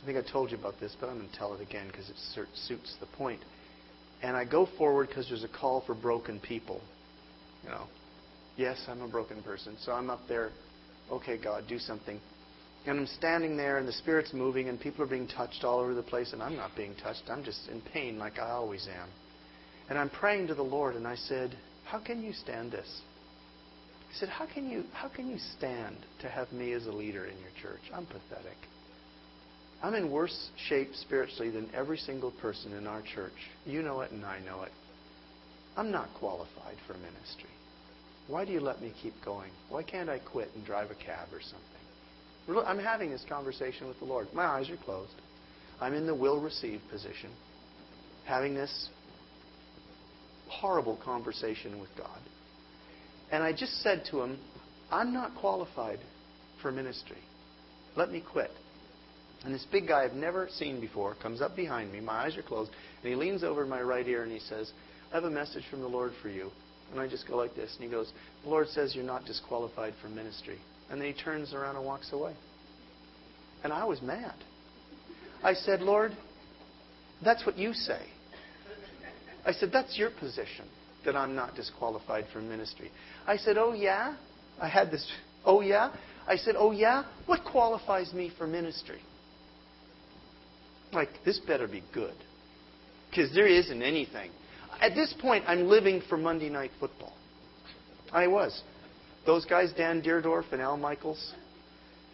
I 0.00 0.06
think 0.06 0.18
I 0.18 0.30
told 0.30 0.50
you 0.50 0.58
about 0.58 0.78
this, 0.80 0.96
but 1.00 1.08
I'm 1.08 1.18
going 1.18 1.28
to 1.28 1.36
tell 1.36 1.54
it 1.54 1.60
again 1.60 1.86
because 1.88 2.08
it 2.08 2.16
suits 2.54 2.96
the 3.00 3.06
point. 3.16 3.40
And 4.22 4.36
I 4.36 4.44
go 4.44 4.68
forward 4.78 5.08
because 5.08 5.28
there's 5.28 5.44
a 5.44 5.48
call 5.48 5.82
for 5.86 5.94
broken 5.94 6.38
people. 6.40 6.80
You 7.64 7.70
know, 7.70 7.86
yes, 8.60 8.78
I'm 8.88 9.00
a 9.00 9.08
broken 9.08 9.42
person. 9.42 9.76
So 9.80 9.92
I'm 9.92 10.10
up 10.10 10.20
there, 10.28 10.50
okay, 11.10 11.38
God, 11.42 11.64
do 11.66 11.78
something. 11.78 12.20
And 12.86 13.00
I'm 13.00 13.06
standing 13.06 13.56
there, 13.56 13.78
and 13.78 13.88
the 13.88 13.92
Spirit's 13.92 14.32
moving, 14.32 14.68
and 14.68 14.78
people 14.78 15.02
are 15.02 15.08
being 15.08 15.26
touched 15.26 15.64
all 15.64 15.80
over 15.80 15.94
the 15.94 16.02
place, 16.02 16.32
and 16.32 16.42
I'm 16.42 16.56
not 16.56 16.70
being 16.76 16.94
touched. 17.02 17.22
I'm 17.28 17.42
just 17.42 17.68
in 17.68 17.80
pain 17.80 18.18
like 18.18 18.38
I 18.38 18.50
always 18.50 18.86
am. 18.86 19.08
And 19.88 19.98
I'm 19.98 20.10
praying 20.10 20.46
to 20.48 20.54
the 20.54 20.62
Lord, 20.62 20.94
and 20.94 21.06
I 21.06 21.16
said, 21.16 21.56
How 21.84 21.98
can 21.98 22.22
you 22.22 22.32
stand 22.32 22.72
this? 22.72 23.00
He 24.10 24.16
said, 24.16 24.28
How 24.28 24.46
can 24.46 24.70
you, 24.70 24.84
how 24.92 25.08
can 25.08 25.28
you 25.28 25.38
stand 25.58 25.96
to 26.20 26.28
have 26.28 26.52
me 26.52 26.72
as 26.72 26.86
a 26.86 26.92
leader 26.92 27.24
in 27.26 27.36
your 27.38 27.50
church? 27.62 27.82
I'm 27.94 28.06
pathetic. 28.06 28.56
I'm 29.82 29.94
in 29.94 30.10
worse 30.10 30.50
shape 30.68 30.90
spiritually 30.94 31.50
than 31.50 31.70
every 31.74 31.96
single 31.96 32.30
person 32.30 32.74
in 32.74 32.86
our 32.86 33.02
church. 33.14 33.32
You 33.64 33.82
know 33.82 34.02
it, 34.02 34.10
and 34.10 34.24
I 34.24 34.40
know 34.40 34.62
it. 34.62 34.72
I'm 35.76 35.90
not 35.90 36.08
qualified 36.18 36.76
for 36.86 36.94
ministry. 36.94 37.50
Why 38.30 38.44
do 38.44 38.52
you 38.52 38.60
let 38.60 38.80
me 38.80 38.92
keep 39.02 39.14
going? 39.24 39.50
Why 39.68 39.82
can't 39.82 40.08
I 40.08 40.20
quit 40.20 40.50
and 40.54 40.64
drive 40.64 40.90
a 40.92 40.94
cab 40.94 41.28
or 41.32 41.40
something? 41.40 42.64
I'm 42.66 42.78
having 42.78 43.10
this 43.10 43.24
conversation 43.28 43.88
with 43.88 43.98
the 43.98 44.04
Lord. 44.04 44.28
My 44.32 44.44
eyes 44.44 44.70
are 44.70 44.76
closed. 44.76 45.12
I'm 45.80 45.94
in 45.94 46.06
the 46.06 46.14
will 46.14 46.40
receive 46.40 46.80
position, 46.90 47.30
having 48.26 48.54
this 48.54 48.88
horrible 50.48 50.98
conversation 51.04 51.80
with 51.80 51.90
God. 51.96 52.18
And 53.32 53.42
I 53.42 53.52
just 53.52 53.82
said 53.82 54.04
to 54.10 54.20
him, 54.22 54.38
I'm 54.90 55.12
not 55.12 55.34
qualified 55.36 55.98
for 56.62 56.70
ministry. 56.70 57.18
Let 57.96 58.10
me 58.10 58.22
quit. 58.32 58.50
And 59.44 59.54
this 59.54 59.66
big 59.72 59.88
guy 59.88 60.04
I've 60.04 60.12
never 60.12 60.48
seen 60.52 60.80
before 60.80 61.14
comes 61.16 61.40
up 61.40 61.56
behind 61.56 61.92
me. 61.92 62.00
My 62.00 62.24
eyes 62.26 62.36
are 62.36 62.42
closed. 62.42 62.70
And 63.02 63.08
he 63.08 63.16
leans 63.16 63.42
over 63.42 63.64
my 63.64 63.80
right 63.80 64.06
ear 64.06 64.22
and 64.22 64.32
he 64.32 64.40
says, 64.40 64.70
I 65.10 65.16
have 65.16 65.24
a 65.24 65.30
message 65.30 65.64
from 65.70 65.80
the 65.80 65.88
Lord 65.88 66.12
for 66.22 66.28
you. 66.28 66.50
And 66.90 67.00
I 67.00 67.08
just 67.08 67.26
go 67.28 67.36
like 67.36 67.54
this. 67.54 67.74
And 67.74 67.84
he 67.84 67.90
goes, 67.90 68.12
The 68.42 68.50
Lord 68.50 68.68
says 68.68 68.94
you're 68.94 69.04
not 69.04 69.24
disqualified 69.24 69.94
for 70.02 70.08
ministry. 70.08 70.58
And 70.90 71.00
then 71.00 71.12
he 71.12 71.14
turns 71.14 71.54
around 71.54 71.76
and 71.76 71.84
walks 71.84 72.12
away. 72.12 72.34
And 73.62 73.72
I 73.72 73.84
was 73.84 74.02
mad. 74.02 74.34
I 75.42 75.54
said, 75.54 75.80
Lord, 75.80 76.12
that's 77.24 77.46
what 77.46 77.56
you 77.56 77.72
say. 77.72 78.00
I 79.44 79.52
said, 79.52 79.70
That's 79.72 79.96
your 79.96 80.10
position, 80.10 80.66
that 81.04 81.16
I'm 81.16 81.34
not 81.34 81.54
disqualified 81.54 82.26
for 82.32 82.40
ministry. 82.40 82.90
I 83.26 83.36
said, 83.36 83.56
Oh, 83.56 83.72
yeah? 83.72 84.16
I 84.60 84.68
had 84.68 84.90
this, 84.90 85.10
Oh, 85.44 85.60
yeah? 85.60 85.94
I 86.26 86.36
said, 86.36 86.54
Oh, 86.58 86.72
yeah? 86.72 87.04
What 87.26 87.44
qualifies 87.44 88.12
me 88.12 88.32
for 88.36 88.46
ministry? 88.46 89.00
Like, 90.92 91.08
this 91.24 91.38
better 91.38 91.68
be 91.68 91.82
good. 91.94 92.14
Because 93.10 93.32
there 93.34 93.46
isn't 93.46 93.82
anything. 93.82 94.30
At 94.80 94.94
this 94.94 95.14
point, 95.20 95.44
I'm 95.46 95.68
living 95.68 96.02
for 96.08 96.16
Monday 96.16 96.48
Night 96.48 96.70
Football. 96.80 97.12
I 98.12 98.26
was. 98.26 98.62
Those 99.26 99.44
guys, 99.44 99.72
Dan 99.76 100.02
Dierdorf 100.02 100.52
and 100.52 100.62
Al 100.62 100.78
Michaels, 100.78 101.34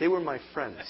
they 0.01 0.09
were 0.09 0.21
my 0.21 0.41
friends. 0.53 0.81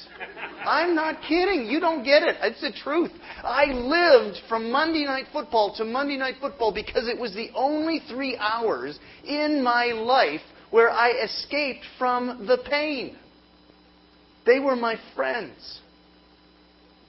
I'm 0.64 0.94
not 0.94 1.20
kidding. 1.28 1.66
You 1.66 1.78
don't 1.78 2.02
get 2.02 2.22
it. 2.22 2.36
It's 2.42 2.62
the 2.62 2.72
truth. 2.72 3.12
I 3.42 3.66
lived 3.66 4.38
from 4.48 4.72
Monday 4.72 5.04
Night 5.04 5.26
Football 5.32 5.74
to 5.76 5.84
Monday 5.84 6.16
Night 6.16 6.36
Football 6.40 6.72
because 6.72 7.06
it 7.06 7.18
was 7.18 7.34
the 7.34 7.50
only 7.54 8.00
three 8.08 8.36
hours 8.38 8.98
in 9.24 9.62
my 9.62 9.86
life 9.86 10.40
where 10.70 10.90
I 10.90 11.10
escaped 11.10 11.84
from 11.98 12.46
the 12.46 12.58
pain. 12.68 13.16
They 14.46 14.58
were 14.58 14.76
my 14.76 14.96
friends. 15.14 15.80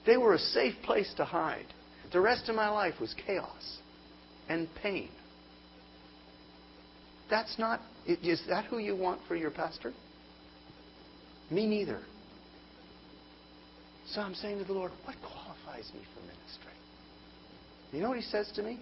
They 0.06 0.18
were 0.18 0.34
a 0.34 0.38
safe 0.38 0.74
place 0.84 1.12
to 1.16 1.24
hide. 1.24 1.66
The 2.12 2.20
rest 2.20 2.48
of 2.48 2.54
my 2.54 2.68
life 2.68 2.94
was 3.00 3.14
chaos 3.26 3.78
and 4.48 4.68
pain. 4.82 5.08
That's 7.30 7.58
not, 7.58 7.80
is 8.06 8.42
that 8.48 8.64
who 8.66 8.78
you 8.78 8.96
want 8.96 9.20
for 9.28 9.36
your 9.36 9.50
pastor? 9.50 9.92
Me 11.50 11.66
neither. 11.66 12.00
So 14.12 14.20
I'm 14.22 14.34
saying 14.34 14.58
to 14.58 14.64
the 14.64 14.72
Lord, 14.72 14.92
what 15.04 15.16
qualifies 15.20 15.90
me 15.92 16.00
for 16.14 16.20
ministry? 16.20 16.72
You 17.92 18.00
know 18.00 18.08
what 18.08 18.18
he 18.18 18.24
says 18.24 18.50
to 18.56 18.62
me? 18.62 18.80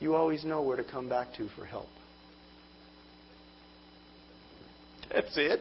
You 0.00 0.14
always 0.14 0.44
know 0.44 0.62
where 0.62 0.76
to 0.76 0.84
come 0.84 1.08
back 1.08 1.34
to 1.36 1.48
for 1.56 1.64
help. 1.64 1.88
That's 5.12 5.36
it. 5.36 5.60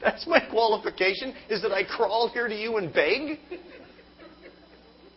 That's 0.00 0.26
my 0.26 0.40
qualification, 0.40 1.34
is 1.48 1.62
that 1.62 1.72
I 1.72 1.84
crawl 1.84 2.30
here 2.32 2.48
to 2.48 2.54
you 2.54 2.78
and 2.78 2.92
beg? 2.92 3.38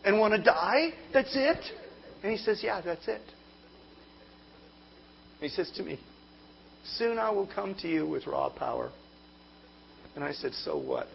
And 0.04 0.18
want 0.18 0.34
to 0.34 0.42
die? 0.42 0.90
That's 1.12 1.34
it? 1.34 1.58
And 2.22 2.32
he 2.32 2.38
says, 2.38 2.60
Yeah, 2.62 2.80
that's 2.80 3.06
it. 3.08 3.22
And 5.40 5.40
he 5.40 5.48
says 5.48 5.70
to 5.76 5.82
me, 5.82 5.98
Soon 6.96 7.18
I 7.18 7.30
will 7.30 7.48
come 7.52 7.74
to 7.80 7.88
you 7.88 8.06
with 8.06 8.26
raw 8.26 8.50
power. 8.50 8.90
And 10.14 10.22
I 10.22 10.32
said, 10.32 10.52
So 10.52 10.76
what? 10.76 11.08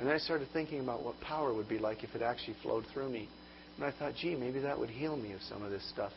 And 0.00 0.08
I 0.08 0.18
started 0.18 0.48
thinking 0.52 0.80
about 0.80 1.04
what 1.04 1.20
power 1.20 1.52
would 1.52 1.68
be 1.68 1.78
like 1.78 2.04
if 2.04 2.14
it 2.14 2.22
actually 2.22 2.56
flowed 2.62 2.84
through 2.92 3.10
me. 3.10 3.28
And 3.76 3.84
I 3.84 3.92
thought, 3.96 4.14
gee, 4.20 4.34
maybe 4.34 4.60
that 4.60 4.78
would 4.78 4.90
heal 4.90 5.16
me 5.16 5.32
of 5.32 5.40
some 5.42 5.62
of 5.62 5.70
this 5.70 5.88
stuff. 5.90 6.12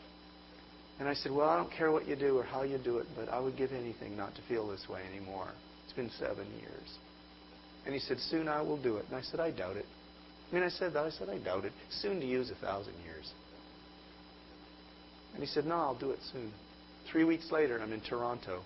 And 0.98 1.08
I 1.08 1.14
said, 1.14 1.32
Well, 1.32 1.48
I 1.48 1.56
don't 1.56 1.72
care 1.72 1.90
what 1.90 2.06
you 2.06 2.16
do 2.16 2.38
or 2.38 2.44
how 2.44 2.62
you 2.62 2.78
do 2.78 2.98
it, 2.98 3.06
but 3.16 3.28
I 3.28 3.38
would 3.38 3.56
give 3.56 3.72
anything 3.72 4.16
not 4.16 4.34
to 4.36 4.42
feel 4.48 4.68
this 4.68 4.86
way 4.88 5.02
anymore. 5.10 5.48
It's 5.84 5.94
been 5.94 6.10
seven 6.18 6.46
years. 6.58 6.98
And 7.84 7.94
he 7.94 8.00
said, 8.00 8.18
Soon 8.18 8.48
I 8.48 8.62
will 8.62 8.80
do 8.80 8.96
it. 8.96 9.06
And 9.08 9.16
I 9.16 9.22
said, 9.22 9.40
I 9.40 9.50
doubt 9.50 9.76
it. 9.76 9.86
I 10.52 10.54
mean, 10.54 10.64
I 10.64 10.68
said 10.68 10.92
that. 10.92 11.04
I 11.04 11.10
said, 11.10 11.30
I 11.30 11.38
doubt 11.38 11.64
it. 11.64 11.72
Soon 11.88 12.20
to 12.20 12.26
use 12.26 12.50
a 12.50 12.54
thousand 12.54 12.92
years. 13.04 13.32
And 15.32 15.42
he 15.42 15.46
said, 15.46 15.64
No, 15.64 15.76
I'll 15.76 15.98
do 15.98 16.10
it 16.10 16.18
soon. 16.30 16.52
Three 17.10 17.24
weeks 17.24 17.50
later, 17.50 17.80
I'm 17.80 17.92
in 17.92 18.02
Toronto. 18.02 18.60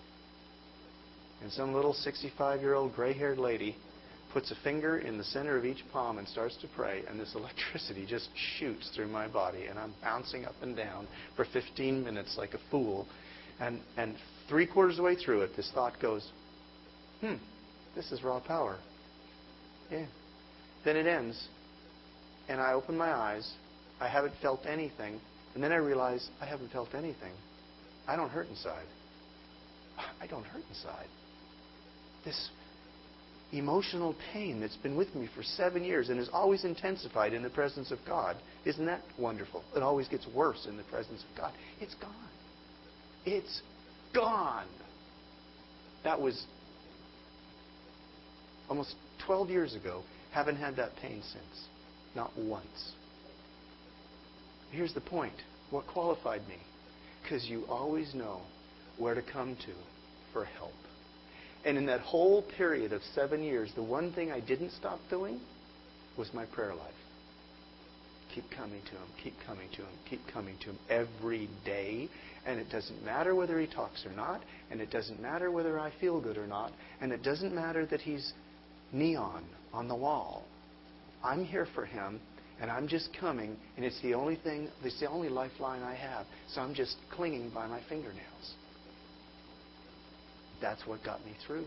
And 1.42 1.52
some 1.52 1.72
little 1.72 1.92
65 1.94 2.60
year 2.60 2.74
old 2.74 2.94
gray 2.94 3.12
haired 3.12 3.38
lady 3.38 3.76
puts 4.32 4.50
a 4.50 4.56
finger 4.64 4.98
in 4.98 5.16
the 5.16 5.24
center 5.24 5.56
of 5.56 5.64
each 5.64 5.82
palm 5.92 6.18
and 6.18 6.26
starts 6.26 6.56
to 6.60 6.68
pray, 6.74 7.02
and 7.08 7.20
this 7.20 7.34
electricity 7.36 8.04
just 8.04 8.28
shoots 8.58 8.90
through 8.94 9.06
my 9.06 9.28
body, 9.28 9.66
and 9.66 9.78
I'm 9.78 9.94
bouncing 10.02 10.44
up 10.44 10.54
and 10.62 10.76
down 10.76 11.06
for 11.36 11.44
15 11.52 12.02
minutes 12.02 12.34
like 12.36 12.54
a 12.54 12.58
fool. 12.70 13.06
And, 13.60 13.80
and 13.96 14.16
three 14.48 14.66
quarters 14.66 14.94
of 14.94 14.96
the 14.98 15.02
way 15.04 15.16
through 15.16 15.42
it, 15.42 15.52
this 15.56 15.70
thought 15.72 16.00
goes, 16.02 16.28
hmm, 17.20 17.36
this 17.94 18.10
is 18.10 18.22
raw 18.24 18.40
power. 18.40 18.76
Yeah. 19.90 20.06
Then 20.84 20.96
it 20.96 21.06
ends, 21.06 21.48
and 22.48 22.60
I 22.60 22.72
open 22.72 22.96
my 22.96 23.12
eyes. 23.12 23.50
I 24.00 24.08
haven't 24.08 24.34
felt 24.42 24.66
anything. 24.66 25.20
And 25.54 25.62
then 25.62 25.72
I 25.72 25.76
realize 25.76 26.28
I 26.40 26.46
haven't 26.46 26.70
felt 26.70 26.94
anything. 26.94 27.32
I 28.06 28.16
don't 28.16 28.30
hurt 28.30 28.48
inside. 28.48 28.84
I 30.20 30.26
don't 30.26 30.44
hurt 30.44 30.62
inside. 30.68 31.06
This 32.24 32.50
emotional 33.52 34.14
pain 34.32 34.60
that's 34.60 34.76
been 34.76 34.96
with 34.96 35.14
me 35.14 35.28
for 35.34 35.42
seven 35.42 35.84
years 35.84 36.08
and 36.08 36.18
is 36.18 36.28
always 36.32 36.64
intensified 36.64 37.32
in 37.32 37.42
the 37.42 37.50
presence 37.50 37.90
of 37.90 37.98
God. 38.06 38.36
Isn't 38.64 38.86
that 38.86 39.02
wonderful? 39.18 39.62
It 39.74 39.82
always 39.82 40.08
gets 40.08 40.26
worse 40.34 40.66
in 40.68 40.76
the 40.76 40.82
presence 40.84 41.22
of 41.30 41.38
God. 41.38 41.52
It's 41.80 41.94
gone. 41.94 42.12
It's 43.24 43.62
gone. 44.12 44.66
That 46.04 46.20
was 46.20 46.44
almost 48.68 48.94
12 49.26 49.50
years 49.50 49.74
ago. 49.74 50.02
Haven't 50.32 50.56
had 50.56 50.76
that 50.76 50.90
pain 50.96 51.22
since. 51.22 51.66
Not 52.16 52.32
once. 52.36 52.92
Here's 54.72 54.94
the 54.94 55.02
point. 55.02 55.34
What 55.70 55.86
qualified 55.86 56.40
me? 56.48 56.56
Because 57.22 57.44
you 57.44 57.64
always 57.68 58.14
know 58.14 58.40
where 58.98 59.14
to 59.14 59.22
come 59.22 59.54
to 59.56 59.72
for 60.32 60.46
help. 60.46 60.72
And 61.66 61.76
in 61.76 61.84
that 61.86 62.00
whole 62.00 62.42
period 62.56 62.92
of 62.92 63.02
seven 63.14 63.42
years, 63.42 63.70
the 63.74 63.82
one 63.82 64.12
thing 64.14 64.32
I 64.32 64.40
didn't 64.40 64.72
stop 64.72 64.98
doing 65.10 65.40
was 66.16 66.32
my 66.32 66.46
prayer 66.46 66.74
life. 66.74 66.94
Keep 68.34 68.44
coming 68.56 68.80
to 68.82 68.90
him, 68.92 69.08
keep 69.22 69.34
coming 69.46 69.68
to 69.72 69.82
him, 69.82 69.98
keep 70.08 70.20
coming 70.32 70.56
to 70.60 70.70
him 70.70 70.78
every 70.88 71.48
day. 71.64 72.08
And 72.46 72.58
it 72.58 72.70
doesn't 72.70 73.04
matter 73.04 73.34
whether 73.34 73.60
he 73.60 73.66
talks 73.66 74.06
or 74.06 74.12
not, 74.12 74.40
and 74.70 74.80
it 74.80 74.90
doesn't 74.90 75.20
matter 75.20 75.50
whether 75.50 75.78
I 75.78 75.92
feel 76.00 76.20
good 76.20 76.38
or 76.38 76.46
not, 76.46 76.72
and 77.00 77.12
it 77.12 77.22
doesn't 77.22 77.54
matter 77.54 77.84
that 77.86 78.00
he's 78.00 78.32
neon 78.92 79.44
on 79.72 79.88
the 79.88 79.94
wall. 79.94 80.44
I'm 81.22 81.44
here 81.44 81.66
for 81.74 81.84
him, 81.84 82.20
and 82.60 82.70
I'm 82.70 82.88
just 82.88 83.10
coming, 83.18 83.56
and 83.76 83.84
it's 83.84 84.00
the 84.02 84.14
only 84.14 84.36
thing, 84.36 84.68
it's 84.82 85.00
the 85.00 85.08
only 85.08 85.28
lifeline 85.28 85.82
I 85.82 85.94
have. 85.94 86.26
So 86.48 86.60
I'm 86.60 86.74
just 86.74 86.96
clinging 87.10 87.50
by 87.50 87.66
my 87.66 87.80
fingernails. 87.88 88.54
That's 90.60 90.86
what 90.86 91.04
got 91.04 91.24
me 91.24 91.32
through. 91.46 91.66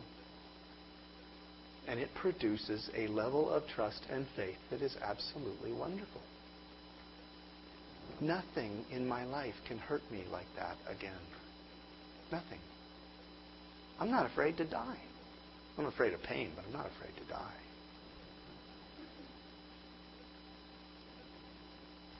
And 1.87 1.99
it 1.99 2.09
produces 2.15 2.89
a 2.95 3.07
level 3.07 3.49
of 3.49 3.63
trust 3.67 4.05
and 4.11 4.25
faith 4.35 4.57
that 4.71 4.81
is 4.81 4.95
absolutely 5.03 5.71
wonderful. 5.71 6.21
Nothing 8.21 8.85
in 8.91 9.07
my 9.07 9.25
life 9.25 9.55
can 9.67 9.77
hurt 9.77 10.01
me 10.11 10.23
like 10.31 10.47
that 10.55 10.75
again. 10.89 11.13
Nothing. 12.31 12.59
I'm 13.99 14.11
not 14.11 14.25
afraid 14.25 14.57
to 14.57 14.65
die. 14.65 14.97
I'm 15.77 15.85
afraid 15.85 16.13
of 16.13 16.21
pain, 16.23 16.51
but 16.55 16.65
I'm 16.65 16.73
not 16.73 16.87
afraid 16.87 17.15
to 17.17 17.33
die. 17.33 17.53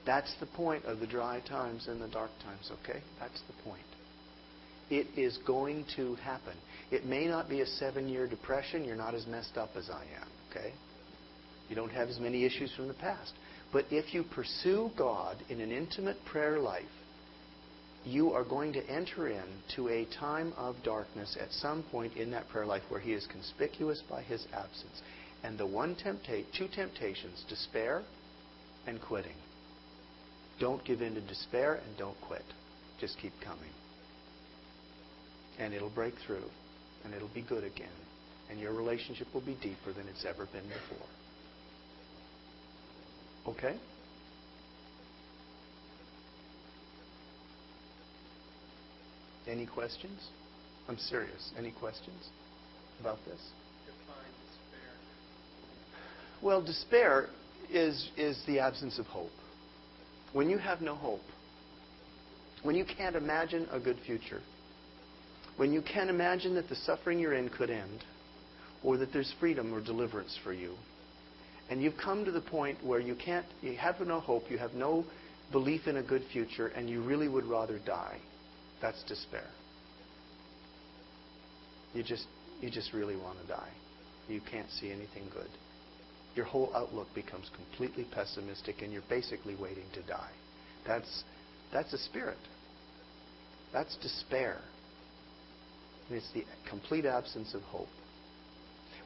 That's 0.05 0.33
the 0.39 0.45
point 0.45 0.85
of 0.85 0.99
the 0.99 1.07
dry 1.07 1.41
times 1.41 1.87
and 1.87 2.01
the 2.01 2.07
dark 2.07 2.31
times, 2.43 2.71
okay? 2.83 3.01
That's 3.19 3.41
the 3.47 3.69
point. 3.69 3.83
It 4.89 5.07
is 5.17 5.37
going 5.45 5.85
to 5.95 6.15
happen. 6.15 6.55
It 6.91 7.05
may 7.05 7.27
not 7.27 7.47
be 7.47 7.61
a 7.61 7.65
seven 7.65 8.07
year 8.07 8.27
depression. 8.27 8.85
You're 8.85 8.95
not 8.95 9.13
as 9.13 9.27
messed 9.27 9.57
up 9.57 9.71
as 9.75 9.89
I 9.89 10.01
am, 10.01 10.27
okay? 10.49 10.73
You 11.69 11.75
don't 11.75 11.91
have 11.91 12.09
as 12.09 12.19
many 12.19 12.45
issues 12.45 12.73
from 12.75 12.87
the 12.87 12.95
past. 12.95 13.33
But 13.71 13.85
if 13.91 14.13
you 14.13 14.23
pursue 14.23 14.89
God 14.97 15.37
in 15.49 15.61
an 15.61 15.71
intimate 15.71 16.17
prayer 16.25 16.59
life, 16.59 16.83
you 18.03 18.31
are 18.31 18.43
going 18.43 18.73
to 18.73 18.89
enter 18.89 19.27
into 19.27 19.89
a 19.89 20.05
time 20.19 20.53
of 20.57 20.75
darkness 20.83 21.37
at 21.39 21.51
some 21.51 21.83
point 21.91 22.15
in 22.15 22.31
that 22.31 22.49
prayer 22.49 22.65
life 22.65 22.81
where 22.89 22.99
He 22.99 23.13
is 23.13 23.27
conspicuous 23.27 24.01
by 24.09 24.23
His 24.23 24.47
absence. 24.53 25.01
And 25.43 25.57
the 25.57 25.67
one 25.67 25.95
temptate, 25.95 26.45
two 26.57 26.67
temptations, 26.73 27.45
despair 27.47 28.01
and 28.87 28.99
quitting. 28.99 29.35
Don't 30.59 30.83
give 30.83 31.01
in 31.01 31.15
to 31.15 31.21
despair 31.21 31.75
and 31.75 31.97
don't 31.97 32.19
quit. 32.21 32.43
Just 32.99 33.17
keep 33.19 33.33
coming. 33.43 33.71
And 35.57 35.73
it'll 35.73 35.89
break 35.89 36.13
through 36.25 36.43
and 37.03 37.13
it'll 37.13 37.33
be 37.33 37.41
good 37.41 37.63
again. 37.63 37.87
And 38.49 38.59
your 38.59 38.73
relationship 38.73 39.27
will 39.33 39.45
be 39.45 39.57
deeper 39.61 39.93
than 39.95 40.07
it's 40.07 40.25
ever 40.25 40.47
been 40.51 40.65
before. 40.67 41.07
Okay? 43.47 43.77
Any 49.47 49.65
questions? 49.65 50.19
I'm 50.87 50.97
serious. 50.97 51.51
Any 51.57 51.71
questions 51.71 52.29
about 52.99 53.17
this? 53.25 53.39
Define 53.85 54.33
despair. 54.47 54.91
Well, 56.41 56.61
despair 56.61 57.29
is, 57.71 58.09
is 58.17 58.41
the 58.45 58.59
absence 58.59 58.99
of 58.99 59.05
hope. 59.07 59.31
When 60.33 60.49
you 60.49 60.57
have 60.57 60.81
no 60.81 60.95
hope, 60.95 61.23
when 62.61 62.75
you 62.75 62.85
can't 62.85 63.15
imagine 63.15 63.67
a 63.71 63.79
good 63.79 63.97
future, 64.05 64.41
when 65.57 65.73
you 65.73 65.81
can't 65.81 66.09
imagine 66.09 66.53
that 66.55 66.69
the 66.69 66.75
suffering 66.75 67.19
you're 67.19 67.33
in 67.33 67.49
could 67.49 67.69
end, 67.69 68.03
or 68.83 68.97
that 68.97 69.11
there's 69.11 69.33
freedom 69.39 69.73
or 69.73 69.81
deliverance 69.81 70.37
for 70.43 70.53
you, 70.53 70.75
and 71.69 71.81
you've 71.81 71.97
come 71.97 72.25
to 72.25 72.31
the 72.31 72.41
point 72.41 72.77
where 72.83 72.99
you 72.99 73.15
can't, 73.15 73.45
you 73.61 73.75
have 73.75 73.99
no 74.01 74.19
hope, 74.19 74.43
you 74.49 74.57
have 74.57 74.73
no 74.73 75.05
belief 75.51 75.87
in 75.87 75.97
a 75.97 76.03
good 76.03 76.23
future, 76.31 76.67
and 76.67 76.89
you 76.89 77.01
really 77.01 77.27
would 77.27 77.45
rather 77.45 77.79
die, 77.79 78.19
that's 78.81 79.03
despair. 79.03 79.47
You 81.93 82.03
just, 82.03 82.25
you 82.61 82.69
just 82.69 82.93
really 82.93 83.15
want 83.15 83.39
to 83.41 83.47
die. 83.47 83.71
You 84.27 84.41
can't 84.51 84.69
see 84.69 84.91
anything 84.91 85.27
good. 85.33 85.49
Your 86.35 86.45
whole 86.45 86.71
outlook 86.75 87.07
becomes 87.15 87.49
completely 87.55 88.05
pessimistic, 88.11 88.81
and 88.81 88.93
you're 88.93 89.01
basically 89.09 89.55
waiting 89.55 89.85
to 89.93 90.01
die. 90.03 90.31
That's, 90.85 91.23
that's 91.73 91.91
a 91.93 91.97
spirit. 91.97 92.37
That's 93.73 93.95
despair. 93.97 94.59
And 96.07 96.17
it's 96.17 96.31
the 96.33 96.43
complete 96.69 97.05
absence 97.05 97.53
of 97.53 97.61
hope. 97.63 97.87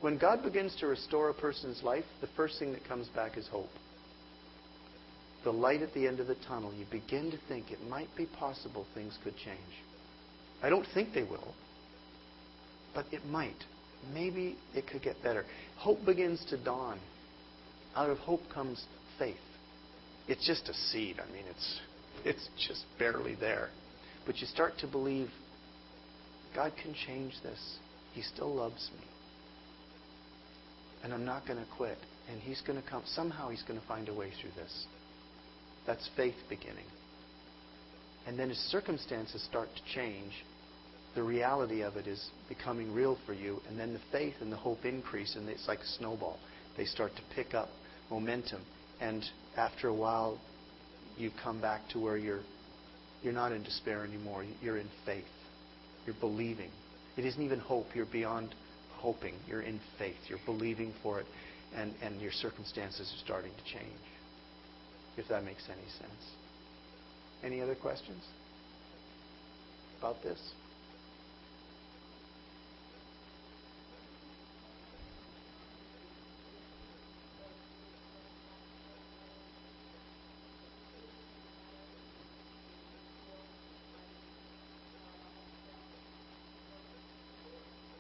When 0.02 0.18
God 0.18 0.44
begins 0.44 0.76
to 0.82 0.88
restore 0.88 1.30
a 1.30 1.34
person's 1.34 1.82
life, 1.82 2.04
the 2.22 2.28
first 2.36 2.60
thing 2.60 2.74
that 2.74 2.86
comes 2.86 3.08
back 3.10 3.38
is 3.38 3.48
hope. 3.48 3.70
The 5.44 5.52
light 5.52 5.82
at 5.82 5.94
the 5.94 6.08
end 6.08 6.20
of 6.20 6.28
the 6.28 6.36
tunnel. 6.48 6.74
You 6.74 6.86
begin 6.92 7.32
to 7.32 7.38
think 7.48 7.72
it 7.72 7.82
might 7.90 8.10
be 8.16 8.26
possible 8.26 8.86
things 8.94 9.18
could 9.24 9.36
change. 9.38 9.60
I 10.62 10.70
don't 10.70 10.88
think 10.94 11.14
they 11.14 11.24
will, 11.24 11.54
but 12.94 13.06
it 13.12 13.26
might. 13.26 13.64
Maybe 14.14 14.58
it 14.74 14.88
could 14.88 15.02
get 15.02 15.22
better. 15.24 15.46
Hope 15.78 16.06
begins 16.06 16.46
to 16.50 16.58
dawn. 16.58 17.00
Out 17.96 18.10
of 18.10 18.18
hope 18.20 18.42
comes 18.54 18.84
faith. 19.20 19.36
It's 20.28 20.46
just 20.46 20.70
a 20.70 20.74
seed. 20.74 21.20
I 21.20 21.32
mean, 21.32 21.44
it's 21.50 21.80
it's 22.26 22.50
just 22.68 22.86
barely 22.98 23.36
there. 23.36 23.70
But 24.26 24.38
you 24.38 24.48
start 24.48 24.74
to 24.80 24.88
believe 24.88 25.30
God 26.56 26.72
can 26.82 26.94
change 27.08 27.34
this. 27.44 27.60
He 28.14 28.22
still 28.22 28.54
loves 28.54 28.90
me. 29.00 29.06
And 31.04 31.14
I'm 31.14 31.26
not 31.26 31.46
going 31.46 31.60
to 31.60 31.66
quit. 31.76 31.98
And 32.32 32.40
He's 32.40 32.62
going 32.62 32.82
to 32.82 32.90
come. 32.90 33.04
Somehow 33.06 33.50
He's 33.50 33.64
going 33.64 33.80
to 33.80 33.88
find 33.88 34.08
a 34.08 34.14
way 34.14 34.32
through 34.42 34.52
this. 34.56 34.86
That's 35.86 36.10
faith 36.16 36.36
beginning. 36.50 36.86
And 38.26 38.40
then 38.40 38.50
as 38.50 38.58
circumstances 38.58 39.44
start 39.44 39.68
to 39.76 39.94
change, 39.94 40.32
the 41.16 41.24
reality 41.24 41.82
of 41.82 41.98
it 41.98 42.08
is 42.08 42.30
becoming 42.48 42.94
real 42.94 43.18
for 43.26 43.34
you. 43.34 43.60
And 43.68 43.78
then 43.78 43.94
the 43.94 44.00
faith 44.12 44.36
and 44.40 44.52
the 44.52 44.58
hope 44.58 44.86
increase, 44.86 45.36
and 45.36 45.50
it's 45.50 45.68
like 45.68 45.80
a 45.80 45.88
snowball. 45.98 46.40
They 46.78 46.86
start 46.86 47.12
to 47.16 47.36
pick 47.36 47.54
up 47.54 47.70
momentum. 48.10 48.62
And 49.02 49.24
after 49.58 49.88
a 49.88 49.94
while, 49.94 50.40
you 51.18 51.32
come 51.44 51.62
back 51.62 51.88
to 51.90 52.00
where 52.00 52.18
you're, 52.18 52.42
you're 53.22 53.34
not 53.34 53.52
in 53.52 53.64
despair 53.64 54.04
anymore. 54.04 54.46
You're 54.62 54.78
in 54.78 54.90
faith. 55.06 55.24
You're 56.06 56.16
believing. 56.20 56.72
It 57.18 57.26
isn't 57.26 57.42
even 57.42 57.60
hope. 57.60 57.88
You're 57.96 58.06
beyond 58.06 58.54
hoping. 58.94 59.36
You're 59.48 59.62
in 59.62 59.80
faith. 59.98 60.18
You're 60.28 60.40
believing 60.46 60.94
for 61.02 61.20
it. 61.20 61.26
And, 61.76 61.94
and 62.02 62.22
your 62.22 62.32
circumstances 62.32 63.12
are 63.14 63.26
starting 63.26 63.52
to 63.52 63.64
change. 63.78 64.00
If 65.18 65.28
that 65.30 65.44
makes 65.44 65.64
any 65.70 65.88
sense. 66.00 66.32
Any 67.44 67.62
other 67.62 67.76
questions 67.76 68.24
about 70.00 70.22
this? 70.24 70.40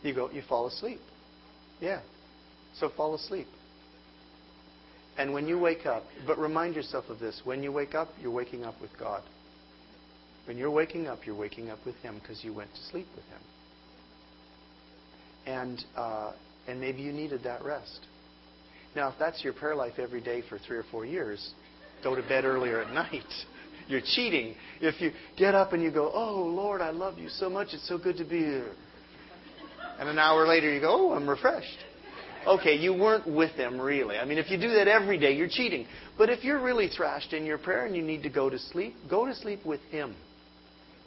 You 0.04 0.14
go, 0.14 0.30
you 0.30 0.41
fall 0.47 0.68
asleep. 0.68 0.99
Yeah. 1.80 2.01
So 2.80 2.89
fall 2.89 3.16
asleep. 3.16 3.47
And 5.18 5.34
when 5.34 5.47
you 5.47 5.60
wake 5.60 5.86
up, 5.86 6.04
but 6.26 6.38
remind 6.38 6.76
yourself 6.76 7.06
of 7.10 7.20
this 7.20 7.41
when 7.43 7.64
you 7.64 7.72
wake 7.72 7.95
up, 7.95 8.10
you're 8.22 8.32
waking 8.32 8.64
up 8.64 8.80
with 8.82 8.91
God. 8.99 9.22
When 10.45 10.58
you're 10.58 10.72
waking 10.72 11.08
up, 11.08 11.20
you're 11.26 11.38
waking 11.38 11.70
up 11.70 11.80
with 11.86 11.95
Him 11.97 12.20
because 12.20 12.43
you 12.43 12.54
went 12.54 12.72
to 12.74 12.82
sleep 12.91 13.08
with 13.16 13.26
Him. 13.26 13.39
And, 15.45 15.86
uh, 15.95 16.34
and 16.68 16.80
maybe 16.80 17.01
you 17.01 17.14
needed 17.14 17.43
that 17.43 17.64
rest. 17.64 17.99
Now, 18.95 19.10
if 19.10 19.16
that's 19.20 19.43
your 19.43 19.54
prayer 19.54 19.76
life 19.76 19.93
every 19.97 20.22
day 20.22 20.43
for 20.49 20.58
three 20.58 20.78
or 20.78 20.86
four 20.91 21.06
years, 21.06 21.54
go 22.04 22.16
to 22.16 22.22
bed 22.24 22.43
earlier 22.43 22.82
at 22.82 22.93
night. 22.93 23.24
You're 23.88 24.01
cheating. 24.01 24.56
If 24.82 24.99
you 25.01 25.12
get 25.38 25.56
up 25.56 25.74
and 25.74 25.84
you 25.84 25.91
go, 25.91 26.12
Oh, 26.14 26.43
Lord, 26.43 26.82
I 26.82 26.91
love 26.91 27.18
you 27.18 27.30
so 27.30 27.49
much. 27.49 27.70
It's 27.74 27.88
so 27.88 27.97
good 27.97 28.18
to 28.18 28.24
be 28.24 28.39
here. 28.39 28.72
And 30.00 30.10
an 30.10 30.20
hour 30.20 30.48
later 30.48 30.74
you 30.74 30.80
go, 30.80 31.12
Oh, 31.12 31.14
I'm 31.14 31.30
refreshed. 31.30 31.78
Okay, 32.46 32.76
you 32.76 32.94
weren't 32.94 33.26
with 33.26 33.52
him 33.52 33.80
really. 33.80 34.18
I 34.18 34.26
mean, 34.26 34.38
if 34.38 34.50
you 34.52 34.58
do 34.58 34.72
that 34.74 34.88
every 34.88 35.18
day, 35.18 35.34
you're 35.34 35.50
cheating. 35.50 35.88
But 36.18 36.30
if 36.30 36.44
you're 36.44 36.62
really 36.62 36.89
thrashed 36.89 37.32
in 37.32 37.46
your 37.46 37.58
prayer 37.58 37.86
and 37.86 37.96
you 37.96 38.02
need 38.02 38.24
to 38.24 38.30
go 38.30 38.50
to 38.50 38.60
sleep, 38.60 38.96
go 39.10 39.26
to 39.26 39.34
sleep 39.34 39.66
with 39.66 39.82
him. 39.91 40.16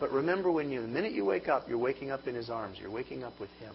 But 0.00 0.12
remember, 0.12 0.50
when 0.50 0.70
you, 0.70 0.82
the 0.82 0.88
minute 0.88 1.12
you 1.12 1.24
wake 1.24 1.48
up, 1.48 1.68
you're 1.68 1.78
waking 1.78 2.10
up 2.10 2.26
in 2.26 2.34
his 2.34 2.50
arms. 2.50 2.78
You're 2.80 2.90
waking 2.90 3.22
up 3.22 3.38
with 3.40 3.50
him. 3.60 3.74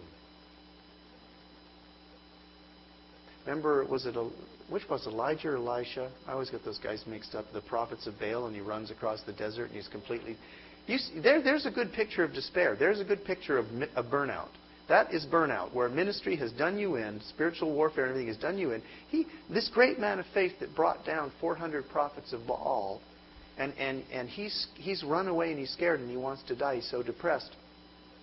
Remember, 3.44 3.84
was 3.84 4.06
it 4.06 4.16
a, 4.16 4.28
which 4.70 4.88
was 4.88 5.06
Elijah 5.06 5.48
or 5.48 5.56
Elisha? 5.56 6.10
I 6.28 6.32
always 6.32 6.50
get 6.50 6.64
those 6.64 6.78
guys 6.78 7.02
mixed 7.08 7.34
up. 7.34 7.44
The 7.52 7.60
prophets 7.62 8.06
of 8.06 8.18
Baal, 8.20 8.46
and 8.46 8.54
he 8.54 8.60
runs 8.60 8.90
across 8.92 9.20
the 9.22 9.32
desert, 9.32 9.66
and 9.66 9.74
he's 9.74 9.88
completely. 9.88 10.36
You 10.86 10.98
see, 10.98 11.20
there, 11.20 11.42
there's 11.42 11.66
a 11.66 11.70
good 11.70 11.92
picture 11.92 12.22
of 12.22 12.32
despair. 12.32 12.76
There's 12.78 13.00
a 13.00 13.04
good 13.04 13.24
picture 13.24 13.58
of 13.58 13.66
a 13.96 14.04
burnout. 14.04 14.48
That 14.92 15.14
is 15.14 15.24
burnout, 15.24 15.72
where 15.72 15.88
ministry 15.88 16.36
has 16.36 16.52
done 16.52 16.78
you 16.78 16.96
in, 16.96 17.18
spiritual 17.30 17.72
warfare 17.72 18.04
and 18.04 18.10
everything 18.10 18.28
has 18.28 18.36
done 18.36 18.58
you 18.58 18.72
in. 18.72 18.82
He, 19.08 19.24
this 19.48 19.70
great 19.72 19.98
man 19.98 20.18
of 20.18 20.26
faith 20.34 20.52
that 20.60 20.76
brought 20.76 21.06
down 21.06 21.32
400 21.40 21.88
prophets 21.88 22.34
of 22.34 22.46
Baal, 22.46 23.00
and, 23.56 23.72
and, 23.78 24.04
and 24.12 24.28
he's, 24.28 24.66
he's 24.74 25.02
run 25.02 25.28
away 25.28 25.48
and 25.48 25.58
he's 25.58 25.70
scared 25.70 26.00
and 26.00 26.10
he 26.10 26.18
wants 26.18 26.42
to 26.48 26.54
die. 26.54 26.74
He's 26.74 26.90
so 26.90 27.02
depressed. 27.02 27.56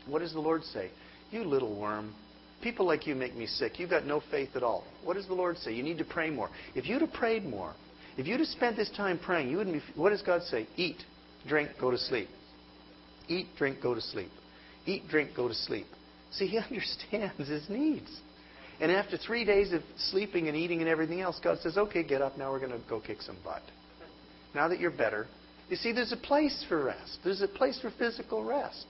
What 0.06 0.20
does 0.20 0.32
the 0.34 0.40
Lord 0.40 0.64
say? 0.64 0.92
You 1.32 1.44
little 1.44 1.76
worm. 1.76 2.14
People 2.62 2.86
like 2.86 3.08
you 3.08 3.16
make 3.16 3.36
me 3.36 3.48
sick. 3.48 3.80
You've 3.80 3.90
got 3.90 4.06
no 4.06 4.22
faith 4.30 4.50
at 4.54 4.62
all. 4.62 4.84
What 5.04 5.16
does 5.16 5.26
the 5.26 5.34
Lord 5.34 5.58
say? 5.58 5.74
You 5.74 5.82
need 5.82 5.98
to 5.98 6.06
pray 6.06 6.30
more. 6.30 6.52
If 6.76 6.86
you'd 6.86 7.02
have 7.02 7.14
prayed 7.14 7.46
more, 7.46 7.74
if 8.16 8.28
you'd 8.28 8.42
have 8.42 8.48
spent 8.50 8.76
this 8.76 8.92
time 8.96 9.18
praying, 9.18 9.50
you 9.50 9.58
wouldn't 9.58 9.76
be. 9.76 10.00
What 10.00 10.12
does 10.12 10.22
God 10.22 10.44
say? 10.44 10.68
Eat, 10.78 10.98
drink, 11.48 11.72
go 11.82 11.90
to 11.90 11.98
sleep. 11.98 12.28
Eat, 13.28 13.48
drink, 13.58 13.82
go 13.82 13.96
to 13.96 14.02
sleep. 14.02 14.30
Eat, 14.86 15.08
drink, 15.10 15.32
go 15.36 15.48
to 15.48 15.56
sleep. 15.56 15.88
See, 16.32 16.48
he 16.48 16.58
understands 16.70 17.48
his 17.48 17.70
needs. 17.70 18.10
And 18.82 18.92
after 18.92 19.18
three 19.18 19.44
days 19.44 19.74
of 19.74 19.82
sleeping 19.98 20.48
and 20.48 20.56
eating 20.56 20.80
and 20.80 20.88
everything 20.88 21.22
else, 21.22 21.40
God 21.44 21.60
says, 21.60 21.78
okay, 21.78 22.04
get 22.04 22.22
up. 22.22 22.38
Now 22.38 22.52
we're 22.52 22.60
going 22.60 22.72
to 22.72 22.82
go 22.90 23.02
kick 23.02 23.22
some 23.22 23.38
butt. 23.44 23.62
Now 24.56 24.70
that 24.70 24.80
you're 24.80 24.92
better. 24.92 25.28
You 25.70 25.76
see, 25.76 25.92
there's 25.92 26.14
a 26.14 26.18
place 26.18 26.66
for 26.68 26.84
rest. 26.84 27.20
There's 27.24 27.42
a 27.42 27.48
place 27.48 27.80
for 27.82 27.92
physical 27.92 28.44
rest. 28.44 28.86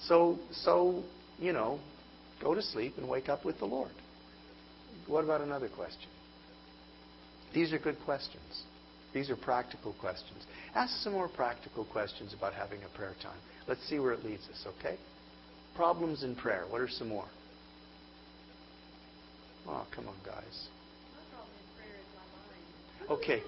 So, 0.00 0.38
so 0.52 1.02
you 1.38 1.52
know, 1.52 1.78
go 2.42 2.54
to 2.54 2.62
sleep 2.62 2.94
and 2.96 3.08
wake 3.08 3.28
up 3.28 3.44
with 3.44 3.58
the 3.58 3.66
Lord. 3.66 3.90
What 5.06 5.24
about 5.24 5.40
another 5.40 5.68
question? 5.68 6.08
These 7.54 7.72
are 7.72 7.78
good 7.78 7.96
questions. 8.04 8.62
These 9.14 9.30
are 9.30 9.36
practical 9.36 9.94
questions. 10.00 10.46
Ask 10.74 11.02
some 11.02 11.14
more 11.14 11.28
practical 11.28 11.84
questions 11.84 12.34
about 12.36 12.52
having 12.52 12.80
a 12.82 12.96
prayer 12.96 13.14
time. 13.22 13.38
Let's 13.66 13.86
see 13.88 13.98
where 13.98 14.12
it 14.12 14.24
leads 14.24 14.42
us, 14.48 14.66
okay? 14.78 14.98
Problems 15.76 16.24
in 16.24 16.34
prayer. 16.34 16.64
What 16.68 16.80
are 16.80 16.88
some 16.88 17.08
more? 17.08 17.28
Oh, 19.66 19.86
come 19.94 20.08
on, 20.08 20.14
guys. 20.24 20.68
Okay. 23.10 23.42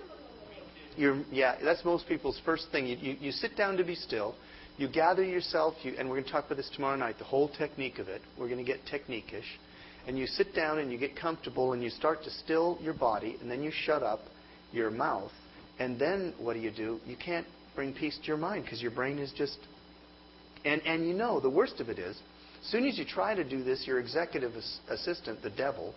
You're, 0.96 1.22
yeah, 1.30 1.56
that's 1.62 1.84
most 1.84 2.06
people's 2.06 2.40
first 2.44 2.66
thing. 2.72 2.86
You, 2.86 2.96
you, 2.96 3.16
you 3.20 3.32
sit 3.32 3.56
down 3.56 3.76
to 3.76 3.84
be 3.84 3.94
still. 3.94 4.34
You 4.76 4.88
gather 4.88 5.24
yourself, 5.24 5.74
you, 5.82 5.94
and 5.98 6.08
we're 6.08 6.16
going 6.16 6.24
to 6.24 6.30
talk 6.30 6.46
about 6.46 6.56
this 6.56 6.70
tomorrow 6.74 6.96
night, 6.96 7.16
the 7.18 7.24
whole 7.24 7.48
technique 7.48 7.98
of 7.98 8.08
it. 8.08 8.22
We're 8.38 8.48
going 8.48 8.64
to 8.64 8.64
get 8.64 8.78
technique-ish. 8.90 9.58
And 10.06 10.18
you 10.18 10.26
sit 10.26 10.54
down 10.54 10.78
and 10.78 10.90
you 10.90 10.98
get 10.98 11.16
comfortable 11.16 11.72
and 11.74 11.82
you 11.82 11.90
start 11.90 12.22
to 12.24 12.30
still 12.30 12.78
your 12.82 12.94
body, 12.94 13.36
and 13.40 13.50
then 13.50 13.62
you 13.62 13.70
shut 13.70 14.02
up 14.02 14.20
your 14.72 14.90
mouth. 14.90 15.32
And 15.78 15.98
then 15.98 16.34
what 16.38 16.54
do 16.54 16.60
you 16.60 16.70
do? 16.70 16.98
You 17.06 17.16
can't 17.22 17.46
bring 17.74 17.92
peace 17.92 18.18
to 18.18 18.26
your 18.26 18.36
mind 18.36 18.64
because 18.64 18.80
your 18.80 18.90
brain 18.90 19.18
is 19.18 19.32
just. 19.36 19.58
And, 20.64 20.82
and 20.82 21.06
you 21.06 21.14
know, 21.14 21.40
the 21.40 21.50
worst 21.50 21.80
of 21.80 21.88
it 21.88 21.98
is, 21.98 22.16
as 22.62 22.70
soon 22.70 22.86
as 22.86 22.98
you 22.98 23.04
try 23.04 23.34
to 23.34 23.44
do 23.44 23.64
this, 23.64 23.84
your 23.86 23.98
executive 23.98 24.52
assistant, 24.88 25.42
the 25.42 25.50
devil, 25.50 25.94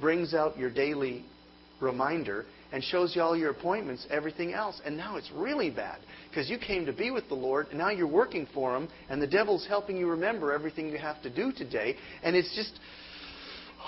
brings 0.00 0.34
out 0.34 0.58
your 0.58 0.70
daily 0.70 1.24
reminder 1.80 2.44
and 2.72 2.82
shows 2.82 3.14
you 3.14 3.22
all 3.22 3.36
your 3.36 3.50
appointments, 3.50 4.06
everything 4.10 4.52
else. 4.52 4.80
And 4.84 4.96
now 4.96 5.16
it's 5.16 5.30
really 5.32 5.70
bad 5.70 5.98
because 6.28 6.50
you 6.50 6.58
came 6.58 6.84
to 6.86 6.92
be 6.92 7.10
with 7.10 7.28
the 7.28 7.34
Lord 7.34 7.68
and 7.68 7.78
now 7.78 7.90
you're 7.90 8.06
working 8.06 8.46
for 8.52 8.76
Him 8.76 8.88
and 9.08 9.22
the 9.22 9.26
devil's 9.26 9.66
helping 9.66 9.96
you 9.96 10.08
remember 10.08 10.52
everything 10.52 10.88
you 10.88 10.98
have 10.98 11.22
to 11.22 11.30
do 11.30 11.52
today. 11.52 11.96
And 12.22 12.36
it's 12.36 12.54
just, 12.54 12.78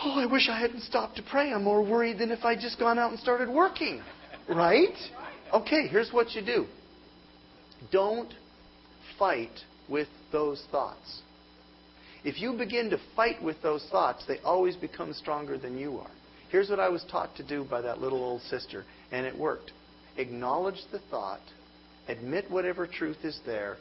oh, 0.05 0.21
I 0.21 0.27
wish 0.27 0.49
I 0.49 0.59
hadn't 0.59 0.83
stopped 0.83 1.17
to 1.17 1.23
pray. 1.23 1.53
I'm 1.53 1.65
more 1.65 1.83
worried 1.83 2.19
than 2.19 2.31
if 2.31 2.45
I'd 2.45 2.61
just 2.61 2.79
gone 2.79 2.99
out 2.99 3.11
and 3.11 3.21
started 3.21 3.49
working. 3.49 4.03
Right? 4.49 4.97
Okay, 5.53 5.89
here's 5.89 6.13
what 6.13 6.33
you 6.35 6.45
do 6.45 6.67
don't 7.93 8.33
fight 9.19 9.51
with 9.89 10.09
those 10.33 10.65
thoughts. 10.71 11.23
If 12.25 12.41
you 12.41 12.55
begin 12.55 12.91
to 12.91 12.99
fight 13.15 13.43
with 13.43 13.63
those 13.63 13.87
thoughts, 13.91 14.25
they 14.27 14.39
always 14.41 14.77
become 14.77 15.13
stronger 15.13 15.59
than 15.59 15.79
you 15.79 15.99
are. 15.99 16.11
Here's 16.51 16.71
what 16.71 16.81
I 16.81 16.89
was 16.89 17.05
taught 17.11 17.37
to 17.37 17.47
do 17.47 17.65
by 17.65 17.81
that 17.83 18.01
little 18.01 18.23
old 18.23 18.43
sister, 18.43 18.85
and 19.13 19.27
it 19.27 19.37
worked. 19.37 19.73
Acknowledge 20.17 20.81
the 20.91 21.01
thought, 21.11 21.41
admit 22.09 22.51
whatever 22.51 22.87
truth 22.87 23.19
is 23.25 23.39
there, 23.45 23.77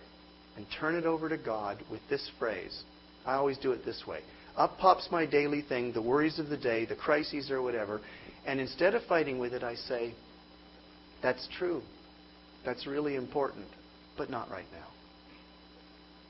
and 0.57 0.65
turn 0.79 0.95
it 0.95 1.05
over 1.05 1.29
to 1.29 1.37
God 1.37 1.83
with 1.89 2.01
this 2.09 2.29
phrase. 2.37 2.83
I 3.25 3.33
always 3.33 3.57
do 3.57 3.71
it 3.71 3.83
this 3.85 4.03
way. 4.07 4.19
Up 4.57 4.77
pops 4.77 5.09
my 5.11 5.25
daily 5.25 5.61
thing, 5.61 5.91
the 5.91 6.01
worries 6.01 6.39
of 6.39 6.49
the 6.49 6.57
day, 6.57 6.85
the 6.85 6.95
crises 6.95 7.51
or 7.51 7.61
whatever, 7.61 7.99
and 8.45 8.59
instead 8.59 8.93
of 8.95 9.03
fighting 9.03 9.39
with 9.39 9.53
it, 9.53 9.63
I 9.63 9.75
say, 9.75 10.13
That's 11.21 11.47
true. 11.57 11.81
That's 12.63 12.87
really 12.87 13.15
important, 13.15 13.67
but 14.17 14.29
not 14.29 14.49
right 14.49 14.65
now. 14.71 14.87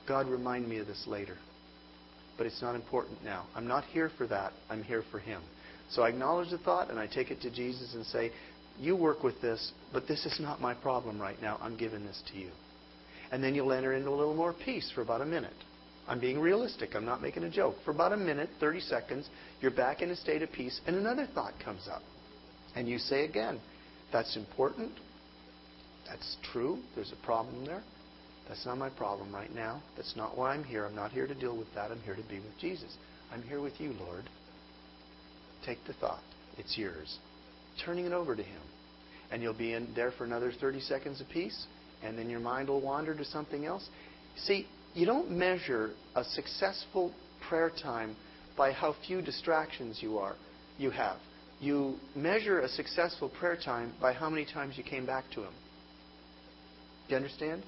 God, 0.06 0.28
remind 0.28 0.68
me 0.68 0.78
of 0.78 0.86
this 0.86 1.04
later. 1.06 1.36
But 2.36 2.46
it's 2.46 2.62
not 2.62 2.74
important 2.74 3.24
now. 3.24 3.46
I'm 3.54 3.66
not 3.66 3.84
here 3.84 4.10
for 4.16 4.26
that. 4.26 4.52
I'm 4.68 4.82
here 4.82 5.02
for 5.10 5.18
Him. 5.18 5.42
So 5.90 6.02
I 6.02 6.08
acknowledge 6.08 6.50
the 6.50 6.58
thought 6.58 6.90
and 6.90 6.98
I 6.98 7.06
take 7.06 7.30
it 7.30 7.40
to 7.42 7.50
Jesus 7.50 7.94
and 7.94 8.04
say, 8.06 8.30
You 8.78 8.96
work 8.96 9.22
with 9.22 9.40
this, 9.40 9.72
but 9.92 10.06
this 10.06 10.26
is 10.26 10.38
not 10.40 10.60
my 10.60 10.74
problem 10.74 11.20
right 11.20 11.40
now. 11.40 11.58
I'm 11.62 11.76
giving 11.76 12.04
this 12.04 12.22
to 12.32 12.38
you. 12.38 12.50
And 13.32 13.42
then 13.42 13.54
you'll 13.54 13.72
enter 13.72 13.94
into 13.94 14.10
a 14.10 14.14
little 14.14 14.34
more 14.34 14.52
peace 14.52 14.90
for 14.94 15.02
about 15.02 15.20
a 15.20 15.26
minute. 15.26 15.54
I'm 16.08 16.20
being 16.20 16.38
realistic. 16.38 16.90
I'm 16.94 17.04
not 17.04 17.20
making 17.20 17.42
a 17.42 17.50
joke. 17.50 17.74
For 17.84 17.90
about 17.90 18.12
a 18.12 18.16
minute, 18.16 18.48
30 18.60 18.80
seconds, 18.80 19.28
you're 19.60 19.72
back 19.72 20.02
in 20.02 20.10
a 20.10 20.16
state 20.16 20.42
of 20.42 20.52
peace, 20.52 20.80
and 20.86 20.94
another 20.94 21.26
thought 21.34 21.54
comes 21.64 21.88
up. 21.90 22.02
And 22.76 22.88
you 22.88 22.98
say 22.98 23.24
again, 23.24 23.60
That's 24.12 24.36
important. 24.36 24.92
That's 26.08 26.36
true. 26.52 26.78
There's 26.94 27.12
a 27.12 27.26
problem 27.26 27.64
there. 27.64 27.82
That's 28.48 28.64
not 28.64 28.78
my 28.78 28.90
problem 28.90 29.34
right 29.34 29.52
now. 29.54 29.82
That's 29.96 30.14
not 30.16 30.36
why 30.36 30.54
I'm 30.54 30.64
here. 30.64 30.84
I'm 30.86 30.94
not 30.94 31.12
here 31.12 31.26
to 31.26 31.34
deal 31.34 31.56
with 31.56 31.72
that. 31.74 31.90
I'm 31.90 32.00
here 32.00 32.14
to 32.14 32.22
be 32.22 32.36
with 32.36 32.56
Jesus. 32.60 32.96
I'm 33.32 33.42
here 33.42 33.60
with 33.60 33.80
you, 33.80 33.92
Lord. 33.92 34.24
Take 35.64 35.78
the 35.86 35.94
thought. 35.94 36.22
It's 36.58 36.78
yours. 36.78 37.18
Turning 37.84 38.06
it 38.06 38.12
over 38.12 38.36
to 38.36 38.42
Him. 38.42 38.62
And 39.30 39.42
you'll 39.42 39.54
be 39.54 39.72
in 39.72 39.92
there 39.94 40.12
for 40.12 40.24
another 40.24 40.52
30 40.52 40.80
seconds 40.80 41.20
apiece, 41.20 41.66
and 42.04 42.16
then 42.16 42.30
your 42.30 42.40
mind 42.40 42.68
will 42.68 42.80
wander 42.80 43.14
to 43.14 43.24
something 43.24 43.66
else. 43.66 43.88
See, 44.36 44.66
you 44.94 45.06
don't 45.06 45.30
measure 45.30 45.90
a 46.14 46.22
successful 46.22 47.12
prayer 47.48 47.70
time 47.82 48.16
by 48.56 48.72
how 48.72 48.94
few 49.06 49.20
distractions 49.20 49.98
you 50.00 50.18
are 50.18 50.36
you 50.78 50.90
have. 50.90 51.16
You 51.60 51.96
measure 52.14 52.60
a 52.60 52.68
successful 52.68 53.28
prayer 53.28 53.56
time 53.62 53.92
by 54.00 54.12
how 54.12 54.30
many 54.30 54.44
times 54.44 54.76
you 54.76 54.84
came 54.84 55.06
back 55.06 55.24
to 55.34 55.42
Him. 55.42 55.52
Do 57.08 57.10
you 57.10 57.16
understand? 57.16 57.62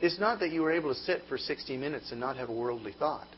It's 0.00 0.18
not 0.18 0.40
that 0.40 0.50
you 0.50 0.62
were 0.62 0.72
able 0.72 0.92
to 0.92 1.00
sit 1.00 1.22
for 1.28 1.38
60 1.38 1.76
minutes 1.76 2.10
and 2.10 2.20
not 2.20 2.36
have 2.36 2.48
a 2.48 2.52
worldly 2.52 2.94
thought 2.98 3.28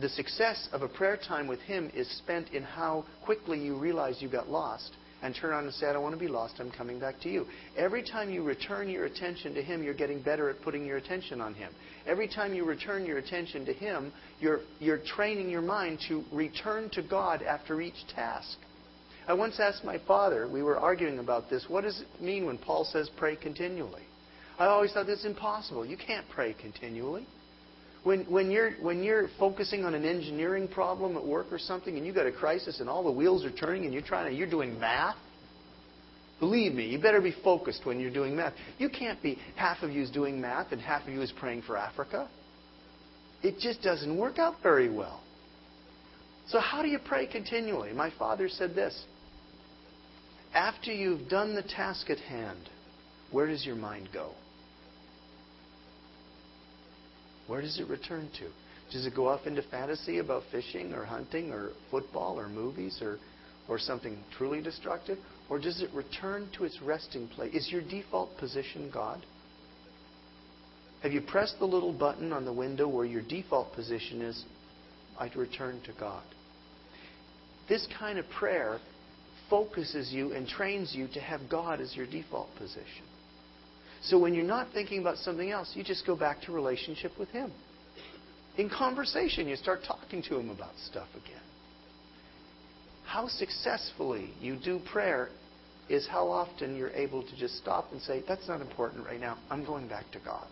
the 0.00 0.08
success 0.08 0.68
of 0.72 0.82
a 0.82 0.88
prayer 0.88 1.16
time 1.16 1.46
with 1.46 1.60
Him 1.60 1.90
is 1.94 2.08
spent 2.18 2.50
in 2.50 2.62
how 2.62 3.04
quickly 3.24 3.64
you 3.64 3.76
realize 3.76 4.20
you 4.20 4.28
got 4.28 4.48
lost 4.48 4.90
and 5.22 5.34
turn 5.34 5.54
on 5.54 5.64
and 5.64 5.72
say, 5.72 5.86
I 5.86 5.92
don't 5.92 6.02
want 6.02 6.14
to 6.14 6.20
be 6.20 6.28
lost, 6.28 6.56
I'm 6.58 6.70
coming 6.70 6.98
back 6.98 7.20
to 7.22 7.30
you. 7.30 7.46
Every 7.78 8.02
time 8.02 8.28
you 8.28 8.42
return 8.42 8.90
your 8.90 9.06
attention 9.06 9.54
to 9.54 9.62
Him, 9.62 9.82
you're 9.82 9.94
getting 9.94 10.20
better 10.20 10.50
at 10.50 10.60
putting 10.62 10.84
your 10.84 10.96
attention 10.96 11.40
on 11.40 11.54
Him. 11.54 11.72
Every 12.06 12.28
time 12.28 12.52
you 12.52 12.64
return 12.64 13.06
your 13.06 13.18
attention 13.18 13.64
to 13.66 13.72
Him, 13.72 14.12
you're, 14.40 14.60
you're 14.80 14.98
training 14.98 15.48
your 15.48 15.62
mind 15.62 16.00
to 16.08 16.24
return 16.32 16.90
to 16.90 17.02
God 17.02 17.42
after 17.42 17.80
each 17.80 18.06
task. 18.14 18.58
I 19.26 19.32
once 19.32 19.58
asked 19.58 19.84
my 19.84 19.98
father, 20.06 20.46
we 20.46 20.62
were 20.62 20.76
arguing 20.76 21.20
about 21.20 21.48
this, 21.48 21.64
what 21.68 21.84
does 21.84 22.02
it 22.02 22.22
mean 22.22 22.44
when 22.44 22.58
Paul 22.58 22.84
says 22.84 23.08
pray 23.16 23.36
continually? 23.36 24.03
I 24.58 24.66
always 24.66 24.92
thought 24.92 25.06
that's 25.06 25.24
impossible. 25.24 25.84
You 25.84 25.96
can't 25.96 26.26
pray 26.28 26.54
continually. 26.60 27.26
When, 28.04 28.20
when, 28.30 28.50
you're, 28.50 28.72
when 28.82 29.02
you're 29.02 29.28
focusing 29.38 29.84
on 29.84 29.94
an 29.94 30.04
engineering 30.04 30.68
problem 30.68 31.16
at 31.16 31.26
work 31.26 31.46
or 31.50 31.58
something 31.58 31.96
and 31.96 32.06
you've 32.06 32.14
got 32.14 32.26
a 32.26 32.32
crisis 32.32 32.80
and 32.80 32.88
all 32.88 33.02
the 33.02 33.10
wheels 33.10 33.44
are 33.44 33.50
turning 33.50 33.84
and 33.84 33.92
you're 33.92 34.02
trying 34.02 34.30
to, 34.30 34.36
you're 34.36 34.50
doing 34.50 34.78
math, 34.78 35.16
believe 36.38 36.74
me, 36.74 36.86
you 36.86 37.00
better 37.00 37.22
be 37.22 37.34
focused 37.42 37.86
when 37.86 37.98
you're 37.98 38.12
doing 38.12 38.36
math. 38.36 38.52
You 38.78 38.90
can't 38.90 39.20
be, 39.22 39.38
half 39.56 39.82
of 39.82 39.90
you 39.90 40.02
is 40.02 40.10
doing 40.10 40.38
math 40.40 40.70
and 40.72 40.80
half 40.80 41.02
of 41.08 41.14
you 41.14 41.22
is 41.22 41.32
praying 41.32 41.62
for 41.62 41.78
Africa. 41.78 42.28
It 43.42 43.58
just 43.58 43.82
doesn't 43.82 44.16
work 44.16 44.38
out 44.38 44.56
very 44.62 44.90
well. 44.90 45.22
So, 46.48 46.60
how 46.60 46.82
do 46.82 46.88
you 46.88 46.98
pray 46.98 47.26
continually? 47.26 47.92
My 47.94 48.10
father 48.18 48.50
said 48.50 48.74
this 48.74 49.04
After 50.52 50.92
you've 50.92 51.28
done 51.28 51.54
the 51.54 51.62
task 51.62 52.10
at 52.10 52.18
hand, 52.18 52.68
where 53.30 53.46
does 53.46 53.64
your 53.64 53.76
mind 53.76 54.10
go? 54.12 54.32
Where 57.46 57.60
does 57.60 57.78
it 57.78 57.88
return 57.88 58.28
to? 58.38 58.50
Does 58.92 59.06
it 59.06 59.14
go 59.14 59.28
off 59.28 59.46
into 59.46 59.62
fantasy 59.62 60.18
about 60.18 60.44
fishing 60.52 60.92
or 60.92 61.04
hunting 61.04 61.50
or 61.50 61.70
football 61.90 62.38
or 62.38 62.48
movies 62.48 62.98
or, 63.02 63.18
or 63.68 63.78
something 63.78 64.18
truly 64.36 64.62
destructive? 64.62 65.18
Or 65.48 65.58
does 65.58 65.82
it 65.82 65.90
return 65.92 66.48
to 66.56 66.64
its 66.64 66.80
resting 66.82 67.28
place? 67.28 67.54
Is 67.54 67.70
your 67.70 67.82
default 67.82 68.36
position 68.38 68.90
God? 68.92 69.24
Have 71.02 71.12
you 71.12 71.20
pressed 71.20 71.58
the 71.58 71.66
little 71.66 71.92
button 71.92 72.32
on 72.32 72.46
the 72.46 72.52
window 72.52 72.88
where 72.88 73.04
your 73.04 73.20
default 73.20 73.74
position 73.74 74.22
is, 74.22 74.42
I 75.18 75.30
return 75.34 75.80
to 75.84 75.92
God? 76.00 76.22
This 77.68 77.86
kind 77.98 78.18
of 78.18 78.24
prayer 78.30 78.78
focuses 79.50 80.10
you 80.12 80.32
and 80.32 80.46
trains 80.48 80.94
you 80.94 81.08
to 81.08 81.20
have 81.20 81.40
God 81.50 81.80
as 81.80 81.94
your 81.94 82.06
default 82.06 82.48
position. 82.56 83.04
So 84.04 84.18
when 84.18 84.34
you're 84.34 84.44
not 84.44 84.68
thinking 84.74 85.00
about 85.00 85.16
something 85.18 85.50
else, 85.50 85.72
you 85.74 85.82
just 85.82 86.06
go 86.06 86.14
back 86.14 86.42
to 86.42 86.52
relationship 86.52 87.12
with 87.18 87.30
Him. 87.30 87.50
In 88.58 88.68
conversation, 88.68 89.48
you 89.48 89.56
start 89.56 89.80
talking 89.86 90.22
to 90.24 90.38
Him 90.38 90.50
about 90.50 90.74
stuff 90.76 91.08
again. 91.14 91.40
How 93.06 93.28
successfully 93.28 94.30
you 94.40 94.56
do 94.62 94.78
prayer 94.92 95.30
is 95.88 96.06
how 96.06 96.28
often 96.28 96.76
you're 96.76 96.90
able 96.90 97.22
to 97.22 97.36
just 97.36 97.56
stop 97.56 97.92
and 97.92 98.00
say, 98.02 98.22
That's 98.28 98.46
not 98.46 98.60
important 98.60 99.06
right 99.06 99.20
now. 99.20 99.38
I'm 99.50 99.64
going 99.64 99.88
back 99.88 100.10
to 100.12 100.18
God. 100.24 100.46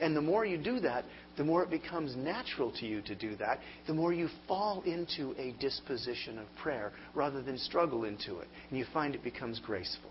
And 0.00 0.16
the 0.16 0.22
more 0.22 0.46
you 0.46 0.56
do 0.56 0.80
that, 0.80 1.04
the 1.36 1.44
more 1.44 1.62
it 1.62 1.70
becomes 1.70 2.16
natural 2.16 2.72
to 2.80 2.86
you 2.86 3.02
to 3.02 3.14
do 3.14 3.36
that, 3.36 3.60
the 3.86 3.92
more 3.92 4.12
you 4.12 4.28
fall 4.48 4.82
into 4.82 5.34
a 5.38 5.54
disposition 5.60 6.38
of 6.38 6.46
prayer 6.62 6.92
rather 7.14 7.42
than 7.42 7.58
struggle 7.58 8.04
into 8.04 8.38
it. 8.38 8.48
And 8.70 8.78
you 8.78 8.86
find 8.92 9.14
it 9.14 9.22
becomes 9.22 9.60
graceful. 9.60 10.10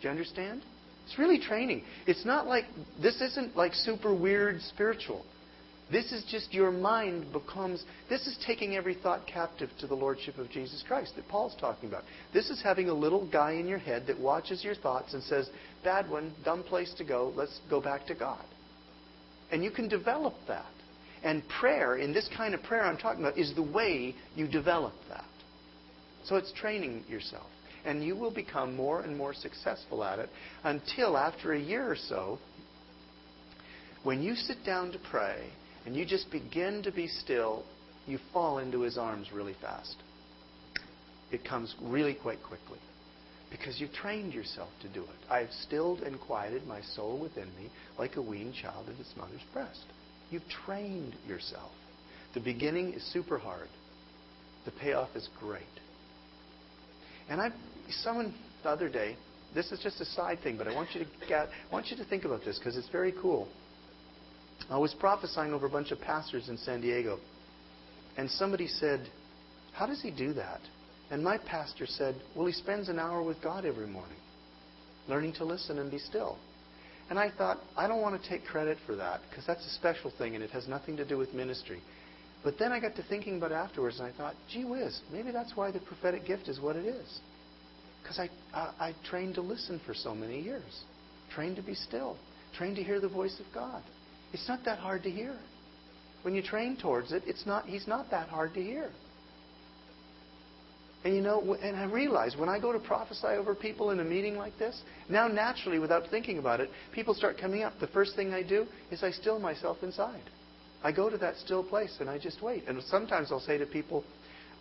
Do 0.00 0.04
you 0.04 0.10
understand? 0.10 0.62
It's 1.06 1.18
really 1.18 1.38
training. 1.38 1.82
It's 2.06 2.24
not 2.24 2.46
like, 2.46 2.64
this 3.00 3.20
isn't 3.20 3.56
like 3.56 3.74
super 3.74 4.14
weird 4.14 4.60
spiritual. 4.62 5.24
This 5.90 6.10
is 6.10 6.24
just 6.28 6.52
your 6.52 6.72
mind 6.72 7.32
becomes, 7.32 7.84
this 8.10 8.26
is 8.26 8.36
taking 8.44 8.74
every 8.74 8.94
thought 8.94 9.24
captive 9.24 9.70
to 9.78 9.86
the 9.86 9.94
Lordship 9.94 10.36
of 10.36 10.50
Jesus 10.50 10.82
Christ 10.86 11.14
that 11.14 11.28
Paul's 11.28 11.54
talking 11.60 11.88
about. 11.88 12.02
This 12.34 12.50
is 12.50 12.60
having 12.60 12.88
a 12.88 12.94
little 12.94 13.30
guy 13.30 13.52
in 13.52 13.68
your 13.68 13.78
head 13.78 14.08
that 14.08 14.18
watches 14.18 14.64
your 14.64 14.74
thoughts 14.74 15.14
and 15.14 15.22
says, 15.22 15.48
bad 15.84 16.10
one, 16.10 16.34
dumb 16.44 16.64
place 16.64 16.92
to 16.98 17.04
go, 17.04 17.32
let's 17.36 17.60
go 17.70 17.80
back 17.80 18.04
to 18.08 18.14
God. 18.16 18.44
And 19.52 19.62
you 19.62 19.70
can 19.70 19.86
develop 19.86 20.34
that. 20.48 20.66
And 21.22 21.44
prayer, 21.60 21.96
in 21.96 22.12
this 22.12 22.28
kind 22.36 22.52
of 22.52 22.64
prayer 22.64 22.82
I'm 22.82 22.98
talking 22.98 23.22
about, 23.22 23.38
is 23.38 23.54
the 23.54 23.62
way 23.62 24.12
you 24.34 24.48
develop 24.48 24.94
that. 25.08 25.24
So 26.24 26.34
it's 26.34 26.52
training 26.52 27.04
yourself. 27.08 27.46
And 27.86 28.04
you 28.04 28.16
will 28.16 28.32
become 28.32 28.74
more 28.74 29.00
and 29.00 29.16
more 29.16 29.32
successful 29.32 30.04
at 30.04 30.18
it 30.18 30.28
until 30.64 31.16
after 31.16 31.52
a 31.52 31.60
year 31.60 31.90
or 31.90 31.96
so, 31.96 32.38
when 34.02 34.22
you 34.22 34.34
sit 34.34 34.64
down 34.64 34.92
to 34.92 34.98
pray 35.10 35.48
and 35.84 35.96
you 35.96 36.04
just 36.04 36.30
begin 36.30 36.82
to 36.82 36.92
be 36.92 37.06
still, 37.06 37.64
you 38.06 38.18
fall 38.32 38.58
into 38.58 38.80
his 38.80 38.98
arms 38.98 39.28
really 39.32 39.54
fast. 39.60 39.96
It 41.32 41.44
comes 41.44 41.74
really 41.80 42.14
quite 42.14 42.42
quickly 42.42 42.78
because 43.50 43.80
you've 43.80 43.92
trained 43.92 44.32
yourself 44.32 44.68
to 44.82 44.88
do 44.88 45.02
it. 45.02 45.30
I 45.30 45.38
have 45.38 45.50
stilled 45.50 46.00
and 46.00 46.20
quieted 46.20 46.66
my 46.66 46.80
soul 46.80 47.18
within 47.20 47.48
me 47.56 47.70
like 47.98 48.16
a 48.16 48.22
weaned 48.22 48.54
child 48.54 48.88
in 48.88 48.94
its 49.00 49.14
mother's 49.16 49.40
breast. 49.52 49.84
You've 50.30 50.48
trained 50.66 51.14
yourself. 51.26 51.70
The 52.34 52.40
beginning 52.40 52.92
is 52.92 53.12
super 53.12 53.38
hard. 53.38 53.68
The 54.64 54.72
payoff 54.72 55.14
is 55.14 55.28
great. 55.38 55.62
And 57.28 57.40
I, 57.40 57.50
someone 57.90 58.34
the 58.62 58.70
other 58.70 58.88
day, 58.88 59.16
this 59.54 59.72
is 59.72 59.80
just 59.80 60.00
a 60.00 60.04
side 60.04 60.38
thing, 60.42 60.56
but 60.56 60.68
I 60.68 60.74
want 60.74 60.90
you 60.94 61.04
to 61.04 61.06
get, 61.28 61.48
I 61.48 61.72
want 61.72 61.86
you 61.88 61.96
to 61.96 62.04
think 62.04 62.24
about 62.24 62.44
this 62.44 62.58
because 62.58 62.76
it's 62.76 62.88
very 62.88 63.12
cool. 63.20 63.48
I 64.70 64.78
was 64.78 64.94
prophesying 64.94 65.52
over 65.52 65.66
a 65.66 65.70
bunch 65.70 65.90
of 65.92 66.00
pastors 66.00 66.48
in 66.48 66.56
San 66.58 66.80
Diego, 66.80 67.18
and 68.16 68.30
somebody 68.30 68.66
said, 68.66 69.08
"How 69.72 69.86
does 69.86 70.02
he 70.02 70.10
do 70.10 70.32
that?" 70.34 70.60
And 71.10 71.22
my 71.22 71.38
pastor 71.38 71.86
said, 71.86 72.16
Well, 72.34 72.46
he 72.46 72.52
spends 72.52 72.88
an 72.88 72.98
hour 72.98 73.22
with 73.22 73.40
God 73.42 73.64
every 73.64 73.86
morning, 73.86 74.18
learning 75.08 75.34
to 75.34 75.44
listen 75.44 75.78
and 75.78 75.90
be 75.90 75.98
still. 75.98 76.38
And 77.08 77.18
I 77.18 77.30
thought, 77.30 77.58
I 77.76 77.86
don't 77.86 78.02
want 78.02 78.20
to 78.20 78.28
take 78.28 78.44
credit 78.44 78.78
for 78.84 78.96
that 78.96 79.20
because 79.30 79.46
that's 79.46 79.64
a 79.64 79.70
special 79.70 80.10
thing 80.18 80.34
and 80.34 80.42
it 80.42 80.50
has 80.50 80.66
nothing 80.66 80.96
to 80.96 81.04
do 81.04 81.16
with 81.16 81.32
ministry. 81.32 81.80
But 82.42 82.58
then 82.58 82.72
I 82.72 82.80
got 82.80 82.96
to 82.96 83.02
thinking 83.04 83.36
about 83.36 83.52
it 83.52 83.54
afterwards 83.54 84.00
and 84.00 84.08
I 84.08 84.16
thought, 84.16 84.34
gee 84.52 84.64
whiz, 84.64 85.00
maybe 85.12 85.30
that's 85.30 85.56
why 85.56 85.70
the 85.70 85.78
prophetic 85.78 86.26
gift 86.26 86.48
is 86.48 86.58
what 86.58 86.74
it 86.74 86.84
is. 86.84 87.20
Because 88.06 88.20
I, 88.20 88.30
I, 88.56 88.88
I 88.88 88.94
trained 89.10 89.34
to 89.34 89.40
listen 89.40 89.80
for 89.84 89.92
so 89.92 90.14
many 90.14 90.40
years, 90.40 90.84
trained 91.34 91.56
to 91.56 91.62
be 91.62 91.74
still, 91.74 92.16
trained 92.56 92.76
to 92.76 92.84
hear 92.84 93.00
the 93.00 93.08
voice 93.08 93.40
of 93.40 93.46
God. 93.52 93.82
It's 94.32 94.46
not 94.46 94.64
that 94.64 94.78
hard 94.78 95.02
to 95.02 95.10
hear. 95.10 95.36
When 96.22 96.32
you 96.32 96.40
train 96.40 96.76
towards 96.76 97.10
it, 97.10 97.24
it's 97.26 97.44
not, 97.46 97.66
he's 97.66 97.88
not 97.88 98.08
that 98.12 98.28
hard 98.28 98.54
to 98.54 98.62
hear. 98.62 98.90
And 101.04 101.16
you 101.16 101.20
know, 101.20 101.56
and 101.60 101.76
I 101.76 101.84
realize 101.84 102.36
when 102.36 102.48
I 102.48 102.60
go 102.60 102.72
to 102.72 102.78
prophesy 102.78 103.26
over 103.26 103.56
people 103.56 103.90
in 103.90 103.98
a 103.98 104.04
meeting 104.04 104.36
like 104.36 104.56
this, 104.56 104.80
now 105.08 105.26
naturally, 105.26 105.80
without 105.80 106.08
thinking 106.08 106.38
about 106.38 106.60
it, 106.60 106.70
people 106.92 107.12
start 107.12 107.38
coming 107.40 107.64
up. 107.64 107.72
The 107.80 107.88
first 107.88 108.14
thing 108.14 108.32
I 108.32 108.44
do 108.44 108.66
is 108.92 109.02
I 109.02 109.10
still 109.10 109.40
myself 109.40 109.78
inside. 109.82 110.22
I 110.84 110.92
go 110.92 111.10
to 111.10 111.18
that 111.18 111.36
still 111.38 111.64
place 111.64 111.96
and 111.98 112.08
I 112.08 112.18
just 112.18 112.40
wait. 112.40 112.68
And 112.68 112.80
sometimes 112.84 113.32
I'll 113.32 113.40
say 113.40 113.58
to 113.58 113.66
people, 113.66 114.04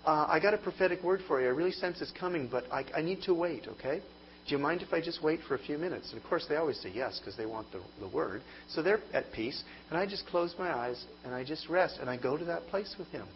uh, 0.06 0.28
I 0.30 0.40
got 0.40 0.54
a 0.54 0.58
prophetic 0.58 1.04
word 1.04 1.22
for 1.28 1.42
you. 1.42 1.48
I 1.48 1.52
really 1.52 1.72
sense 1.72 2.02
it's 2.02 2.12
coming, 2.20 2.48
but 2.52 2.66
I, 2.72 2.86
I 2.96 3.02
need 3.02 3.22
to 3.24 3.34
wait, 3.34 3.68
okay? 3.68 4.02
Do 4.48 4.52
you 4.52 4.60
mind 4.60 4.84
if 4.84 4.94
I 4.94 5.02
just 5.02 5.24
wait 5.24 5.40
for 5.48 5.56
a 5.56 5.60
few 5.60 5.80
minutes? 5.80 6.12
And 6.12 6.22
of 6.22 6.30
course, 6.30 6.46
they 6.48 6.56
always 6.56 6.80
say 6.80 6.92
yes 6.94 7.20
because 7.20 7.36
they 7.36 7.48
want 7.48 7.68
the, 7.72 7.82
the 8.00 8.08
word. 8.08 8.42
So 8.70 8.84
they're 8.84 9.00
at 9.12 9.32
peace. 9.34 9.64
And 9.90 9.98
I 9.98 10.06
just 10.06 10.28
close 10.28 10.54
my 10.60 10.72
eyes 10.72 11.04
and 11.24 11.34
I 11.34 11.44
just 11.44 11.68
rest 11.68 11.98
and 12.00 12.10
I 12.10 12.18
go 12.18 12.38
to 12.38 12.46
that 12.46 12.68
place 12.68 12.96
with 13.00 13.08
Him. 13.08 13.28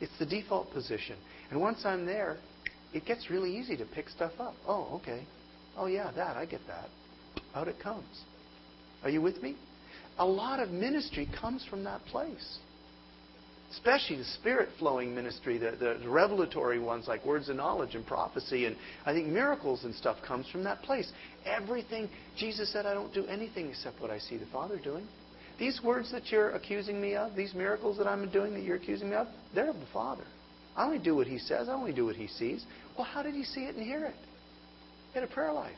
It's 0.00 0.12
the 0.18 0.26
default 0.26 0.70
position. 0.72 1.16
And 1.50 1.58
once 1.58 1.86
I'm 1.86 2.04
there, 2.04 2.36
it 2.92 3.06
gets 3.06 3.30
really 3.30 3.56
easy 3.56 3.78
to 3.78 3.86
pick 3.86 4.10
stuff 4.10 4.32
up. 4.38 4.54
Oh, 4.68 5.00
okay. 5.00 5.24
Oh, 5.76 5.86
yeah, 5.86 6.10
that. 6.16 6.36
I 6.36 6.44
get 6.44 6.60
that. 6.66 6.88
Out 7.54 7.68
it 7.68 7.80
comes. 7.80 8.04
Are 9.02 9.08
you 9.08 9.22
with 9.22 9.42
me? 9.42 9.56
A 10.18 10.26
lot 10.26 10.60
of 10.60 10.68
ministry 10.68 11.26
comes 11.40 11.64
from 11.70 11.84
that 11.84 12.02
place. 12.06 12.58
Especially 13.72 14.16
the 14.16 14.24
spirit 14.24 14.68
flowing 14.78 15.14
ministry, 15.14 15.56
the, 15.56 15.72
the, 15.80 16.08
revelatory 16.08 16.78
ones 16.78 17.08
like 17.08 17.24
words 17.24 17.48
of 17.48 17.56
knowledge 17.56 17.94
and 17.94 18.06
prophecy, 18.06 18.66
and 18.66 18.76
I 19.06 19.14
think 19.14 19.28
miracles 19.28 19.84
and 19.84 19.94
stuff 19.94 20.18
comes 20.26 20.46
from 20.50 20.62
that 20.64 20.82
place. 20.82 21.10
Everything, 21.46 22.10
Jesus 22.36 22.70
said, 22.70 22.84
I 22.84 22.92
don't 22.92 23.14
do 23.14 23.24
anything 23.26 23.70
except 23.70 24.00
what 24.00 24.10
I 24.10 24.18
see 24.18 24.36
the 24.36 24.46
Father 24.46 24.78
doing. 24.78 25.08
These 25.58 25.80
words 25.82 26.12
that 26.12 26.30
you're 26.30 26.50
accusing 26.50 27.00
me 27.00 27.14
of, 27.14 27.34
these 27.34 27.54
miracles 27.54 27.96
that 27.96 28.06
I'm 28.06 28.30
doing 28.30 28.52
that 28.54 28.62
you're 28.62 28.76
accusing 28.76 29.08
me 29.08 29.16
of, 29.16 29.26
they're 29.54 29.70
of 29.70 29.76
the 29.76 29.86
Father. 29.92 30.24
I 30.76 30.84
only 30.84 30.98
do 30.98 31.16
what 31.16 31.26
he 31.26 31.38
says. 31.38 31.68
I 31.68 31.72
only 31.72 31.92
do 31.92 32.04
what 32.04 32.16
he 32.16 32.26
sees. 32.26 32.64
Well, 32.96 33.06
how 33.06 33.22
did 33.22 33.34
he 33.34 33.44
see 33.44 33.62
it 33.62 33.74
and 33.74 33.84
hear 33.84 34.04
it? 34.04 34.14
He 35.12 35.20
had 35.20 35.28
a 35.28 35.32
prayer 35.32 35.52
life. 35.52 35.76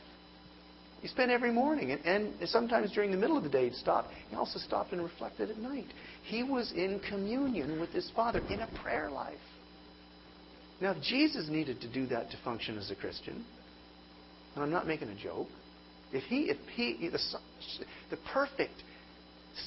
He 1.01 1.09
spent 1.09 1.29
every 1.29 1.51
morning, 1.51 1.91
and, 1.91 2.03
and 2.05 2.49
sometimes 2.49 2.91
during 2.91 3.11
the 3.11 3.17
middle 3.17 3.37
of 3.37 3.43
the 3.43 3.49
day 3.49 3.65
he'd 3.65 3.75
stop. 3.75 4.07
He 4.29 4.35
also 4.35 4.57
stopped 4.57 4.91
and 4.91 5.03
reflected 5.03 5.51
at 5.51 5.57
night. 5.57 5.85
He 6.25 6.43
was 6.43 6.71
in 6.71 6.99
communion 7.07 7.79
with 7.79 7.91
his 7.91 8.09
Father 8.15 8.41
in 8.49 8.61
a 8.61 8.69
prayer 8.81 9.09
life. 9.11 9.37
Now, 10.81 10.91
if 10.91 11.01
Jesus 11.03 11.47
needed 11.49 11.81
to 11.81 11.91
do 11.91 12.07
that 12.07 12.31
to 12.31 12.37
function 12.43 12.77
as 12.77 12.91
a 12.91 12.95
Christian, 12.95 13.45
and 14.55 14.63
I'm 14.63 14.71
not 14.71 14.87
making 14.87 15.09
a 15.09 15.15
joke, 15.15 15.47
if 16.11 16.23
he, 16.23 16.49
if 16.49 16.57
he, 16.75 17.09
the, 17.09 17.19
the 18.09 18.17
perfect, 18.33 18.73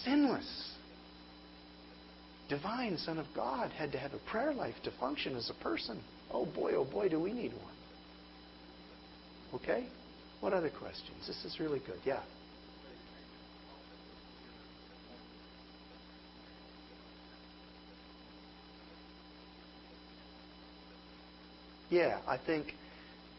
sinless, 0.04 0.72
divine 2.48 2.98
Son 2.98 3.18
of 3.18 3.26
God 3.34 3.70
had 3.70 3.92
to 3.92 3.98
have 3.98 4.12
a 4.12 4.30
prayer 4.30 4.52
life 4.52 4.74
to 4.84 4.90
function 4.98 5.36
as 5.36 5.50
a 5.50 5.62
person. 5.62 6.00
Oh 6.30 6.44
boy, 6.44 6.72
oh 6.74 6.84
boy, 6.84 7.09
do 7.09 7.20
we 7.20 7.32
need 7.32 7.52
one. 7.52 7.74
Okay? 9.54 9.86
What 10.40 10.52
other 10.52 10.70
questions? 10.70 11.26
This 11.26 11.44
is 11.44 11.59
really 11.61 11.80
good. 11.80 11.98
Yeah. 12.04 12.22
Yeah, 21.91 22.18
I 22.26 22.36
think 22.36 22.74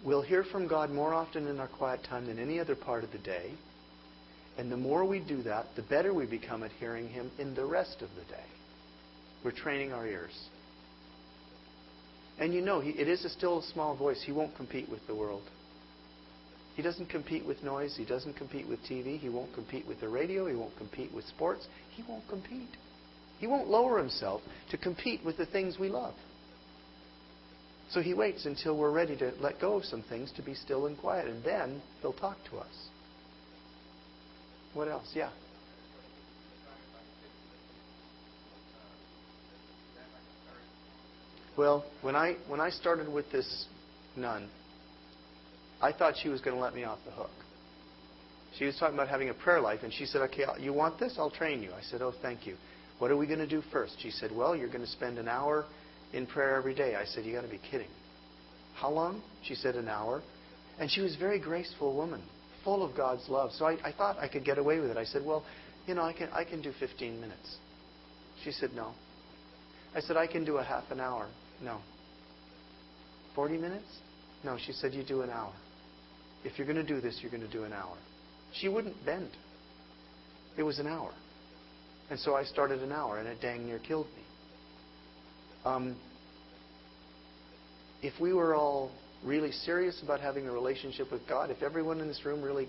we'll 0.04 0.22
hear 0.22 0.44
from 0.44 0.68
God 0.68 0.90
more 0.90 1.14
often 1.14 1.48
in 1.48 1.60
our 1.60 1.68
quiet 1.68 2.04
time 2.10 2.26
than 2.26 2.40
any 2.40 2.60
other 2.60 2.76
part 2.76 3.04
of 3.04 3.12
the 3.12 3.20
day. 3.20 3.52
And 4.58 4.72
the 4.72 4.78
more 4.78 5.06
we 5.06 5.20
do 5.20 5.44
that, 5.44 5.68
the 5.76 5.84
better 5.84 6.14
we 6.14 6.26
become 6.26 6.64
at 6.64 6.72
hearing 6.72 7.08
Him 7.08 7.32
in 7.38 7.56
the 7.56 7.66
rest 7.66 8.02
of 8.02 8.10
the 8.16 8.26
day. 8.32 8.46
We're 9.44 9.52
training 9.52 9.94
our 9.94 10.06
ears. 10.06 10.38
And 12.40 12.54
you 12.54 12.62
know, 12.62 12.80
he, 12.80 12.92
it 12.92 13.08
is 13.08 13.24
a 13.26 13.30
still 13.30 13.60
a 13.60 13.64
small 13.64 13.96
voice. 13.96 14.22
He 14.26 14.32
won't 14.32 14.56
compete 14.56 14.90
with 14.90 15.06
the 15.08 15.16
world. 15.16 15.44
He 16.76 16.82
doesn't 16.82 17.10
compete 17.10 17.46
with 17.46 17.62
noise. 17.64 17.96
He 17.98 18.06
doesn't 18.06 18.38
compete 18.38 18.68
with 18.68 18.80
TV. 18.90 19.20
He 19.20 19.30
won't 19.30 19.54
compete 19.54 19.86
with 19.86 20.00
the 20.00 20.08
radio. 20.08 20.48
He 20.48 20.56
won't 20.56 20.76
compete 20.78 21.14
with 21.14 21.26
sports. 21.26 21.68
He 21.96 22.04
won't 22.08 22.28
compete. 22.30 22.70
He 23.40 23.48
won't 23.48 23.68
lower 23.68 23.98
himself 23.98 24.42
to 24.72 24.78
compete 24.78 25.24
with 25.26 25.38
the 25.38 25.46
things 25.46 25.78
we 25.78 25.90
love. 25.90 26.16
So 27.92 28.02
he 28.02 28.14
waits 28.14 28.46
until 28.46 28.78
we're 28.78 28.92
ready 28.92 29.18
to 29.18 29.34
let 29.40 29.60
go 29.60 29.74
of 29.74 29.84
some 29.84 30.04
things 30.04 30.32
to 30.34 30.44
be 30.44 30.54
still 30.54 30.86
and 30.86 30.98
quiet, 30.98 31.28
and 31.28 31.44
then 31.44 31.82
he'll 32.02 32.14
talk 32.14 32.38
to 32.52 32.58
us. 32.58 32.90
What 34.74 34.88
else? 34.88 35.12
Yeah. 35.16 35.32
Well, 41.58 41.84
when 42.02 42.16
I 42.16 42.36
when 42.48 42.62
I 42.62 42.70
started 42.70 43.12
with 43.12 43.30
this 43.32 43.66
nun, 44.16 44.50
I 45.82 45.92
thought 45.92 46.14
she 46.22 46.30
was 46.30 46.40
going 46.42 46.56
to 46.56 46.62
let 46.62 46.74
me 46.76 46.84
off 46.84 47.00
the 47.06 47.12
hook. 47.12 47.32
She 48.58 48.66
was 48.66 48.78
talking 48.78 48.94
about 48.94 49.10
having 49.10 49.30
a 49.30 49.34
prayer 49.34 49.60
life, 49.60 49.80
and 49.84 49.92
she 49.92 50.06
said, 50.06 50.22
"Okay, 50.22 50.46
you 50.60 50.72
want 50.74 51.00
this? 51.00 51.16
I'll 51.18 51.32
train 51.32 51.62
you." 51.62 51.72
I 51.74 51.82
said, 51.82 52.02
"Oh, 52.02 52.14
thank 52.22 52.46
you." 52.46 52.56
What 53.00 53.12
are 53.12 53.18
we 53.18 53.28
going 53.28 53.40
to 53.40 53.48
do 53.48 53.62
first? 53.74 53.96
She 54.00 54.12
said, 54.12 54.32
"Well, 54.34 54.56
you're 54.56 54.70
going 54.70 54.86
to 54.86 54.92
spend 54.92 55.18
an 55.18 55.28
hour 55.28 55.66
in 56.14 56.26
prayer 56.26 56.56
every 56.56 56.74
day." 56.76 56.96
I 56.96 57.06
said, 57.06 57.26
"You 57.26 57.34
got 57.34 57.42
to 57.42 57.48
be 57.48 57.62
kidding." 57.72 57.90
How 58.76 58.90
long? 58.90 59.22
She 59.44 59.56
said, 59.56 59.76
"An 59.76 59.88
hour." 59.88 60.22
And 60.80 60.90
she 60.90 61.02
was 61.02 61.16
a 61.16 61.20
very 61.20 61.40
graceful 61.40 61.94
woman, 61.94 62.22
full 62.64 62.84
of 62.84 62.96
God's 62.96 63.28
love. 63.28 63.52
So 63.54 63.66
I, 63.66 63.78
I 63.84 63.92
thought 63.92 64.18
I 64.18 64.28
could 64.28 64.46
get 64.46 64.58
away 64.58 64.80
with 64.80 64.92
it. 64.92 64.98
I 64.98 65.04
said, 65.06 65.26
"Well, 65.26 65.44
you 65.88 65.94
know, 65.96 66.04
I 66.04 66.14
can 66.14 66.30
I 66.32 66.44
can 66.44 66.62
do 66.62 66.72
15 66.80 67.20
minutes." 67.20 67.58
She 68.44 68.52
said, 68.52 68.74
"No." 68.74 68.94
I 69.96 70.02
said, 70.02 70.18
"I 70.18 70.28
can 70.28 70.46
do 70.46 70.58
a 70.58 70.64
half 70.64 70.90
an 70.92 71.00
hour." 71.00 71.28
No. 71.62 71.80
40 73.36 73.58
minutes? 73.58 73.86
No, 74.44 74.58
she 74.58 74.72
said, 74.72 74.94
You 74.94 75.04
do 75.04 75.22
an 75.22 75.30
hour. 75.30 75.54
If 76.44 76.58
you're 76.58 76.68
going 76.68 76.78
to 76.78 76.84
do 76.84 77.02
this, 77.02 77.20
you're 77.22 77.32
going 77.32 77.46
to 77.46 77.52
do 77.52 77.64
an 77.64 77.74
hour. 77.74 77.98
She 78.54 78.70
wouldn't 78.70 79.06
bend. 79.06 79.30
It 80.58 80.64
was 80.64 80.80
an 80.80 80.88
hour. 80.88 81.14
And 82.10 82.20
so 82.20 82.36
I 82.36 82.44
started 82.44 82.82
an 82.82 82.92
hour, 82.92 83.20
and 83.20 83.28
it 83.28 83.40
dang 83.42 83.66
near 83.66 83.80
killed 83.80 84.08
me. 84.08 84.24
Um, 85.66 85.96
if 88.02 88.20
we 88.20 88.34
were 88.34 88.56
all 88.56 88.92
really 89.24 89.52
serious 89.52 90.02
about 90.04 90.22
having 90.22 90.48
a 90.48 90.52
relationship 90.52 91.12
with 91.12 91.28
God, 91.28 91.52
if 91.52 91.62
everyone 91.62 92.00
in 92.00 92.08
this 92.08 92.24
room 92.26 92.42
really 92.42 92.68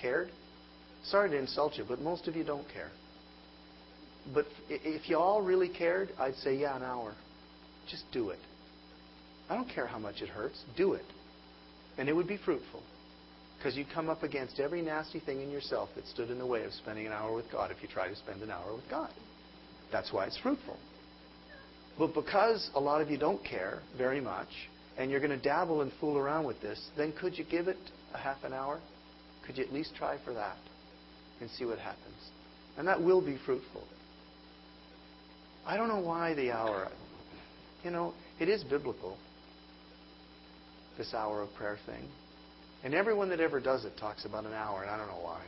cared, 0.00 0.30
sorry 1.04 1.30
to 1.30 1.36
insult 1.36 1.76
you, 1.76 1.84
but 1.88 2.00
most 2.00 2.28
of 2.28 2.36
you 2.36 2.44
don't 2.44 2.66
care. 2.72 2.90
But 4.32 4.46
if 4.68 5.08
you 5.08 5.16
all 5.16 5.42
really 5.42 5.68
cared, 5.68 6.10
I'd 6.18 6.34
say, 6.36 6.56
yeah, 6.56 6.76
an 6.76 6.82
hour. 6.82 7.14
Just 7.90 8.04
do 8.12 8.30
it. 8.30 8.38
I 9.48 9.54
don't 9.54 9.68
care 9.68 9.86
how 9.86 9.98
much 9.98 10.20
it 10.20 10.28
hurts. 10.28 10.62
Do 10.76 10.92
it. 10.92 11.04
And 11.96 12.08
it 12.08 12.12
would 12.14 12.28
be 12.28 12.36
fruitful. 12.36 12.82
Because 13.56 13.76
you'd 13.76 13.90
come 13.92 14.08
up 14.08 14.22
against 14.22 14.60
every 14.60 14.82
nasty 14.82 15.18
thing 15.18 15.40
in 15.40 15.50
yourself 15.50 15.88
that 15.96 16.06
stood 16.06 16.30
in 16.30 16.38
the 16.38 16.46
way 16.46 16.62
of 16.64 16.72
spending 16.74 17.06
an 17.06 17.12
hour 17.12 17.34
with 17.34 17.50
God 17.50 17.72
if 17.72 17.82
you 17.82 17.88
try 17.88 18.08
to 18.08 18.14
spend 18.14 18.42
an 18.42 18.50
hour 18.50 18.74
with 18.74 18.88
God. 18.88 19.10
That's 19.90 20.12
why 20.12 20.26
it's 20.26 20.38
fruitful. 20.38 20.76
But 21.98 22.14
because 22.14 22.70
a 22.74 22.80
lot 22.80 23.00
of 23.00 23.10
you 23.10 23.18
don't 23.18 23.42
care 23.44 23.80
very 23.96 24.20
much, 24.20 24.48
and 24.96 25.10
you're 25.10 25.20
going 25.20 25.36
to 25.36 25.42
dabble 25.42 25.82
and 25.82 25.92
fool 26.00 26.16
around 26.16 26.46
with 26.46 26.60
this, 26.60 26.80
then 26.96 27.12
could 27.12 27.36
you 27.36 27.44
give 27.44 27.68
it 27.68 27.76
a 28.14 28.18
half 28.18 28.44
an 28.44 28.52
hour? 28.52 28.80
Could 29.46 29.58
you 29.58 29.64
at 29.64 29.72
least 29.72 29.94
try 29.96 30.16
for 30.24 30.32
that 30.34 30.56
and 31.40 31.50
see 31.50 31.64
what 31.64 31.78
happens? 31.78 32.30
And 32.76 32.86
that 32.86 33.02
will 33.02 33.20
be 33.20 33.38
fruitful. 33.44 33.82
I 35.66 35.76
don't 35.76 35.88
know 35.88 36.00
why 36.00 36.34
the 36.34 36.52
hour. 36.52 36.88
You 37.82 37.90
know, 37.90 38.14
it 38.40 38.48
is 38.48 38.62
biblical, 38.64 39.16
this 40.96 41.14
hour 41.14 41.42
of 41.42 41.52
prayer 41.54 41.78
thing. 41.86 42.08
And 42.84 42.94
everyone 42.94 43.28
that 43.30 43.40
ever 43.40 43.60
does 43.60 43.84
it 43.84 43.96
talks 43.98 44.24
about 44.24 44.44
an 44.46 44.52
hour, 44.52 44.82
and 44.82 44.90
I 44.90 44.96
don't 44.96 45.08
know 45.08 45.20
why. 45.22 45.42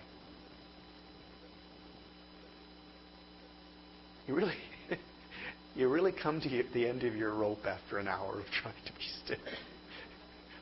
You 4.27 4.35
really, 4.35 4.55
you 5.75 5.89
really 5.89 6.13
come 6.13 6.41
to 6.41 6.49
the 6.75 6.89
end 6.89 7.05
of 7.05 7.15
your 7.15 7.35
rope 7.35 7.65
after 7.67 7.99
an 7.99 8.09
hour 8.09 8.41
of 8.41 8.47
trying 8.63 8.75
to 8.87 8.93
be 8.93 9.05
still. 9.25 9.37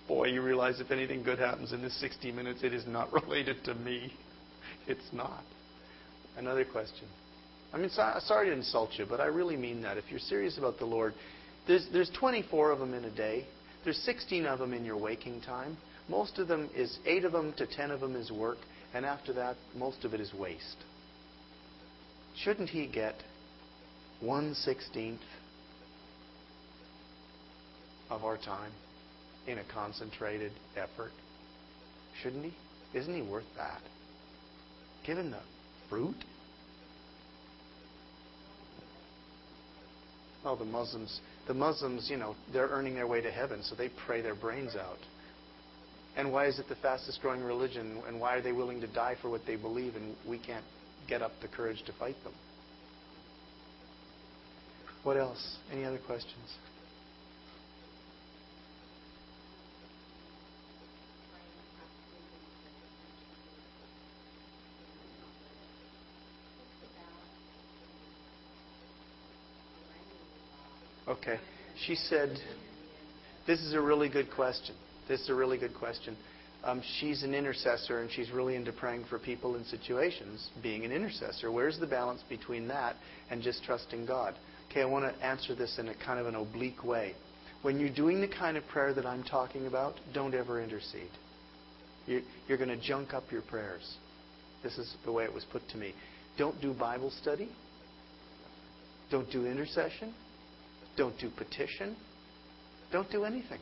Boy, 0.07 0.29
you 0.29 0.41
realize 0.41 0.81
if 0.81 0.91
anything 0.91 1.23
good 1.23 1.39
happens 1.39 1.73
in 1.73 1.83
this 1.83 1.99
60 2.01 2.33
minutes, 2.33 2.61
it 2.63 2.73
is 2.73 2.87
not 2.87 3.13
related 3.23 3.63
to 3.65 3.75
me. 3.75 4.13
It's 4.87 5.13
not. 5.13 5.43
Another 6.37 6.65
question. 6.65 7.07
I 7.73 7.77
mean, 7.77 7.91
sorry 7.91 8.49
to 8.49 8.53
insult 8.53 8.91
you, 8.97 9.05
but 9.07 9.21
I 9.21 9.27
really 9.27 9.57
mean 9.57 9.83
that. 9.83 9.99
If 9.99 10.05
you're 10.09 10.19
serious 10.19 10.57
about 10.57 10.79
the 10.79 10.87
Lord, 10.87 11.13
there's, 11.67 11.87
there's 11.93 12.11
24 12.19 12.71
of 12.71 12.79
them 12.79 12.95
in 12.95 13.05
a 13.05 13.15
day. 13.15 13.47
There's 13.85 13.99
16 13.99 14.47
of 14.47 14.59
them 14.59 14.73
in 14.73 14.85
your 14.85 14.97
waking 14.97 15.43
time. 15.43 15.77
Most 16.09 16.39
of 16.39 16.49
them 16.49 16.71
is, 16.75 16.99
8 17.05 17.25
of 17.25 17.33
them 17.33 17.53
to 17.59 17.67
10 17.67 17.91
of 17.91 18.01
them 18.01 18.17
is 18.17 18.31
work, 18.33 18.57
and 18.95 19.05
after 19.05 19.35
that, 19.35 19.57
most 19.77 20.05
of 20.05 20.15
it 20.15 20.21
is 20.21 20.33
waste. 20.33 20.77
Shouldn't 22.43 22.71
he 22.71 22.87
get 22.87 23.17
1 24.21 24.55
16th 24.66 25.19
of 28.11 28.25
our 28.25 28.37
time 28.37 28.73
in 29.47 29.59
a 29.59 29.64
concentrated 29.73 30.53
effort? 30.77 31.12
Shouldn't 32.23 32.45
he? 32.45 32.99
Isn't 32.99 33.14
he 33.14 33.23
worth 33.23 33.45
that? 33.57 33.81
Given 35.07 35.31
the 35.31 35.41
fruit? 35.89 36.16
Oh, 40.45 40.57
the 40.57 40.64
Muslims, 40.64 41.21
the 41.47 41.55
Muslims, 41.55 42.09
you 42.11 42.16
know, 42.16 42.35
they're 42.53 42.69
earning 42.69 42.95
their 42.95 43.07
way 43.07 43.21
to 43.21 43.31
heaven, 43.31 43.62
so 43.62 43.75
they 43.75 43.91
pray 44.07 44.21
their 44.21 44.35
brains 44.35 44.75
out. 44.77 44.99
And 46.16 46.33
why 46.33 46.47
is 46.47 46.59
it 46.59 46.69
the 46.69 46.77
fastest 46.77 47.21
growing 47.21 47.43
religion? 47.43 48.03
And 48.09 48.21
why 48.21 48.35
are 48.35 48.43
they 48.43 48.53
willing 48.53 48.81
to 48.81 48.89
die 48.89 49.16
for 49.21 49.31
what 49.31 49.47
they 49.47 49.57
believe 49.57 49.95
and 49.95 50.16
we 50.29 50.39
can't 50.39 50.64
get 51.07 51.23
up 51.23 51.33
the 51.41 51.49
courage 51.49 51.85
to 51.87 51.93
fight 51.93 52.16
them? 52.25 52.33
What 55.05 55.16
else? 55.16 55.57
Any 55.72 55.84
other 55.84 55.99
questions? 55.99 56.34
Okay. 71.09 71.38
She 71.86 71.94
said, 71.94 72.38
This 73.46 73.61
is 73.61 73.72
a 73.72 73.80
really 73.80 74.09
good 74.11 74.30
question. 74.30 74.74
This 75.09 75.20
is 75.20 75.30
a 75.30 75.34
really 75.34 75.57
good 75.57 75.74
question. 75.74 76.16
Um, 76.64 76.82
she's 76.99 77.22
an 77.22 77.34
intercessor 77.34 78.01
and 78.01 78.11
she's 78.11 78.30
really 78.30 78.57
into 78.57 78.72
praying 78.72 79.05
for 79.09 79.18
people 79.18 79.57
in 79.57 79.64
situations, 79.64 80.51
being 80.62 80.84
an 80.84 80.92
intercessor. 80.92 81.51
Where's 81.51 81.78
the 81.78 81.86
balance 81.86 82.20
between 82.28 82.68
that 82.68 82.96
and 83.30 83.40
just 83.42 83.62
trusting 83.64 84.07
God? 84.07 84.34
Okay, 84.71 84.83
I 84.83 84.85
want 84.85 85.05
to 85.05 85.25
answer 85.25 85.55
this 85.55 85.79
in 85.79 85.89
a 85.89 85.95
kind 85.95 86.19
of 86.19 86.27
an 86.27 86.35
oblique 86.35 86.85
way. 86.85 87.14
When 87.62 87.81
you're 87.81 87.95
doing 87.95 88.21
the 88.21 88.29
kind 88.29 88.57
of 88.57 88.66
prayer 88.69 88.95
that 88.95 89.07
I'm 89.07 89.25
talking 89.25 89.66
about, 89.66 89.95
don't 90.14 90.35
ever 90.35 90.62
intercede. 90.62 91.11
You're, 92.07 92.57
going 92.57 92.71
to 92.71 92.81
junk 92.81 93.12
up 93.12 93.25
your 93.31 93.43
prayers. 93.43 93.97
This 94.62 94.79
is 94.79 94.95
the 95.05 95.12
way 95.12 95.25
it 95.25 95.33
was 95.33 95.45
put 95.53 95.62
to 95.71 95.77
me. 95.77 95.93
Don't 96.39 96.59
do 96.61 96.73
Bible 96.73 97.11
study. 97.11 97.51
Don't 99.11 99.31
do 99.31 99.47
intercession. 99.47 100.14
Don't 100.97 101.19
do 101.19 101.31
petition. 101.31 101.97
Don't 102.93 103.11
do 103.11 103.25
anything. 103.25 103.61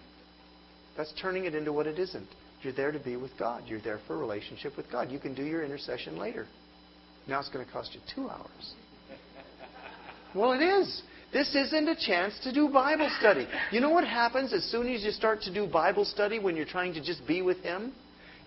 That's 0.96 1.12
turning 1.20 1.44
it 1.44 1.54
into 1.54 1.72
what 1.72 1.86
it 1.86 1.98
isn't. 1.98 2.28
You're 2.62 2.72
there 2.72 2.92
to 2.92 2.98
be 2.98 3.16
with 3.16 3.32
God. 3.38 3.64
You're 3.66 3.80
there 3.80 4.00
for 4.06 4.14
a 4.14 4.18
relationship 4.18 4.76
with 4.76 4.90
God. 4.90 5.10
You 5.10 5.18
can 5.18 5.34
do 5.34 5.44
your 5.44 5.64
intercession 5.64 6.18
later. 6.18 6.46
Now 7.28 7.40
it's 7.40 7.48
going 7.48 7.64
to 7.64 7.70
cost 7.70 7.94
you 7.94 8.00
two 8.14 8.28
hours. 8.28 8.74
Well, 10.36 10.52
it 10.52 10.62
is. 10.62 11.02
This 11.32 11.54
isn't 11.54 11.88
a 11.88 11.96
chance 11.96 12.38
to 12.42 12.52
do 12.52 12.68
Bible 12.68 13.10
study. 13.18 13.48
You 13.72 13.80
know 13.80 13.90
what 13.90 14.06
happens 14.06 14.52
as 14.52 14.64
soon 14.64 14.86
as 14.92 15.02
you 15.02 15.10
start 15.10 15.40
to 15.42 15.52
do 15.52 15.66
Bible 15.66 16.04
study 16.04 16.38
when 16.38 16.56
you're 16.56 16.66
trying 16.66 16.92
to 16.94 17.02
just 17.02 17.26
be 17.26 17.40
with 17.40 17.58
Him? 17.58 17.92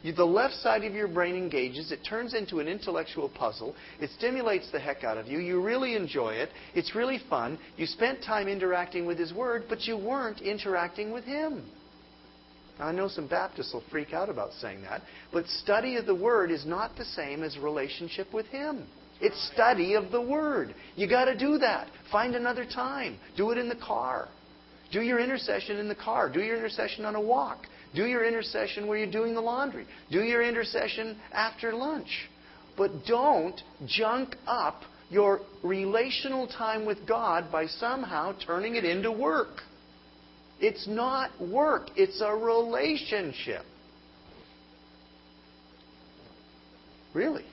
You, 0.03 0.13
the 0.13 0.23
left 0.23 0.53
side 0.53 0.85
of 0.85 0.93
your 0.93 1.07
brain 1.07 1.35
engages. 1.35 1.91
It 1.91 2.05
turns 2.07 2.33
into 2.35 2.59
an 2.59 2.67
intellectual 2.67 3.27
puzzle. 3.27 3.75
It 3.99 4.11
stimulates 4.17 4.71
the 4.71 4.79
heck 4.79 5.03
out 5.03 5.17
of 5.17 5.27
you. 5.27 5.39
You 5.39 5.61
really 5.61 5.95
enjoy 5.95 6.35
it. 6.35 6.49
It's 6.75 6.95
really 6.95 7.19
fun. 7.29 7.57
You 7.75 7.85
spent 7.87 8.23
time 8.23 8.47
interacting 8.47 9.05
with 9.05 9.17
His 9.17 9.33
Word, 9.33 9.63
but 9.67 9.81
you 9.81 9.97
weren't 9.97 10.41
interacting 10.41 11.11
with 11.11 11.25
Him. 11.25 11.65
Now, 12.77 12.87
I 12.87 12.91
know 12.91 13.07
some 13.09 13.27
Baptists 13.27 13.73
will 13.73 13.83
freak 13.91 14.13
out 14.13 14.29
about 14.29 14.53
saying 14.53 14.83
that, 14.83 15.01
but 15.33 15.47
study 15.47 15.97
of 15.97 16.05
the 16.05 16.15
Word 16.15 16.51
is 16.51 16.65
not 16.65 16.95
the 16.95 17.05
same 17.05 17.43
as 17.43 17.57
relationship 17.57 18.31
with 18.33 18.45
Him. 18.45 18.87
It's 19.21 19.51
study 19.53 19.95
of 19.95 20.11
the 20.11 20.21
Word. 20.21 20.73
You 20.95 21.09
got 21.09 21.25
to 21.25 21.37
do 21.37 21.57
that. 21.57 21.87
Find 22.11 22.35
another 22.35 22.65
time. 22.65 23.17
Do 23.35 23.51
it 23.51 23.57
in 23.57 23.69
the 23.69 23.75
car. 23.75 24.29
Do 24.91 25.01
your 25.01 25.19
intercession 25.19 25.77
in 25.77 25.87
the 25.87 25.95
car. 25.95 26.29
Do 26.29 26.41
your 26.41 26.57
intercession 26.57 27.05
on 27.05 27.15
a 27.15 27.21
walk. 27.21 27.65
Do 27.93 28.05
your 28.05 28.25
intercession 28.25 28.87
where 28.87 28.97
you're 28.97 29.11
doing 29.11 29.33
the 29.33 29.41
laundry. 29.41 29.85
Do 30.11 30.21
your 30.21 30.43
intercession 30.43 31.17
after 31.31 31.73
lunch. 31.73 32.29
But 32.77 33.05
don't 33.05 33.59
junk 33.87 34.35
up 34.47 34.83
your 35.09 35.41
relational 35.63 36.47
time 36.47 36.85
with 36.85 37.07
God 37.07 37.51
by 37.51 37.65
somehow 37.65 38.33
turning 38.45 38.75
it 38.75 38.85
into 38.85 39.11
work. 39.11 39.61
It's 40.59 40.87
not 40.87 41.31
work, 41.39 41.89
it's 41.95 42.21
a 42.21 42.33
relationship. 42.33 43.63
Really. 47.13 47.45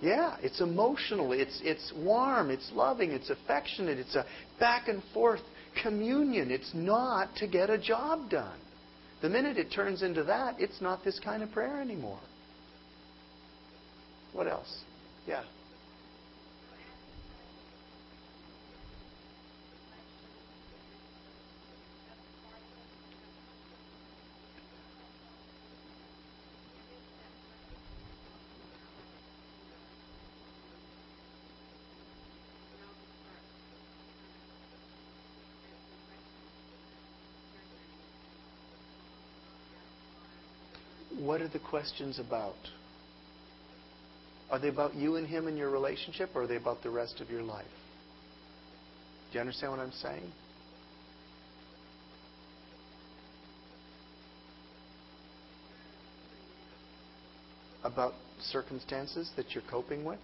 Yeah, 0.00 0.36
it's 0.42 0.60
emotional, 0.60 1.32
it's, 1.32 1.60
it's 1.64 1.92
warm, 1.96 2.50
it's 2.50 2.70
loving, 2.72 3.10
it's 3.10 3.30
affectionate, 3.30 3.98
it's 3.98 4.14
a 4.14 4.24
back 4.60 4.86
and 4.86 5.02
forth 5.12 5.40
communion. 5.82 6.50
It's 6.50 6.70
not 6.74 7.34
to 7.36 7.48
get 7.48 7.70
a 7.70 7.78
job 7.78 8.30
done. 8.30 8.58
The 9.22 9.28
minute 9.28 9.56
it 9.58 9.72
turns 9.72 10.02
into 10.02 10.24
that, 10.24 10.60
it's 10.60 10.80
not 10.80 11.04
this 11.04 11.18
kind 11.18 11.42
of 11.42 11.50
prayer 11.50 11.80
anymore. 11.80 12.20
What 14.32 14.46
else? 14.46 14.82
Yeah. 15.26 15.42
What 41.38 41.44
are 41.44 41.52
the 41.52 41.58
questions 41.60 42.18
about? 42.18 42.56
Are 44.50 44.58
they 44.58 44.66
about 44.66 44.96
you 44.96 45.14
and 45.14 45.24
him 45.24 45.46
and 45.46 45.56
your 45.56 45.70
relationship, 45.70 46.30
or 46.34 46.42
are 46.42 46.46
they 46.48 46.56
about 46.56 46.82
the 46.82 46.90
rest 46.90 47.20
of 47.20 47.30
your 47.30 47.44
life? 47.44 47.64
Do 49.30 49.34
you 49.34 49.40
understand 49.40 49.70
what 49.70 49.78
I'm 49.80 49.92
saying? 49.92 50.32
About 57.84 58.14
circumstances 58.40 59.30
that 59.36 59.54
you're 59.54 59.62
coping 59.70 60.04
with? 60.04 60.18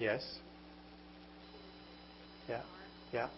Yes. 0.00 0.24
Yeah. 2.48 2.62
Yeah. 3.12 3.28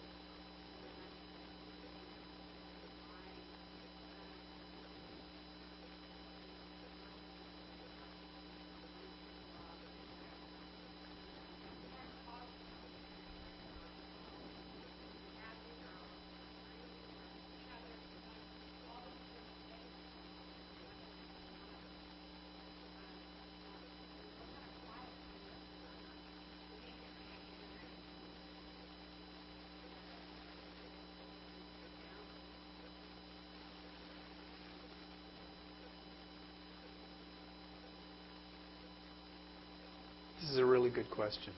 Really 40.89 41.03
good 41.03 41.15
question. 41.15 41.53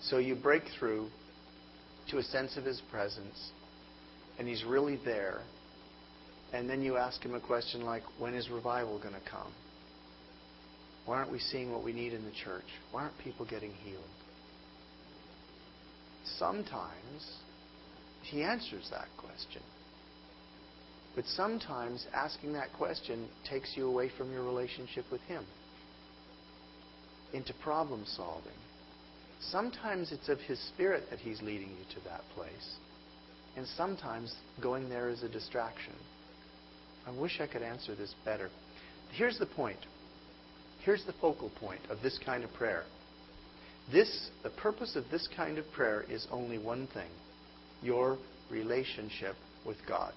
So 0.00 0.18
you 0.18 0.34
break 0.34 0.62
through 0.78 1.08
to 2.10 2.18
a 2.18 2.22
sense 2.22 2.56
of 2.56 2.64
His 2.64 2.80
presence, 2.90 3.50
and 4.38 4.48
He's 4.48 4.64
really 4.64 4.98
there. 5.04 5.40
And 6.52 6.68
then 6.68 6.82
you 6.82 6.96
ask 6.96 7.22
Him 7.22 7.34
a 7.34 7.40
question 7.40 7.82
like, 7.82 8.02
when 8.18 8.34
is 8.34 8.48
revival 8.50 8.98
going 8.98 9.14
to 9.14 9.30
come? 9.30 9.52
Why 11.06 11.16
aren't 11.16 11.32
we 11.32 11.38
seeing 11.38 11.70
what 11.70 11.84
we 11.84 11.92
need 11.92 12.12
in 12.12 12.24
the 12.24 12.32
church? 12.44 12.64
Why 12.90 13.02
aren't 13.02 13.18
people 13.18 13.46
getting 13.46 13.72
healed? 13.72 14.02
Sometimes 16.38 17.38
He 18.22 18.42
answers 18.42 18.88
that 18.90 19.08
question. 19.18 19.62
But 21.14 21.26
sometimes 21.26 22.06
asking 22.12 22.54
that 22.54 22.72
question 22.76 23.28
takes 23.48 23.72
you 23.76 23.86
away 23.86 24.10
from 24.18 24.32
your 24.32 24.42
relationship 24.42 25.04
with 25.12 25.20
Him 25.22 25.44
into 27.34 27.52
problem 27.62 28.04
solving. 28.06 28.52
Sometimes 29.50 30.12
it's 30.12 30.28
of 30.28 30.38
His 30.40 30.58
Spirit 30.68 31.04
that 31.10 31.18
He's 31.18 31.42
leading 31.42 31.68
you 31.70 31.84
to 31.94 32.04
that 32.08 32.22
place. 32.34 32.76
And 33.56 33.66
sometimes 33.76 34.34
going 34.62 34.88
there 34.88 35.08
is 35.08 35.22
a 35.22 35.28
distraction. 35.28 35.92
I 37.06 37.10
wish 37.20 37.40
I 37.40 37.46
could 37.46 37.62
answer 37.62 37.94
this 37.94 38.14
better. 38.24 38.48
Here's 39.12 39.38
the 39.38 39.46
point. 39.46 39.78
Here's 40.84 41.04
the 41.04 41.14
focal 41.20 41.50
point 41.60 41.80
of 41.90 41.98
this 42.02 42.18
kind 42.24 42.44
of 42.44 42.52
prayer. 42.52 42.84
This, 43.92 44.30
the 44.42 44.50
purpose 44.50 44.96
of 44.96 45.04
this 45.10 45.28
kind 45.36 45.58
of 45.58 45.70
prayer 45.72 46.04
is 46.08 46.26
only 46.30 46.58
one 46.58 46.88
thing 46.94 47.10
your 47.82 48.16
relationship 48.50 49.36
with 49.66 49.76
God. 49.86 50.14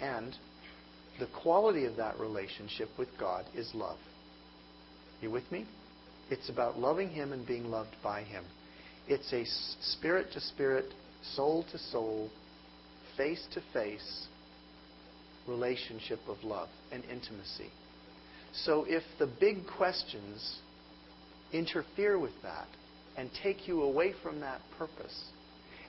And 0.00 0.34
the 1.18 1.26
quality 1.42 1.84
of 1.86 1.96
that 1.96 2.18
relationship 2.18 2.88
with 2.98 3.08
God 3.18 3.44
is 3.54 3.70
love. 3.74 3.98
You 5.20 5.30
with 5.30 5.50
me? 5.50 5.66
It's 6.32 6.48
about 6.48 6.78
loving 6.78 7.10
Him 7.10 7.34
and 7.34 7.46
being 7.46 7.70
loved 7.70 7.94
by 8.02 8.22
Him. 8.22 8.42
It's 9.06 9.30
a 9.34 9.44
spirit 9.82 10.28
to 10.32 10.40
spirit, 10.40 10.86
soul 11.34 11.66
to 11.70 11.78
soul, 11.78 12.30
face 13.18 13.46
to 13.52 13.60
face 13.74 14.28
relationship 15.46 16.20
of 16.28 16.42
love 16.42 16.70
and 16.90 17.04
intimacy. 17.04 17.70
So 18.54 18.86
if 18.88 19.02
the 19.18 19.26
big 19.26 19.66
questions 19.76 20.60
interfere 21.52 22.18
with 22.18 22.40
that 22.42 22.68
and 23.18 23.28
take 23.42 23.68
you 23.68 23.82
away 23.82 24.14
from 24.22 24.40
that 24.40 24.62
purpose, 24.78 25.24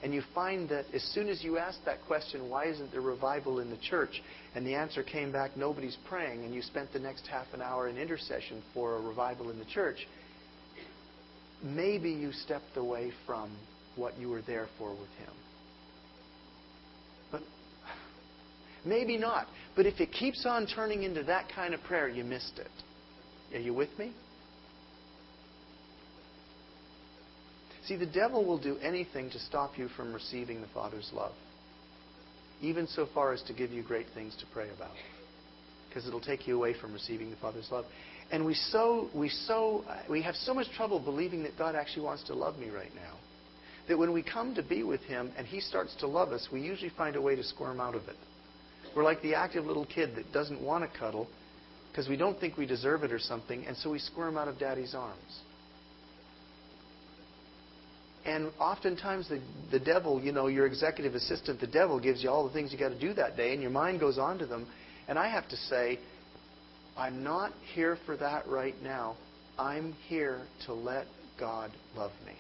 and 0.04 0.14
you 0.14 0.24
find 0.36 0.68
that 0.68 0.84
as 0.94 1.04
soon 1.14 1.30
as 1.30 1.42
you 1.42 1.58
ask 1.58 1.80
that 1.86 2.02
question, 2.06 2.50
why 2.50 2.66
isn't 2.66 2.92
there 2.92 3.00
revival 3.00 3.62
in 3.62 3.70
the 3.70 3.78
church? 3.78 4.22
And 4.56 4.68
the 4.68 4.76
answer 4.76 5.04
came 5.04 5.32
back, 5.32 5.56
nobody's 5.56 5.98
praying, 6.10 6.44
and 6.44 6.54
you 6.54 6.62
spent 6.62 6.92
the 6.92 7.00
next 7.00 7.28
half 7.28 7.48
an 7.54 7.62
hour 7.62 7.88
in 7.88 7.98
intercession 7.98 8.62
for 8.74 8.98
a 8.98 9.02
revival 9.02 9.50
in 9.50 9.58
the 9.58 9.66
church, 9.66 10.06
maybe 11.64 12.12
you 12.12 12.32
stepped 12.32 12.78
away 12.78 13.12
from 13.26 13.56
what 13.96 14.18
you 14.20 14.30
were 14.30 14.42
there 14.42 14.68
for 14.78 14.90
with 14.92 15.10
Him. 15.20 15.34
But 17.32 17.42
maybe 18.86 19.18
not. 19.18 19.48
But 19.76 19.86
if 19.86 20.00
it 20.00 20.12
keeps 20.12 20.46
on 20.46 20.68
turning 20.68 21.04
into 21.04 21.24
that 21.24 21.50
kind 21.54 21.74
of 21.74 21.82
prayer, 21.84 22.10
you 22.10 22.24
missed 22.24 22.60
it. 22.60 23.56
Are 23.56 23.60
you 23.60 23.74
with 23.74 23.98
me? 23.98 24.14
See, 27.86 27.98
the 27.98 28.06
devil 28.06 28.46
will 28.46 28.58
do 28.58 28.78
anything 28.78 29.30
to 29.32 29.40
stop 29.40 29.78
you 29.78 29.90
from 29.90 30.14
receiving 30.14 30.62
the 30.62 30.68
Father's 30.68 31.12
love, 31.14 31.34
even 32.62 32.88
so 32.88 33.08
far 33.14 33.34
as 33.34 33.42
to 33.44 33.54
give 33.54 33.72
you 33.72 33.84
great 33.84 34.08
things 34.14 34.36
to 34.38 34.46
pray 34.54 34.70
about, 34.76 34.96
because 35.90 36.08
it'll 36.08 36.22
take 36.22 36.48
you 36.48 36.56
away 36.56 36.74
from 36.80 36.94
receiving 36.94 37.30
the 37.30 37.36
Father's 37.38 37.68
love. 37.72 37.84
And 38.32 38.46
we 38.46 38.54
so 38.54 39.10
we 39.14 39.30
so 39.30 39.84
we 40.10 40.22
have 40.22 40.36
so 40.36 40.54
much 40.54 40.68
trouble 40.76 41.00
believing 41.00 41.44
that 41.44 41.58
God 41.58 41.76
actually 41.76 42.06
wants 42.06 42.24
to 42.26 42.34
love 42.34 42.58
me 42.58 42.70
right 42.70 42.94
now, 42.96 43.16
that 43.88 43.98
when 43.98 44.12
we 44.12 44.24
come 44.24 44.56
to 44.56 44.64
be 44.64 44.84
with 44.84 45.02
Him 45.02 45.32
and 45.38 45.46
He 45.46 45.60
starts 45.60 45.96
to 46.00 46.08
love 46.08 46.32
us, 46.32 46.48
we 46.52 46.62
usually 46.62 46.92
find 46.98 47.16
a 47.16 47.22
way 47.22 47.36
to 47.36 47.44
squirm 47.44 47.80
out 47.80 47.96
of 47.96 48.04
it. 48.08 48.16
We're 48.96 49.04
like 49.04 49.22
the 49.22 49.36
active 49.36 49.66
little 49.66 49.86
kid 49.86 50.16
that 50.16 50.32
doesn't 50.32 50.62
want 50.62 50.84
to 50.84 51.00
cuddle 51.00 51.28
because 51.92 52.08
we 52.08 52.18
don't 52.18 52.40
think 52.40 52.58
we 52.58 52.66
deserve 52.66 53.04
it 53.04 53.12
or 53.12 53.20
something, 53.20 53.66
and 53.68 53.78
so 53.78 53.92
we 53.92 54.00
squirm 54.00 54.38
out 54.38 54.48
of 54.48 54.58
Daddy's 54.58 54.96
arms. 54.96 55.42
And 58.26 58.52
oftentimes 58.60 59.28
the, 59.30 59.42
the 59.72 59.80
devil, 59.80 60.22
you 60.22 60.32
know, 60.32 60.48
your 60.48 60.66
executive 60.66 61.14
assistant, 61.14 61.60
the 61.60 61.68
devil 61.68 62.00
gives 62.00 62.24
you 62.24 62.30
all 62.30 62.48
the 62.48 62.54
things 62.54 62.72
you 62.72 62.80
got 62.80 62.90
to 62.90 63.00
do 63.00 63.14
that 63.14 63.36
day, 63.36 63.54
and 63.54 63.62
your 63.62 63.72
mind 63.72 64.00
goes 64.00 64.18
on 64.18 64.40
to 64.40 64.46
them. 64.46 64.66
And 65.08 65.20
I 65.20 65.28
have 65.28 65.48
to 65.50 65.58
say, 65.58 66.00
I'm 66.98 67.24
not 67.24 67.52
here 67.74 67.98
for 68.06 68.18
that 68.18 68.48
right 68.48 68.76
now. 68.84 69.16
I'm 69.58 69.94
here 70.08 70.42
to 70.66 70.74
let 70.74 71.06
God 71.40 71.72
love 71.96 72.12
me. 72.26 72.34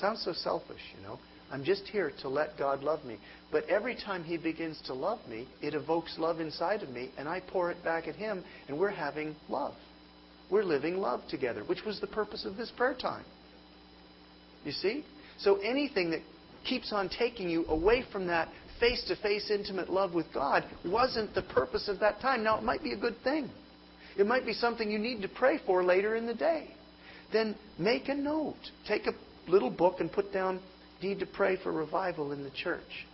Sounds 0.00 0.22
so 0.24 0.32
selfish, 0.32 0.80
you 0.96 1.02
know. 1.02 1.18
I'm 1.50 1.64
just 1.64 1.86
here 1.88 2.12
to 2.20 2.28
let 2.28 2.58
God 2.58 2.82
love 2.82 3.04
me. 3.04 3.18
But 3.50 3.64
every 3.68 3.96
time 3.96 4.22
He 4.22 4.36
begins 4.36 4.80
to 4.86 4.94
love 4.94 5.18
me, 5.28 5.48
it 5.62 5.74
evokes 5.74 6.16
love 6.18 6.40
inside 6.40 6.82
of 6.82 6.90
me, 6.90 7.10
and 7.16 7.28
I 7.28 7.40
pour 7.40 7.70
it 7.70 7.82
back 7.82 8.06
at 8.06 8.16
Him, 8.16 8.44
and 8.68 8.78
we're 8.78 8.90
having 8.90 9.34
love. 9.48 9.74
We're 10.50 10.64
living 10.64 10.98
love 10.98 11.20
together, 11.28 11.62
which 11.64 11.84
was 11.84 12.00
the 12.00 12.06
purpose 12.06 12.44
of 12.44 12.56
this 12.56 12.70
prayer 12.76 12.94
time. 12.94 13.24
You 14.64 14.72
see? 14.72 15.04
So 15.38 15.56
anything 15.56 16.10
that 16.10 16.20
keeps 16.64 16.92
on 16.92 17.08
taking 17.08 17.48
you 17.48 17.64
away 17.66 18.04
from 18.12 18.26
that 18.26 18.48
face 18.78 19.04
to 19.08 19.16
face 19.16 19.50
intimate 19.50 19.90
love 19.90 20.14
with 20.14 20.26
God 20.32 20.64
wasn't 20.84 21.34
the 21.34 21.42
purpose 21.42 21.88
of 21.88 22.00
that 22.00 22.20
time. 22.20 22.44
Now, 22.44 22.58
it 22.58 22.64
might 22.64 22.82
be 22.82 22.92
a 22.92 22.96
good 22.96 23.16
thing. 23.22 23.50
It 24.18 24.26
might 24.26 24.44
be 24.44 24.52
something 24.52 24.90
you 24.90 24.98
need 24.98 25.22
to 25.22 25.28
pray 25.28 25.60
for 25.64 25.84
later 25.84 26.16
in 26.16 26.26
the 26.26 26.34
day. 26.34 26.70
Then 27.32 27.56
make 27.78 28.08
a 28.08 28.14
note. 28.14 28.56
Take 28.86 29.06
a 29.06 29.12
little 29.50 29.70
book 29.70 30.00
and 30.00 30.10
put 30.10 30.32
down 30.32 30.60
need 31.02 31.20
to 31.20 31.26
pray 31.26 31.56
for 31.62 31.72
revival 31.72 32.32
in 32.32 32.42
the 32.42 32.50
church. 32.50 33.06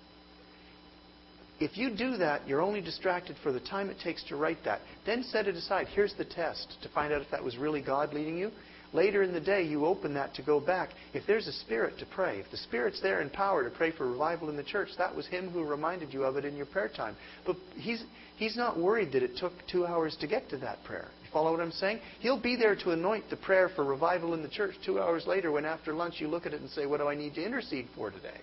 If 1.60 1.76
you 1.76 1.94
do 1.94 2.16
that, 2.16 2.48
you're 2.48 2.62
only 2.62 2.80
distracted 2.80 3.36
for 3.42 3.52
the 3.52 3.60
time 3.60 3.88
it 3.88 3.98
takes 4.02 4.24
to 4.24 4.36
write 4.36 4.64
that. 4.64 4.80
Then 5.06 5.22
set 5.22 5.46
it 5.46 5.54
aside. 5.54 5.86
Here's 5.88 6.14
the 6.14 6.24
test 6.24 6.76
to 6.82 6.88
find 6.88 7.12
out 7.12 7.22
if 7.22 7.30
that 7.30 7.44
was 7.44 7.56
really 7.56 7.80
God 7.80 8.12
leading 8.12 8.36
you. 8.36 8.50
Later 8.94 9.24
in 9.24 9.32
the 9.32 9.40
day, 9.40 9.64
you 9.64 9.86
open 9.86 10.14
that 10.14 10.34
to 10.34 10.42
go 10.42 10.60
back. 10.60 10.90
If 11.12 11.26
there's 11.26 11.48
a 11.48 11.52
spirit 11.52 11.98
to 11.98 12.06
pray, 12.06 12.38
if 12.38 12.48
the 12.52 12.56
spirit's 12.56 13.02
there 13.02 13.20
in 13.22 13.28
power 13.28 13.64
to 13.64 13.76
pray 13.76 13.90
for 13.90 14.08
revival 14.08 14.48
in 14.50 14.56
the 14.56 14.62
church, 14.62 14.90
that 14.98 15.14
was 15.14 15.26
him 15.26 15.50
who 15.50 15.64
reminded 15.64 16.14
you 16.14 16.22
of 16.22 16.36
it 16.36 16.44
in 16.44 16.56
your 16.56 16.66
prayer 16.66 16.88
time. 16.88 17.16
But 17.44 17.56
he's, 17.74 18.04
he's 18.36 18.56
not 18.56 18.78
worried 18.78 19.10
that 19.12 19.24
it 19.24 19.36
took 19.36 19.52
two 19.70 19.84
hours 19.84 20.16
to 20.20 20.28
get 20.28 20.48
to 20.50 20.58
that 20.58 20.84
prayer. 20.84 21.08
You 21.24 21.28
follow 21.32 21.50
what 21.50 21.60
I'm 21.60 21.72
saying? 21.72 21.98
He'll 22.20 22.40
be 22.40 22.54
there 22.54 22.76
to 22.76 22.92
anoint 22.92 23.28
the 23.30 23.36
prayer 23.36 23.68
for 23.74 23.84
revival 23.84 24.32
in 24.32 24.42
the 24.42 24.48
church 24.48 24.76
two 24.86 25.00
hours 25.00 25.26
later 25.26 25.50
when 25.50 25.64
after 25.64 25.92
lunch 25.92 26.14
you 26.18 26.28
look 26.28 26.46
at 26.46 26.54
it 26.54 26.60
and 26.60 26.70
say, 26.70 26.86
What 26.86 27.00
do 27.00 27.08
I 27.08 27.16
need 27.16 27.34
to 27.34 27.44
intercede 27.44 27.88
for 27.96 28.12
today? 28.12 28.40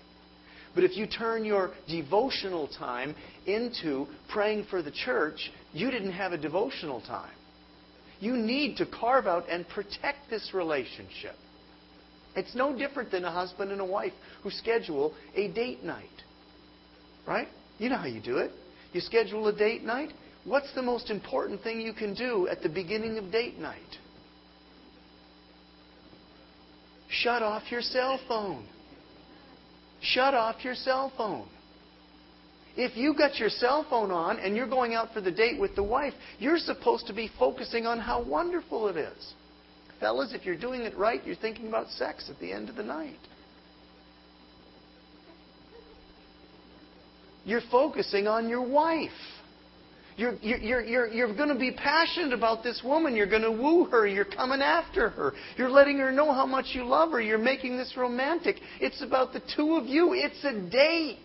But 0.76 0.84
if 0.84 0.98
you 0.98 1.08
turn 1.08 1.46
your 1.46 1.72
devotional 1.88 2.68
time 2.68 3.16
into 3.46 4.06
praying 4.30 4.66
for 4.70 4.82
the 4.82 4.92
church, 4.92 5.50
you 5.72 5.92
didn't 5.92 6.12
have 6.12 6.34
a 6.34 6.38
devotional 6.38 7.00
time. 7.02 7.32
You 8.22 8.38
need 8.38 8.78
to 8.78 8.86
carve 8.86 9.28
out 9.28 9.50
and 9.50 9.68
protect 9.68 10.30
this 10.30 10.52
relationship. 10.54 11.36
It's 12.36 12.56
no 12.56 12.78
different 12.78 13.12
than 13.12 13.26
a 13.26 13.32
husband 13.32 13.72
and 13.72 13.82
a 13.82 13.86
wife 13.86 14.14
who 14.44 14.52
schedule 14.52 15.14
a 15.36 15.50
date 15.50 15.84
night. 15.84 16.06
Right? 17.28 17.48
You 17.80 17.90
know 17.90 17.98
how 17.98 18.06
you 18.06 18.22
do 18.22 18.38
it. 18.38 18.52
You 18.94 19.02
schedule 19.02 19.48
a 19.48 19.54
date 19.54 19.84
night. 19.84 20.14
What's 20.46 20.74
the 20.76 20.82
most 20.82 21.10
important 21.10 21.62
thing 21.64 21.82
you 21.82 21.94
can 21.94 22.14
do 22.14 22.48
at 22.48 22.62
the 22.62 22.70
beginning 22.70 23.18
of 23.18 23.32
date 23.32 23.60
night? 23.60 23.82
Shut 27.10 27.42
off 27.42 27.64
your 27.70 27.82
cell 27.82 28.20
phone. 28.28 28.66
Shut 30.02 30.34
off 30.34 30.64
your 30.64 30.76
cell 30.76 31.12
phone. 31.18 31.48
If 32.76 32.96
you 32.96 33.14
got 33.14 33.38
your 33.38 33.50
cell 33.50 33.86
phone 33.90 34.12
on 34.12 34.40
and 34.40 34.56
you're 34.56 34.70
going 34.70 34.94
out 34.94 35.14
for 35.14 35.22
the 35.22 35.32
date 35.32 35.60
with 35.60 35.76
the 35.76 35.84
wife, 35.84 36.14
you're 36.40 36.58
supposed 36.58 37.08
to 37.08 37.14
be 37.14 37.30
focusing 37.38 37.86
on 37.86 38.00
how 38.00 38.24
wonderful 38.24 38.88
it 38.88 38.96
is. 38.96 39.34
Fellas, 40.00 40.34
if 40.34 40.46
you're 40.46 40.58
doing 40.58 40.82
it 40.82 40.98
right, 40.98 41.26
you're 41.26 41.36
thinking 41.36 41.68
about 41.68 41.90
sex 41.90 42.30
at 42.30 42.40
the 42.40 42.52
end 42.52 42.70
of 42.70 42.76
the 42.76 42.84
night. 42.84 43.20
You're 47.44 47.62
focusing 47.72 48.28
on 48.28 48.48
your 48.50 48.68
wife. 48.68 49.10
You're, 50.18 50.36
you're, 50.42 50.82
you're, 50.82 51.08
you're 51.08 51.36
going 51.36 51.50
to 51.50 51.58
be 51.58 51.72
passionate 51.72 52.34
about 52.34 52.64
this 52.64 52.82
woman. 52.84 53.16
You're 53.16 53.30
going 53.30 53.42
to 53.42 53.52
woo 53.52 53.86
her. 53.86 54.06
You're 54.06 54.26
coming 54.26 54.62
after 54.62 55.10
her. 55.10 55.34
You're 55.58 55.70
letting 55.70 55.98
her 55.98 56.12
know 56.12 56.32
how 56.34 56.46
much 56.46 56.68
you 56.74 56.86
love 56.86 57.12
her. 57.12 57.22
You're 57.22 57.38
making 57.38 57.78
this 57.78 57.94
romantic. 57.98 58.58
It's 58.80 59.02
about 59.02 59.34
the 59.34 59.42
two 59.56 59.76
of 59.76 59.88
you. 59.88 60.14
It's 60.14 60.44
a 60.44 60.70
date. 60.70 61.18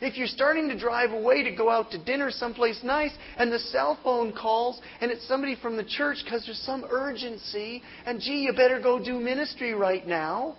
If 0.00 0.16
you're 0.16 0.26
starting 0.26 0.68
to 0.70 0.78
drive 0.78 1.12
away 1.12 1.42
to 1.42 1.54
go 1.54 1.68
out 1.68 1.90
to 1.90 1.98
dinner 2.02 2.30
someplace 2.30 2.80
nice 2.82 3.12
and 3.36 3.52
the 3.52 3.58
cell 3.58 3.98
phone 4.02 4.32
calls 4.32 4.80
and 5.00 5.10
it's 5.10 5.26
somebody 5.28 5.56
from 5.60 5.76
the 5.76 5.84
church 5.84 6.18
because 6.24 6.44
there's 6.46 6.62
some 6.64 6.86
urgency 6.90 7.82
and 8.06 8.20
gee, 8.20 8.42
you 8.42 8.52
better 8.52 8.80
go 8.80 9.02
do 9.02 9.20
ministry 9.20 9.74
right 9.74 10.06
now. 10.06 10.56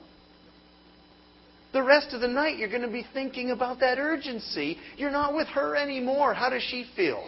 The 1.74 1.82
rest 1.82 2.14
of 2.14 2.22
the 2.22 2.28
night 2.28 2.58
you're 2.58 2.70
going 2.70 2.82
to 2.82 2.88
be 2.88 3.06
thinking 3.14 3.50
about 3.52 3.80
that 3.80 3.98
urgency. 3.98 4.78
You're 4.98 5.10
not 5.10 5.34
with 5.34 5.48
her 5.48 5.76
anymore. 5.76 6.34
How 6.34 6.50
does 6.50 6.64
she 6.64 6.86
feel? 6.96 7.28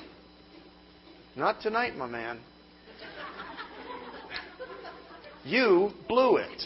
Not 1.36 1.62
tonight, 1.62 1.96
my 1.96 2.06
man. 2.06 2.40
You 5.44 5.92
blew 6.08 6.38
it. 6.38 6.64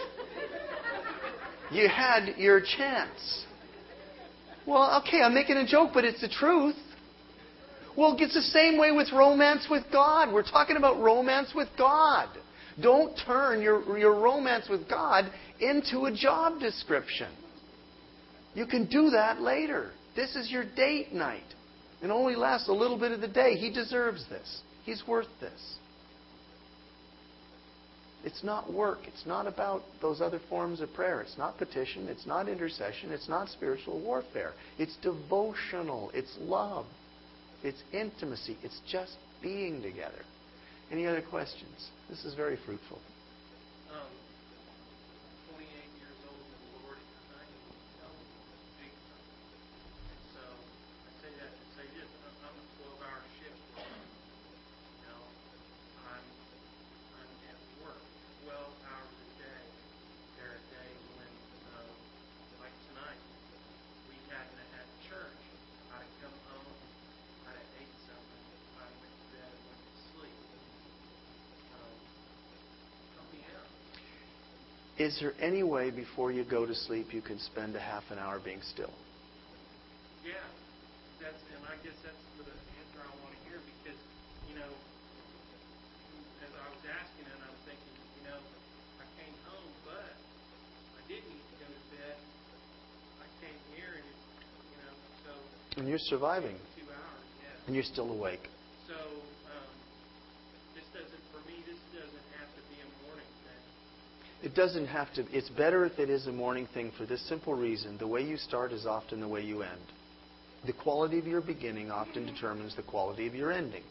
You 1.72 1.88
had 1.88 2.36
your 2.38 2.62
chance. 2.62 3.46
Well, 4.68 5.02
okay, 5.02 5.22
I'm 5.22 5.34
making 5.34 5.56
a 5.56 5.66
joke, 5.66 5.92
but 5.94 6.04
it's 6.04 6.20
the 6.20 6.28
truth. 6.28 6.76
Well, 7.98 8.16
it's 8.20 8.34
the 8.34 8.42
same 8.42 8.78
way 8.78 8.92
with 8.92 9.12
romance 9.14 9.66
with 9.72 9.84
God. 9.92 10.32
We're 10.32 10.44
talking 10.44 10.76
about 10.76 11.00
romance 11.00 11.54
with 11.56 11.70
God. 11.78 12.28
Don't 12.82 13.18
turn 13.26 13.62
your, 13.62 13.98
your 13.98 14.20
romance 14.20 14.68
with 14.70 14.88
God 14.88 15.32
into 15.60 16.06
a 16.06 16.14
job 16.14 16.60
description. 16.60 17.30
You 18.54 18.68
can 18.68 18.88
do 18.88 19.10
that 19.12 19.42
later. 19.42 19.92
This 20.16 20.36
is 20.36 20.52
your 20.52 20.66
date 20.76 21.14
night. 21.14 21.42
It 22.04 22.12
only 22.12 22.36
lasts 22.36 22.68
a 22.68 22.74
little 22.74 23.00
bit 23.00 23.12
of 23.12 23.22
the 23.22 23.28
day. 23.28 23.56
He 23.56 23.72
deserves 23.72 24.26
this. 24.30 24.62
He's 24.84 25.02
worth 25.08 25.28
this. 25.40 25.78
It's 28.28 28.44
not 28.44 28.74
work. 28.74 28.98
It's 29.08 29.26
not 29.26 29.48
about 29.48 29.84
those 30.02 30.20
other 30.20 30.42
forms 30.50 30.82
of 30.82 30.94
prayer. 30.94 31.22
It's 31.22 31.38
not 31.38 31.58
petition. 31.58 32.10
It's 32.10 32.26
not 32.26 32.50
intercession. 32.50 33.14
It's 33.14 33.30
not 33.30 33.48
spiritual 33.48 34.02
warfare. 34.02 34.52
It's 34.78 34.98
devotional. 34.98 36.12
It's 36.14 36.36
love. 36.42 36.88
It's 37.64 37.82
intimacy. 37.94 38.58
It's 38.64 38.82
just 38.92 39.16
being 39.42 39.82
together. 39.82 40.26
Any 40.92 41.08
other 41.08 41.22
questions? 41.22 41.88
This 42.10 42.26
is 42.26 42.34
very 42.34 42.58
fruitful. 42.66 43.00
Um, 43.96 44.12
28 45.56 45.64
years 45.96 46.20
old 46.28 46.44
in 46.52 46.60
the 46.68 46.84
Lord, 46.84 47.00
and 47.00 47.32
I 47.32 47.44
am 47.48 47.64
young, 47.96 48.18
big 48.76 48.92
time. 49.08 49.24
And 50.12 50.22
so 50.36 50.44
I 50.44 51.12
say 51.24 51.32
that 51.32 51.52
to 51.56 51.66
say 51.80 51.86
this: 51.96 52.12
I'm 52.28 52.36
I'm 52.44 52.58
a 52.60 52.66
12-hour 52.76 53.24
shift. 53.40 53.56
You 53.80 55.08
know, 55.16 55.24
I'm 56.12 56.28
I'm 57.24 57.32
at 57.56 57.60
work 57.88 58.04
12 58.48 58.56
hours 58.88 59.12
a 59.12 59.28
day. 59.44 59.64
There 60.40 60.48
are 60.56 60.64
days 60.72 61.04
when, 61.20 61.32
um, 61.76 61.90
like 62.64 62.76
tonight, 62.88 63.20
we 64.08 64.16
hadn't 64.32 64.62
had 64.72 64.88
church. 65.12 65.42
I'd 65.92 66.14
come 66.24 66.38
home, 66.48 66.76
I'd 67.50 67.60
have 67.60 67.72
ate 67.76 67.96
something, 68.08 68.44
I 68.80 68.88
went 69.04 69.12
to 69.12 69.28
bed 69.36 69.52
and 69.52 69.64
went 69.68 69.82
to 69.84 70.00
sleep. 70.16 70.40
Um, 71.76 71.92
help 73.20 73.28
me 73.36 73.42
out. 73.52 73.68
Is 74.98 75.14
there 75.22 75.34
any 75.40 75.62
way 75.62 75.92
before 75.92 76.32
you 76.32 76.44
go 76.44 76.66
to 76.66 76.74
sleep 76.74 77.14
you 77.14 77.22
can 77.22 77.38
spend 77.38 77.76
a 77.76 77.80
half 77.80 78.04
an 78.10 78.18
hour 78.18 78.40
being 78.42 78.62
still? 78.66 78.90
Yeah, 80.26 80.34
that's, 81.22 81.38
and 81.54 81.62
I 81.70 81.78
guess 81.86 81.94
that's 82.02 82.18
the 82.42 82.50
answer 82.50 83.00
I 83.06 83.14
want 83.22 83.30
to 83.38 83.42
hear 83.46 83.62
because, 83.62 84.00
you 84.50 84.58
know, 84.58 84.72
as 86.42 86.50
I 86.50 86.66
was 86.74 86.82
asking 86.90 87.30
and 87.30 87.40
I'm 87.46 87.58
thinking, 87.70 87.94
you 88.18 88.24
know, 88.26 88.42
I 88.98 89.06
came 89.22 89.38
home, 89.46 89.70
but 89.86 90.10
I 90.98 91.02
didn't 91.06 91.30
need 91.30 91.46
to 91.46 91.56
go 91.62 91.70
to 91.70 91.84
bed. 91.94 92.18
I 93.22 93.28
came 93.46 93.60
here 93.78 94.02
and, 94.02 94.08
you 94.10 94.78
know, 94.82 94.94
so 95.30 95.32
And 95.78 95.86
you're 95.86 96.02
surviving, 96.10 96.58
two 96.74 96.90
hours, 96.90 97.26
yeah. 97.46 97.66
and 97.70 97.78
you're 97.78 97.86
still 97.86 98.10
awake. 98.10 98.50
So 98.90 98.98
um, 98.98 99.72
this 100.74 100.90
doesn't, 100.90 101.24
for 101.30 101.46
me, 101.46 101.62
this 101.70 101.78
doesn't 101.94 102.28
have 102.42 102.50
to 102.50 102.62
be 102.74 102.82
a 102.82 102.90
morning 103.06 103.30
thing. 103.46 103.62
It 104.44 104.54
doesn't 104.54 104.88
have 104.88 105.12
to. 105.16 105.26
It's 105.32 105.50
better 105.50 105.86
if 105.86 105.98
it 105.98 106.10
is 106.10 106.28
a 106.28 106.32
morning 106.32 106.68
thing 106.74 106.92
for 106.98 107.06
this 107.06 107.28
simple 107.28 107.56
reason. 107.56 107.98
The 107.98 108.08
way 108.08 108.22
you 108.22 108.38
start 108.38 108.72
is 108.72 108.86
often 108.86 109.20
the 109.20 109.28
way 109.28 109.44
you 109.44 109.64
end. 109.64 109.82
The 110.66 110.74
quality 110.74 111.18
of 111.20 111.26
your 111.26 111.42
beginning 111.42 111.92
often 111.92 112.26
determines 112.26 112.76
the 112.76 112.84
quality 112.84 113.28
of 113.28 113.34
your 113.34 113.52
ending. 113.52 113.84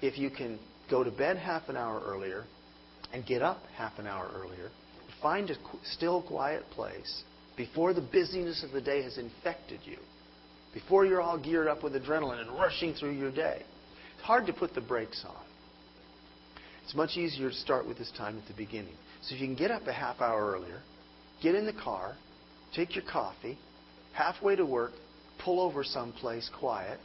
If 0.00 0.18
you 0.18 0.30
can 0.30 0.58
go 0.90 1.02
to 1.02 1.10
bed 1.10 1.36
half 1.36 1.68
an 1.68 1.76
hour 1.76 2.00
earlier 2.04 2.44
and 3.12 3.26
get 3.26 3.42
up 3.42 3.62
half 3.76 3.98
an 3.98 4.06
hour 4.06 4.30
earlier, 4.34 4.70
find 5.20 5.50
a 5.50 5.54
still, 5.84 6.22
quiet 6.22 6.64
place 6.70 7.22
before 7.56 7.92
the 7.92 8.00
busyness 8.00 8.64
of 8.64 8.72
the 8.72 8.80
day 8.80 9.02
has 9.02 9.18
infected 9.18 9.80
you, 9.84 9.98
before 10.74 11.04
you're 11.04 11.20
all 11.20 11.38
geared 11.38 11.68
up 11.68 11.82
with 11.82 11.94
adrenaline 11.94 12.40
and 12.40 12.50
rushing 12.50 12.94
through 12.94 13.12
your 13.12 13.30
day. 13.30 13.62
It's 14.14 14.24
hard 14.24 14.46
to 14.46 14.52
put 14.52 14.74
the 14.74 14.80
brakes 14.80 15.24
on. 15.28 15.44
It's 16.84 16.94
much 16.94 17.16
easier 17.16 17.50
to 17.50 17.56
start 17.56 17.86
with 17.86 17.98
this 17.98 18.12
time 18.16 18.38
at 18.38 18.46
the 18.48 18.54
beginning. 18.54 18.94
So 19.22 19.34
if 19.34 19.40
you 19.40 19.46
can 19.46 19.56
get 19.56 19.70
up 19.70 19.86
a 19.86 19.92
half 19.92 20.20
hour 20.20 20.52
earlier, 20.52 20.80
get 21.42 21.54
in 21.54 21.66
the 21.66 21.72
car, 21.72 22.16
take 22.74 22.94
your 22.94 23.04
coffee, 23.04 23.58
halfway 24.12 24.56
to 24.56 24.66
work, 24.66 24.92
pull 25.44 25.60
over 25.60 25.84
someplace 25.84 26.50
quiet, 26.58 26.98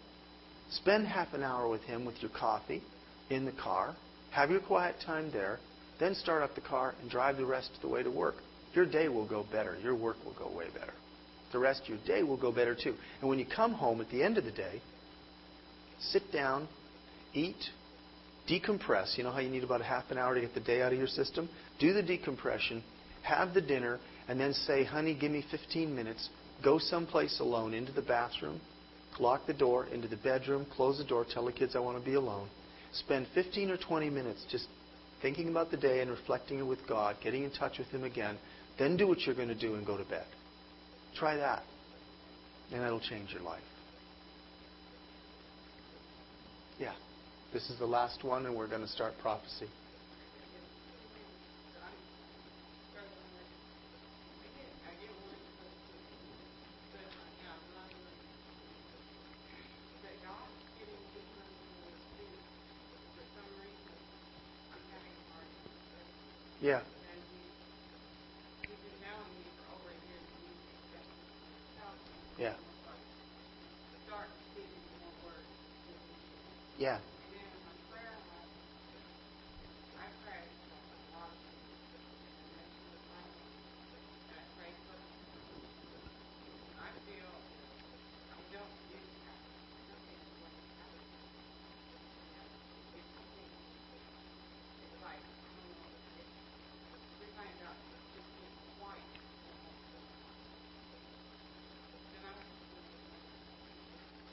spend 0.72 1.07
half 1.07 1.34
an 1.34 1.43
hour 1.43 1.68
with 1.68 1.82
him 1.84 2.05
with 2.05 2.15
your 2.22 2.32
coffee 2.32 2.82
in 3.30 3.45
the 3.45 3.51
car, 3.51 3.95
have 4.32 4.49
your 4.49 4.59
quiet 4.59 4.95
time 5.05 5.32
there, 5.32 5.59
then 5.99 6.15
start 6.15 6.43
up 6.43 6.55
the 6.55 6.61
car 6.61 6.95
and 7.01 7.09
drive 7.09 7.38
the 7.38 7.45
rest 7.45 7.72
of 7.76 7.82
the 7.82 7.88
way 7.88 8.03
to 8.03 8.11
work. 8.11 8.36
Your 8.74 8.86
day 8.86 9.07
will 9.09 9.28
go 9.28 9.45
better. 9.51 9.78
Your 9.82 9.95
work 9.95 10.18
will 10.26 10.34
go 10.34 10.55
way 10.55 10.68
better. 10.74 10.93
The 11.51 11.59
rest 11.59 11.84
of 11.84 11.89
your 11.89 11.97
day 12.05 12.24
will 12.24 12.38
go 12.38 12.51
better 12.51 12.76
too. 12.76 12.95
And 13.22 13.30
when 13.30 13.39
you 13.39 13.45
come 13.45 13.74
home 13.74 14.01
at 14.01 14.09
the 14.09 14.22
end 14.22 14.38
of 14.38 14.43
the 14.43 14.51
day, 14.51 14.82
sit 15.99 16.32
down, 16.32 16.68
eat, 17.34 17.55
decompress. 18.49 19.17
You 19.17 19.23
know 19.23 19.31
how 19.31 19.39
you 19.39 19.49
need 19.49 19.63
about 19.63 19.81
a 19.81 19.85
half 19.85 20.09
an 20.09 20.17
hour 20.17 20.35
to 20.35 20.41
get 20.41 20.53
the 20.53 20.59
day 20.59 20.81
out 20.81 20.93
of 20.93 20.97
your 20.97 21.07
system? 21.07 21.49
Do 21.79 21.93
the 21.93 22.03
decompression, 22.03 22.83
have 23.23 23.53
the 23.53 23.61
dinner, 23.61 23.99
and 24.27 24.39
then 24.39 24.53
say, 24.53 24.83
honey, 24.83 25.13
give 25.13 25.31
me 25.31 25.43
15 25.49 25.95
minutes. 25.95 26.29
Go 26.63 26.79
someplace 26.79 27.39
alone 27.39 27.73
into 27.73 27.91
the 27.91 28.01
bathroom, 28.01 28.59
lock 29.19 29.45
the 29.47 29.53
door, 29.53 29.85
into 29.87 30.07
the 30.07 30.17
bedroom, 30.17 30.65
close 30.75 30.97
the 30.97 31.03
door, 31.03 31.25
tell 31.31 31.45
the 31.45 31.51
kids 31.51 31.75
I 31.75 31.79
want 31.79 31.99
to 31.99 32.05
be 32.05 32.15
alone. 32.15 32.49
Spend 32.93 33.27
15 33.35 33.71
or 33.71 33.77
20 33.77 34.09
minutes 34.09 34.45
just 34.49 34.67
thinking 35.21 35.49
about 35.49 35.71
the 35.71 35.77
day 35.77 36.01
and 36.01 36.09
reflecting 36.09 36.59
it 36.59 36.65
with 36.65 36.79
God, 36.87 37.17
getting 37.23 37.43
in 37.43 37.51
touch 37.51 37.77
with 37.77 37.87
Him 37.87 38.03
again. 38.03 38.37
Then 38.79 38.97
do 38.97 39.07
what 39.07 39.21
you're 39.21 39.35
going 39.35 39.47
to 39.49 39.55
do 39.55 39.75
and 39.75 39.85
go 39.85 39.97
to 39.97 40.05
bed. 40.05 40.25
Try 41.15 41.37
that, 41.37 41.63
and 42.71 42.81
that'll 42.81 42.99
change 42.99 43.31
your 43.31 43.41
life. 43.41 43.61
Yeah. 46.79 46.93
This 47.53 47.69
is 47.69 47.79
the 47.79 47.85
last 47.85 48.23
one, 48.23 48.45
and 48.45 48.55
we're 48.55 48.67
going 48.67 48.81
to 48.81 48.87
start 48.87 49.13
prophecy. 49.21 49.67
Yeah. 66.61 66.81
Yeah. 72.38 72.53
Yeah. 76.77 76.99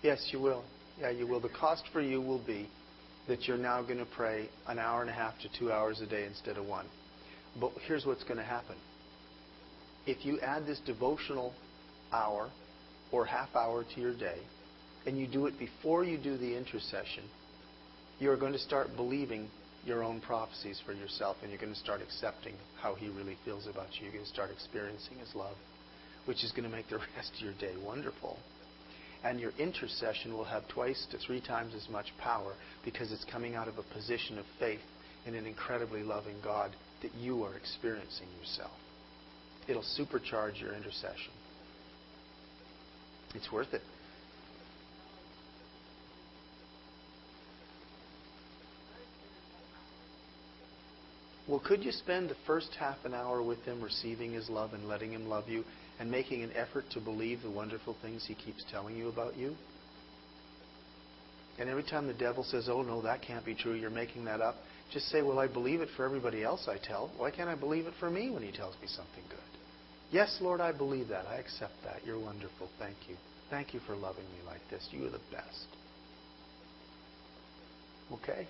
Yes, 0.04 0.28
you 0.32 0.38
will. 0.38 0.62
Yeah, 1.00 1.08
you 1.08 1.26
will. 1.26 1.40
The 1.40 1.48
cost 1.48 1.84
for 1.90 2.02
you 2.02 2.20
will 2.20 2.44
be 2.46 2.68
that 3.26 3.48
you're 3.48 3.56
now 3.56 3.80
going 3.80 3.98
to 3.98 4.04
pray 4.04 4.50
an 4.68 4.78
hour 4.78 5.00
and 5.00 5.08
a 5.08 5.14
half 5.14 5.32
to 5.40 5.48
two 5.58 5.72
hours 5.72 6.02
a 6.02 6.06
day 6.06 6.26
instead 6.26 6.58
of 6.58 6.66
one. 6.66 6.84
But 7.58 7.72
here's 7.86 8.04
what's 8.04 8.22
going 8.22 8.36
to 8.36 8.44
happen. 8.44 8.76
If 10.06 10.26
you 10.26 10.38
add 10.40 10.66
this 10.66 10.78
devotional 10.84 11.54
hour 12.12 12.50
or 13.12 13.24
half 13.24 13.56
hour 13.56 13.82
to 13.94 14.00
your 14.00 14.12
day, 14.12 14.36
and 15.06 15.18
you 15.18 15.26
do 15.26 15.46
it 15.46 15.58
before 15.58 16.04
you 16.04 16.18
do 16.18 16.36
the 16.36 16.54
intercession, 16.54 17.24
you're 18.20 18.36
going 18.36 18.52
to 18.52 18.58
start 18.58 18.88
believing 18.96 19.48
your 19.86 20.04
own 20.04 20.20
prophecies 20.20 20.82
for 20.84 20.92
yourself, 20.92 21.38
and 21.40 21.50
you're 21.50 21.60
going 21.60 21.72
to 21.72 21.80
start 21.80 22.02
accepting 22.02 22.52
how 22.78 22.94
He 22.94 23.08
really 23.08 23.38
feels 23.46 23.66
about 23.66 23.88
you. 23.94 24.02
You're 24.02 24.12
going 24.12 24.24
to 24.24 24.30
start 24.30 24.50
experiencing 24.50 25.16
His 25.18 25.34
love, 25.34 25.56
which 26.26 26.44
is 26.44 26.52
going 26.52 26.68
to 26.68 26.76
make 26.76 26.90
the 26.90 26.98
rest 27.16 27.32
of 27.36 27.40
your 27.40 27.54
day 27.54 27.72
wonderful. 27.82 28.38
And 29.24 29.40
your 29.40 29.52
intercession 29.58 30.34
will 30.34 30.44
have 30.44 30.68
twice 30.68 31.06
to 31.10 31.18
three 31.18 31.40
times 31.40 31.74
as 31.74 31.88
much 31.88 32.06
power 32.18 32.52
because 32.84 33.10
it's 33.10 33.24
coming 33.24 33.54
out 33.54 33.68
of 33.68 33.78
a 33.78 33.94
position 33.94 34.38
of 34.38 34.44
faith 34.60 34.80
in 35.26 35.34
an 35.34 35.46
incredibly 35.46 36.02
loving 36.02 36.36
God 36.44 36.70
that 37.02 37.14
you 37.14 37.42
are 37.44 37.56
experiencing 37.56 38.26
yourself. 38.38 38.72
It'll 39.66 39.82
supercharge 39.82 40.60
your 40.60 40.74
intercession. 40.74 41.32
It's 43.34 43.50
worth 43.50 43.72
it. 43.72 43.80
Well, 51.46 51.60
could 51.60 51.84
you 51.84 51.92
spend 51.92 52.30
the 52.30 52.36
first 52.46 52.70
half 52.78 52.96
an 53.04 53.12
hour 53.12 53.42
with 53.42 53.62
him 53.64 53.82
receiving 53.82 54.32
his 54.32 54.48
love 54.48 54.72
and 54.72 54.88
letting 54.88 55.12
him 55.12 55.28
love 55.28 55.48
you 55.48 55.64
and 55.98 56.10
making 56.10 56.42
an 56.42 56.50
effort 56.54 56.84
to 56.92 57.00
believe 57.00 57.42
the 57.42 57.50
wonderful 57.50 57.96
things 58.02 58.24
he 58.26 58.34
keeps 58.34 58.64
telling 58.70 58.96
you 58.96 59.08
about 59.08 59.36
you? 59.36 59.54
And 61.58 61.68
every 61.68 61.84
time 61.84 62.06
the 62.06 62.14
devil 62.14 62.42
says, 62.42 62.68
oh, 62.68 62.82
no, 62.82 63.00
that 63.02 63.22
can't 63.22 63.44
be 63.44 63.54
true, 63.54 63.74
you're 63.74 63.90
making 63.90 64.24
that 64.24 64.40
up, 64.40 64.56
just 64.92 65.06
say, 65.06 65.22
well, 65.22 65.38
I 65.38 65.46
believe 65.46 65.80
it 65.80 65.88
for 65.96 66.04
everybody 66.04 66.42
else 66.42 66.68
I 66.68 66.78
tell. 66.84 67.10
Why 67.16 67.30
can't 67.30 67.48
I 67.48 67.54
believe 67.54 67.86
it 67.86 67.94
for 68.00 68.10
me 68.10 68.30
when 68.30 68.42
he 68.42 68.50
tells 68.50 68.74
me 68.82 68.88
something 68.88 69.22
good? 69.28 69.38
Yes, 70.10 70.38
Lord, 70.40 70.60
I 70.60 70.72
believe 70.72 71.08
that. 71.08 71.26
I 71.26 71.36
accept 71.36 71.72
that. 71.84 72.04
You're 72.04 72.20
wonderful. 72.20 72.68
Thank 72.78 72.96
you. 73.08 73.16
Thank 73.50 73.72
you 73.74 73.80
for 73.86 73.94
loving 73.96 74.24
me 74.24 74.46
like 74.46 74.60
this. 74.70 74.86
You 74.90 75.06
are 75.06 75.10
the 75.10 75.20
best. 75.30 75.66
Okay? 78.12 78.46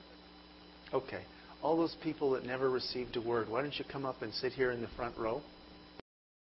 Okay. 0.93 1.23
All 1.63 1.77
those 1.77 1.97
people 2.03 2.31
that 2.33 2.45
never 2.45 2.69
received 2.71 3.17
a 3.17 3.21
word, 3.21 3.49
why 3.49 3.63
don't 3.63 3.79
you 3.79 3.85
come 3.91 4.05
up 4.05 4.23
and 4.23 4.33
sit 4.35 4.53
here 4.53 4.71
in 4.73 4.81
the 4.81 4.89
front 4.97 5.17
row? 5.17 5.41